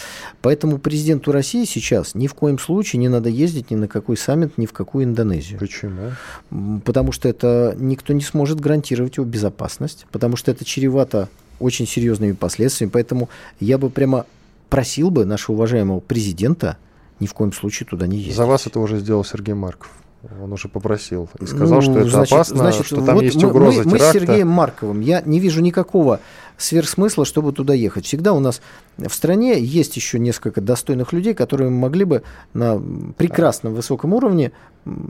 Поэтому 0.40 0.78
президенту 0.78 1.32
России 1.32 1.64
сейчас 1.64 2.14
ни 2.14 2.26
в 2.26 2.34
коем 2.34 2.58
случае 2.58 3.00
не 3.00 3.08
надо 3.08 3.28
ездить 3.28 3.70
ни 3.70 3.76
на 3.76 3.88
какой 3.88 4.16
саммит, 4.16 4.58
ни 4.58 4.66
в 4.66 4.72
какую 4.72 5.04
Индонезию. 5.04 5.58
Почему? 5.58 6.12
Потому 6.84 7.12
что 7.12 7.28
это 7.28 7.74
никто 7.78 8.12
не 8.12 8.22
сможет 8.22 8.60
гарантировать 8.60 9.16
его 9.16 9.26
безопасность, 9.26 10.06
потому 10.10 10.36
что 10.36 10.50
это 10.50 10.64
чревато 10.64 11.28
очень 11.60 11.86
серьезными 11.86 12.32
последствиями. 12.32 12.90
Поэтому 12.90 13.28
я 13.60 13.78
бы 13.78 13.90
прямо 13.90 14.26
просил 14.68 15.10
бы 15.10 15.24
нашего 15.24 15.56
уважаемого 15.56 16.00
президента 16.00 16.78
ни 17.20 17.26
в 17.26 17.34
коем 17.34 17.52
случае 17.52 17.86
туда 17.86 18.06
не 18.06 18.16
ездить. 18.18 18.36
За 18.36 18.46
вас 18.46 18.66
это 18.66 18.80
уже 18.80 18.98
сделал 18.98 19.24
Сергей 19.24 19.54
Марков. 19.54 19.90
Он 20.40 20.52
уже 20.52 20.68
попросил 20.68 21.28
и 21.40 21.46
сказал, 21.46 21.76
ну, 21.76 21.82
что 21.82 21.98
это 21.98 22.10
значит, 22.10 22.32
опасно, 22.32 22.56
значит, 22.58 22.86
что 22.86 23.04
там 23.04 23.16
вот 23.16 23.24
есть 23.24 23.42
угроза 23.42 23.82
мы, 23.84 23.92
мы 23.92 23.98
с 23.98 24.12
Сергеем 24.12 24.48
Марковым, 24.48 25.00
я 25.00 25.20
не 25.24 25.40
вижу 25.40 25.60
никакого 25.60 26.20
сверхсмысла, 26.56 27.24
чтобы 27.24 27.52
туда 27.52 27.74
ехать. 27.74 28.06
Всегда 28.06 28.32
у 28.32 28.38
нас 28.38 28.62
в 28.98 29.12
стране 29.12 29.60
есть 29.60 29.96
еще 29.96 30.20
несколько 30.20 30.60
достойных 30.60 31.12
людей, 31.12 31.34
которые 31.34 31.70
могли 31.70 32.04
бы 32.04 32.22
на 32.54 32.80
прекрасном 33.16 33.74
высоком 33.74 34.14
уровне 34.14 34.52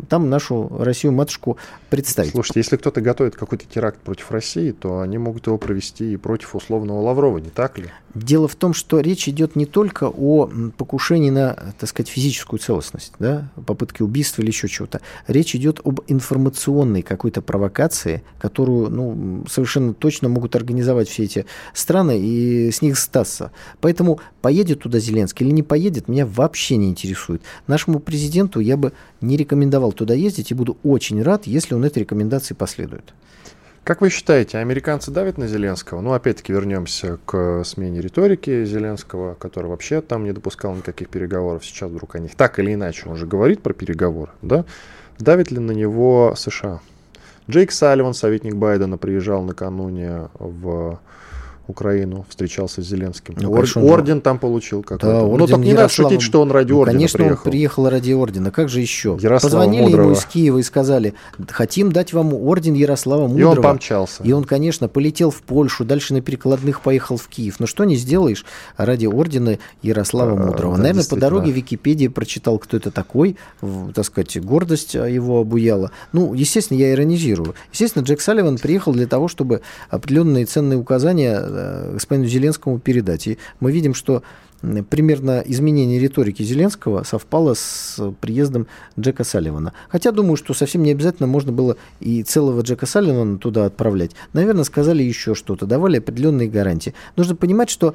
там 0.08 0.28
нашу 0.30 0.70
Россию 0.78 1.12
матушку 1.12 1.56
представить. 1.90 2.32
Слушайте, 2.32 2.60
если 2.60 2.76
кто-то 2.76 3.00
готовит 3.00 3.36
какой-то 3.36 3.64
теракт 3.66 3.98
против 4.00 4.30
России, 4.30 4.72
то 4.72 5.00
они 5.00 5.18
могут 5.18 5.46
его 5.46 5.58
провести 5.58 6.12
и 6.12 6.16
против 6.16 6.54
условного 6.54 7.00
Лаврова, 7.00 7.38
не 7.38 7.50
так 7.50 7.78
ли? 7.78 7.86
Дело 8.14 8.46
в 8.46 8.56
том, 8.56 8.74
что 8.74 9.00
речь 9.00 9.26
идет 9.28 9.56
не 9.56 9.64
только 9.64 10.04
о 10.04 10.50
покушении 10.76 11.30
на, 11.30 11.54
так 11.78 11.88
сказать, 11.88 12.08
физическую 12.08 12.60
целостность, 12.60 13.12
да, 13.18 13.48
попытке 13.66 14.04
убийства 14.04 14.42
или 14.42 14.48
еще 14.48 14.68
чего-то. 14.68 15.00
Речь 15.26 15.54
идет 15.54 15.80
об 15.84 16.00
информационной 16.08 17.00
какой-то 17.00 17.40
провокации, 17.40 18.22
которую 18.38 18.90
ну, 18.90 19.44
совершенно 19.48 19.94
точно 19.94 20.28
могут 20.28 20.56
организовать 20.56 21.08
все 21.08 21.24
эти 21.24 21.46
страны 21.72 22.20
и 22.20 22.70
с 22.70 22.82
них 22.82 22.98
статься. 22.98 23.50
Поэтому 23.80 24.20
поедет 24.42 24.80
туда 24.80 24.98
Зеленский 24.98 25.46
или 25.46 25.52
не 25.52 25.62
поедет, 25.62 26.08
меня 26.08 26.26
вообще 26.26 26.76
не 26.76 26.90
интересует. 26.90 27.42
Нашему 27.66 27.98
президенту 27.98 28.60
я 28.60 28.76
бы 28.76 28.92
не 29.22 29.38
рекомендовал 29.38 29.61
туда 29.70 30.14
ездить 30.14 30.50
и 30.50 30.54
буду 30.54 30.76
очень 30.82 31.22
рад, 31.22 31.46
если 31.46 31.74
он 31.74 31.84
этой 31.84 32.00
рекомендации 32.00 32.54
последует. 32.54 33.14
Как 33.84 34.00
вы 34.00 34.10
считаете, 34.10 34.58
американцы 34.58 35.10
давят 35.10 35.38
на 35.38 35.48
Зеленского? 35.48 36.00
Ну, 36.00 36.12
опять-таки 36.12 36.52
вернемся 36.52 37.18
к 37.26 37.64
смене 37.64 38.00
риторики 38.00 38.64
Зеленского, 38.64 39.34
который 39.34 39.66
вообще 39.66 40.00
там 40.00 40.22
не 40.22 40.32
допускал 40.32 40.74
никаких 40.76 41.08
переговоров. 41.08 41.64
Сейчас 41.64 41.90
вдруг 41.90 42.14
о 42.14 42.20
них 42.20 42.36
так 42.36 42.60
или 42.60 42.74
иначе 42.74 43.06
он 43.06 43.14
уже 43.14 43.26
говорит 43.26 43.60
про 43.60 43.72
переговоры, 43.72 44.30
да? 44.40 44.64
Давит 45.18 45.50
ли 45.50 45.58
на 45.58 45.72
него 45.72 46.34
США? 46.36 46.80
Джейк 47.50 47.72
Салливан, 47.72 48.14
советник 48.14 48.54
Байдена, 48.54 48.98
приезжал 48.98 49.42
накануне 49.42 50.28
в 50.34 51.00
Украину, 51.68 52.26
встречался 52.28 52.82
с 52.82 52.86
Зеленским. 52.86 53.36
Ну, 53.40 53.52
Ор- 53.52 53.66
он- 53.76 53.82
орден 53.84 54.20
там 54.20 54.38
получил 54.38 54.82
какой-то. 54.82 55.06
Да, 55.06 55.20
ну, 55.20 55.30
орден 55.32 55.46
так 55.48 55.58
не 55.60 55.72
надо 55.72 55.82
Ярослава- 55.84 56.08
шутить, 56.10 56.22
что 56.22 56.40
он 56.42 56.50
ради 56.50 56.72
Ну, 56.72 56.78
ордена 56.80 56.96
Конечно, 56.98 57.16
приехал. 57.18 57.42
он 57.44 57.50
приехал 57.50 57.88
ради 57.88 58.12
ордена. 58.12 58.50
Как 58.50 58.68
же 58.68 58.80
еще? 58.80 59.16
Ярослава 59.20 59.40
Позвонили 59.52 59.82
Мудрого. 59.82 60.02
ему 60.06 60.12
из 60.14 60.24
Киева 60.24 60.58
и 60.58 60.62
сказали, 60.62 61.14
хотим 61.48 61.92
дать 61.92 62.12
вам 62.12 62.34
орден 62.34 62.74
Ярослава 62.74 63.26
И 63.26 63.28
Мудрого. 63.28 63.50
он 63.56 63.62
помчался. 63.62 64.22
И 64.24 64.32
он, 64.32 64.44
конечно, 64.44 64.88
полетел 64.88 65.30
в 65.30 65.40
Польшу, 65.42 65.84
дальше 65.84 66.14
на 66.14 66.20
перекладных 66.20 66.80
поехал 66.80 67.16
в 67.16 67.28
Киев. 67.28 67.60
Но 67.60 67.66
что 67.66 67.84
не 67.84 67.96
сделаешь 67.96 68.44
ради 68.76 69.06
ордена 69.06 69.58
Ярослава 69.82 70.32
А, 70.32 70.46
Мудрого. 70.46 70.76
да, 70.76 70.82
Наверное, 70.82 71.04
по 71.04 71.16
дороге 71.16 71.52
в 71.52 71.54
Википедии 71.54 72.08
прочитал, 72.08 72.58
кто 72.58 72.76
это 72.76 72.90
такой, 72.90 73.36
так 73.94 74.04
сказать, 74.04 74.42
гордость 74.44 74.96
а, 74.96 75.06
его 75.08 75.40
обуяла. 75.40 75.92
Ну, 76.12 76.34
естественно, 76.34 76.78
я 76.78 76.92
иронизирую. 76.92 77.54
Естественно, 77.72 78.02
Джек 78.02 78.20
Салливан 78.20 78.58
приехал 78.58 78.92
для 78.92 79.06
того, 79.06 79.28
чтобы 79.28 79.60
определенные 79.90 80.44
ценные 80.46 80.78
указания 80.78 81.40
господину 81.92 82.28
Зеленскому 82.28 82.78
передать. 82.78 83.26
И 83.26 83.38
мы 83.60 83.72
видим, 83.72 83.94
что 83.94 84.22
примерно 84.88 85.42
изменение 85.44 85.98
риторики 85.98 86.42
Зеленского 86.42 87.02
совпало 87.02 87.54
с 87.54 88.00
приездом 88.20 88.66
Джека 88.98 89.24
Салливана. 89.24 89.72
Хотя 89.88 90.12
думаю, 90.12 90.36
что 90.36 90.54
совсем 90.54 90.82
не 90.82 90.92
обязательно 90.92 91.26
можно 91.26 91.52
было 91.52 91.76
и 92.00 92.22
целого 92.22 92.60
Джека 92.62 92.86
Салливана 92.86 93.38
туда 93.38 93.66
отправлять. 93.66 94.12
Наверное, 94.32 94.64
сказали 94.64 95.02
еще 95.02 95.34
что-то, 95.34 95.66
давали 95.66 95.98
определенные 95.98 96.48
гарантии. 96.48 96.94
Нужно 97.16 97.34
понимать, 97.34 97.70
что 97.70 97.94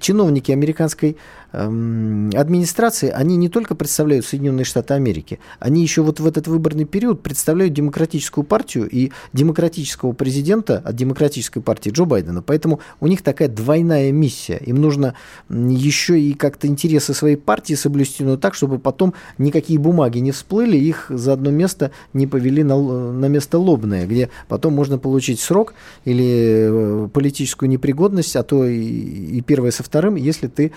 чиновники 0.00 0.50
американской 0.50 1.16
эм, 1.52 2.30
администрации, 2.34 3.10
они 3.10 3.36
не 3.36 3.48
только 3.48 3.74
представляют 3.74 4.26
Соединенные 4.26 4.64
Штаты 4.64 4.94
Америки, 4.94 5.38
они 5.60 5.82
еще 5.82 6.02
вот 6.02 6.20
в 6.20 6.26
этот 6.26 6.48
выборный 6.48 6.84
период 6.84 7.22
представляют 7.22 7.74
демократическую 7.74 8.44
партию 8.44 8.88
и 8.88 9.12
демократического 9.32 10.12
президента 10.12 10.78
от 10.78 10.96
демократической 10.96 11.60
партии 11.60 11.90
Джо 11.90 12.04
Байдена. 12.04 12.42
Поэтому 12.42 12.80
у 13.00 13.06
них 13.06 13.22
такая 13.22 13.48
двойная 13.48 14.10
миссия. 14.10 14.56
Им 14.66 14.80
нужно 14.80 15.14
м, 15.48 15.68
еще 16.08 16.20
и 16.20 16.34
как-то 16.34 16.66
интересы 16.66 17.14
своей 17.14 17.36
партии 17.36 17.74
соблюсти, 17.74 18.24
но 18.24 18.36
так, 18.36 18.54
чтобы 18.54 18.78
потом 18.78 19.14
никакие 19.36 19.78
бумаги 19.78 20.18
не 20.18 20.32
всплыли, 20.32 20.76
их 20.76 21.06
за 21.10 21.34
одно 21.34 21.50
место 21.50 21.90
не 22.12 22.26
повели 22.26 22.62
на, 22.62 22.80
на 23.12 23.26
место 23.26 23.58
лобное, 23.58 24.06
где 24.06 24.30
потом 24.48 24.74
можно 24.74 24.98
получить 24.98 25.40
срок 25.40 25.74
или 26.04 27.04
э, 27.04 27.08
политическую 27.12 27.68
непригодность, 27.68 28.36
а 28.36 28.42
то 28.42 28.64
и, 28.64 28.78
и 28.78 29.40
первое 29.42 29.70
со 29.70 29.82
вторым, 29.82 30.16
если 30.16 30.46
ты 30.46 30.72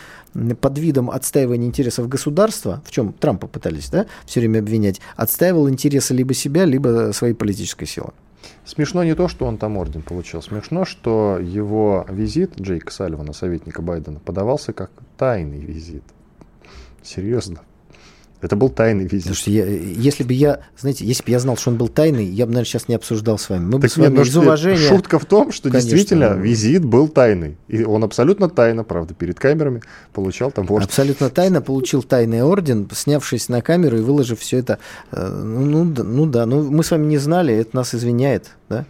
под 0.60 0.78
видом 0.78 1.10
отстаивания 1.10 1.68
интересов 1.68 2.10
государства, 2.10 2.82
в 2.86 2.92
чем 2.92 3.14
Трампа 3.14 3.48
пытались 3.48 3.90
да, 3.90 4.06
все 4.26 4.42
время 4.42 4.60
обвинять, 4.60 5.00
отстаивал 5.16 5.70
интересы 5.70 6.14
либо 6.14 6.34
себя, 6.34 6.66
либо 6.66 7.12
своей 7.14 7.34
политической 7.34 7.86
силы. 7.86 8.12
Смешно 8.66 9.04
не 9.04 9.16
то, 9.16 9.28
что 9.28 9.46
он 9.46 9.58
там 9.58 9.78
орден 9.78 10.02
получил. 10.02 10.42
Смешно, 10.42 10.86
что 10.86 11.40
его 11.40 12.06
визит 12.10 12.60
Джейка 12.60 12.92
Салливана, 12.92 13.34
советника 13.34 13.82
Байдена, 13.82 14.20
подавался 14.20 14.74
как 14.74 14.92
тайный 15.18 15.60
визит. 15.60 16.04
Серьезно. 17.04 17.62
Это 18.42 18.56
был 18.56 18.70
тайный 18.70 19.06
визит. 19.06 19.36
Что 19.36 19.52
я, 19.52 19.66
если 19.66 20.24
бы 20.24 20.34
я, 20.34 20.62
знаете, 20.80 21.06
если 21.06 21.24
бы 21.24 21.30
я 21.32 21.40
знал, 21.40 21.58
что 21.58 21.70
он 21.70 21.78
был 21.78 21.88
тайный, 21.90 22.26
я 22.26 22.46
бы, 22.46 22.52
наверное, 22.52 22.66
сейчас 22.66 22.88
не 22.88 22.96
обсуждал 22.96 23.38
с 23.38 23.50
вами. 23.50 23.64
Мы 23.66 23.78
бы 23.78 23.82
Так 23.82 23.92
с 23.92 23.98
нет, 23.98 24.08
вами 24.08 24.18
ну 24.18 24.24
из 24.24 24.36
уважения... 24.38 24.78
Шутка 24.90 25.20
в 25.20 25.26
том, 25.26 25.52
что 25.52 25.70
Конечно, 25.70 25.90
действительно 25.92 26.34
ну. 26.36 26.42
визит 26.42 26.84
был 26.84 27.08
тайный. 27.08 27.58
И 27.68 27.84
он 27.84 28.04
абсолютно 28.04 28.50
тайно, 28.50 28.84
правда, 28.84 29.14
перед 29.14 29.40
камерами 29.40 29.82
получал 30.14 30.52
там 30.52 30.66
орден. 30.72 30.86
Абсолютно 30.88 31.30
тайно 31.30 31.62
получил 31.62 32.02
тайный 32.04 32.42
орден, 32.42 32.90
снявшись 32.92 33.48
на 33.50 33.62
камеру 33.62 33.98
и 33.98 34.02
выложив 34.02 34.40
все 34.40 34.58
это. 34.58 34.80
э, 35.12 35.28
Ну, 35.28 35.62
ну, 35.66 35.86
да- 35.92 36.04
ну 36.04 36.26
да, 36.26 36.46
ну 36.46 36.64
мы 36.70 36.84
с 36.84 36.92
вами 36.92 37.06
не 37.06 37.18
знали, 37.20 37.54
это 37.54 37.76
нас 37.76 37.94
извиняет, 37.94 38.50
да? 38.70 38.86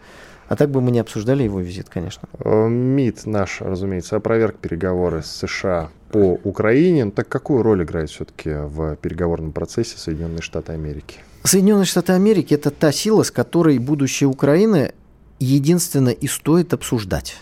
А 0.47 0.55
так 0.57 0.69
бы 0.69 0.81
мы 0.81 0.91
не 0.91 0.99
обсуждали 0.99 1.43
его 1.43 1.61
визит, 1.61 1.87
конечно. 1.89 2.27
Э, 2.39 2.67
МИД 2.67 3.25
наш, 3.25 3.61
разумеется, 3.61 4.15
опроверг 4.17 4.57
переговоры 4.57 5.23
с 5.23 5.27
США 5.47 5.89
по 6.11 6.39
Украине. 6.43 7.11
Так 7.11 7.27
какую 7.27 7.63
роль 7.63 7.83
играет 7.83 8.09
все-таки 8.09 8.49
в 8.49 8.95
переговорном 8.97 9.51
процессе 9.51 9.97
Соединенные 9.97 10.41
Штаты 10.41 10.73
Америки? 10.73 11.19
Соединенные 11.43 11.85
Штаты 11.85 12.13
Америки– 12.13 12.53
это 12.55 12.69
та 12.69 12.91
сила, 12.91 13.23
с 13.23 13.31
которой 13.31 13.77
будущее 13.79 14.27
Украины 14.27 14.93
единственно 15.39 16.09
и 16.09 16.27
стоит 16.27 16.73
обсуждать. 16.73 17.35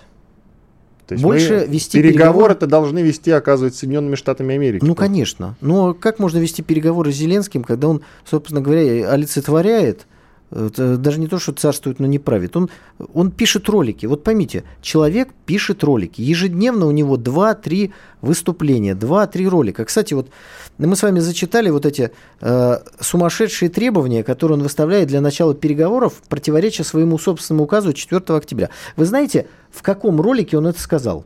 То 1.06 1.14
есть 1.14 1.24
Больше 1.24 1.66
вести 1.68 2.00
переговоры-то 2.02 2.68
должны 2.68 3.00
вести, 3.00 3.32
оказывается, 3.32 3.80
Соединенными 3.80 4.16
Штатами 4.16 4.54
Америки. 4.54 4.86
Ну, 4.86 4.94
конечно. 4.94 5.56
Но 5.60 5.96
как 5.96 6.20
можно 6.20 6.38
вести 6.38 6.62
переговоры 6.62 7.12
с 7.12 7.16
Зеленским, 7.16 7.64
когда 7.64 7.88
он, 7.88 8.04
собственно 8.26 8.62
говоря, 8.62 9.12
олицетворяет, 9.12 10.02
это 10.02 10.06
даже 10.52 11.20
не 11.20 11.28
то, 11.28 11.38
что 11.40 11.54
царствует, 11.54 12.00
но 12.00 12.08
не 12.08 12.20
правит. 12.20 12.58
Он, 12.58 12.70
он 13.14 13.32
пишет 13.32 13.70
ролики. 13.70 14.08
Вот 14.08 14.24
поймите, 14.24 14.64
человек 14.82 15.30
пишет 15.46 15.84
ролики. 15.84 16.22
Ежедневно 16.22 16.88
у 16.88 16.92
него 16.92 17.18
2-3 17.18 17.92
выступления, 18.22 18.96
2-3 18.96 19.48
ролика. 19.48 19.86
Кстати, 19.86 20.14
вот 20.14 20.30
мы 20.78 20.96
с 20.96 21.04
вами 21.04 21.20
зачитали 21.20 21.70
вот 21.70 21.86
эти 21.86 22.12
э, 22.42 22.80
сумасшедшие 23.00 23.70
требования, 23.70 24.24
которые 24.24 24.58
он 24.58 24.64
выставляет 24.64 25.08
для 25.08 25.22
начала 25.22 25.54
переговоров, 25.54 26.14
противоречия 26.30 26.84
своему 26.84 27.18
собственному 27.20 27.66
указу 27.66 27.94
4 27.94 28.22
октября. 28.30 28.70
Вы 28.96 29.06
знаете, 29.06 29.48
в 29.70 29.84
каком 29.84 30.20
ролике 30.20 30.58
он 30.58 30.68
это 30.68 30.82
сказал? 30.82 31.26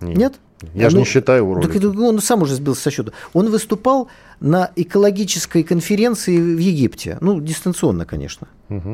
Нет? 0.00 0.34
Я 0.74 0.90
же 0.90 0.96
Ну, 0.96 1.00
не 1.00 1.06
считаю 1.06 1.44
уролики. 1.44 1.66
Так 1.66 1.76
это 1.76 1.88
он 1.88 2.20
сам 2.20 2.42
уже 2.42 2.54
сбился 2.54 2.82
со 2.82 2.90
счета. 2.90 3.12
Он 3.32 3.50
выступал 3.50 4.08
на 4.42 4.70
экологической 4.76 5.62
конференции 5.62 6.36
в 6.36 6.58
Египте. 6.58 7.16
Ну, 7.20 7.40
дистанционно, 7.40 8.04
конечно. 8.04 8.48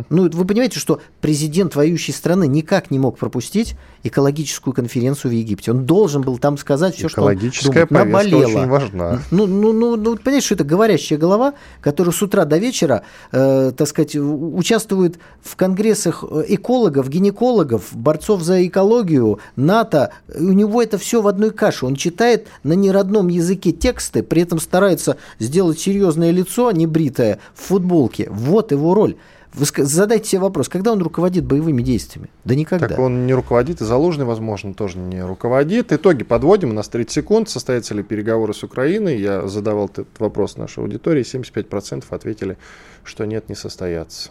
Ну, 0.09 0.29
вы 0.31 0.45
понимаете, 0.45 0.79
что 0.79 1.01
президент 1.21 1.77
воюющей 1.77 2.13
страны 2.15 2.47
никак 2.47 2.91
не 2.91 2.99
мог 2.99 3.19
пропустить 3.19 3.77
экологическую 4.03 4.75
конференцию 4.75 5.33
в 5.33 5.35
Египте. 5.35 5.73
Он 5.73 5.85
должен 5.85 6.23
был 6.23 6.39
там 6.39 6.57
сказать 6.59 6.95
все, 6.95 7.09
что 7.09 7.23
он 7.23 7.27
думает. 7.71 7.91
Наболело. 7.91 8.45
очень 8.47 8.69
важна. 8.69 9.21
Ну, 9.31 9.47
ну, 9.47 9.73
ну, 9.73 9.97
ну, 9.97 10.11
вот 10.11 10.23
понимаете, 10.23 10.47
что 10.47 10.55
это 10.55 10.65
говорящая 10.65 11.19
голова, 11.19 11.55
которая 11.81 12.13
с 12.13 12.23
утра 12.23 12.45
до 12.45 12.59
вечера, 12.59 13.03
э, 13.33 13.73
так 13.77 13.89
сказать, 13.89 14.17
участвует 14.17 15.19
в 15.43 15.57
конгрессах 15.57 16.25
э, 16.29 16.45
экологов, 16.49 17.09
гинекологов, 17.09 17.95
борцов 17.95 18.43
за 18.43 18.67
экологию, 18.67 19.41
НАТО. 19.57 20.13
У 20.35 20.53
него 20.53 20.83
это 20.83 20.99
все 20.99 21.21
в 21.21 21.29
одной 21.29 21.51
каше. 21.51 21.87
Он 21.87 21.97
читает 21.97 22.47
на 22.63 22.73
неродном 22.73 23.29
языке 23.29 23.73
тексты, 23.73 24.23
при 24.23 24.43
этом 24.43 24.61
старается 24.61 25.17
сделать 25.39 25.79
серьезное 25.79 26.31
лицо, 26.31 26.71
небритое, 26.71 27.39
в 27.55 27.63
футболке. 27.63 28.29
Вот 28.31 28.73
его 28.73 28.95
роль. 28.95 29.17
Вы 29.55 29.67
задайте 29.85 30.29
себе 30.29 30.43
вопрос, 30.43 30.69
когда 30.69 30.93
он 30.93 31.03
руководит 31.03 31.45
боевыми 31.45 31.83
действиями? 31.83 32.31
Да 32.45 32.55
никогда. 32.55 32.89
Так 32.89 32.99
он 32.99 33.27
не 33.27 33.35
руководит, 33.35 33.81
и 33.81 33.85
Залужный, 33.85 34.25
возможно, 34.25 34.75
тоже 34.75 34.99
не 34.99 35.23
руководит. 35.23 35.93
Итоги 35.93 36.23
подводим. 36.23 36.71
У 36.71 36.75
нас 36.75 36.89
30 36.89 37.11
секунд. 37.11 37.49
Состоятся 37.49 37.95
ли 37.95 38.03
переговоры 38.03 38.55
с 38.55 38.63
Украиной? 38.63 39.19
Я 39.19 39.49
задавал 39.49 39.87
этот 39.87 40.09
вопрос 40.19 40.57
нашей 40.57 40.83
аудитории. 40.83 41.25
75% 41.25 42.05
ответили, 42.11 42.59
что 43.05 43.25
нет, 43.25 43.49
не 43.49 43.55
состоятся. 43.55 44.31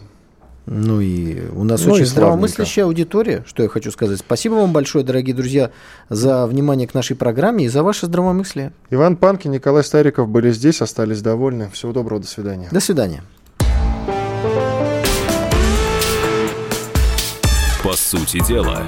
Ну 0.70 1.00
и 1.00 1.48
у 1.50 1.64
нас 1.64 1.82
Ну 1.84 1.94
очень 1.94 2.04
здравомыслящая 2.04 2.84
аудитория, 2.84 3.42
что 3.46 3.62
я 3.62 3.70
хочу 3.70 3.90
сказать. 3.90 4.18
Спасибо 4.18 4.54
вам 4.54 4.74
большое, 4.74 5.02
дорогие 5.02 5.34
друзья, 5.34 5.70
за 6.10 6.46
внимание 6.46 6.86
к 6.86 6.92
нашей 6.92 7.16
программе 7.16 7.64
и 7.64 7.68
за 7.68 7.82
ваше 7.82 8.04
здравомыслие. 8.04 8.72
Иван 8.90 9.16
Панкин, 9.16 9.50
Николай 9.50 9.82
Стариков 9.82 10.28
были 10.28 10.50
здесь, 10.50 10.82
остались 10.82 11.22
довольны. 11.22 11.70
Всего 11.72 11.92
доброго, 11.92 12.20
до 12.20 12.26
свидания. 12.26 12.68
До 12.70 12.80
свидания. 12.80 13.22
По 17.82 17.92
сути 17.96 18.40
дела, 18.40 18.84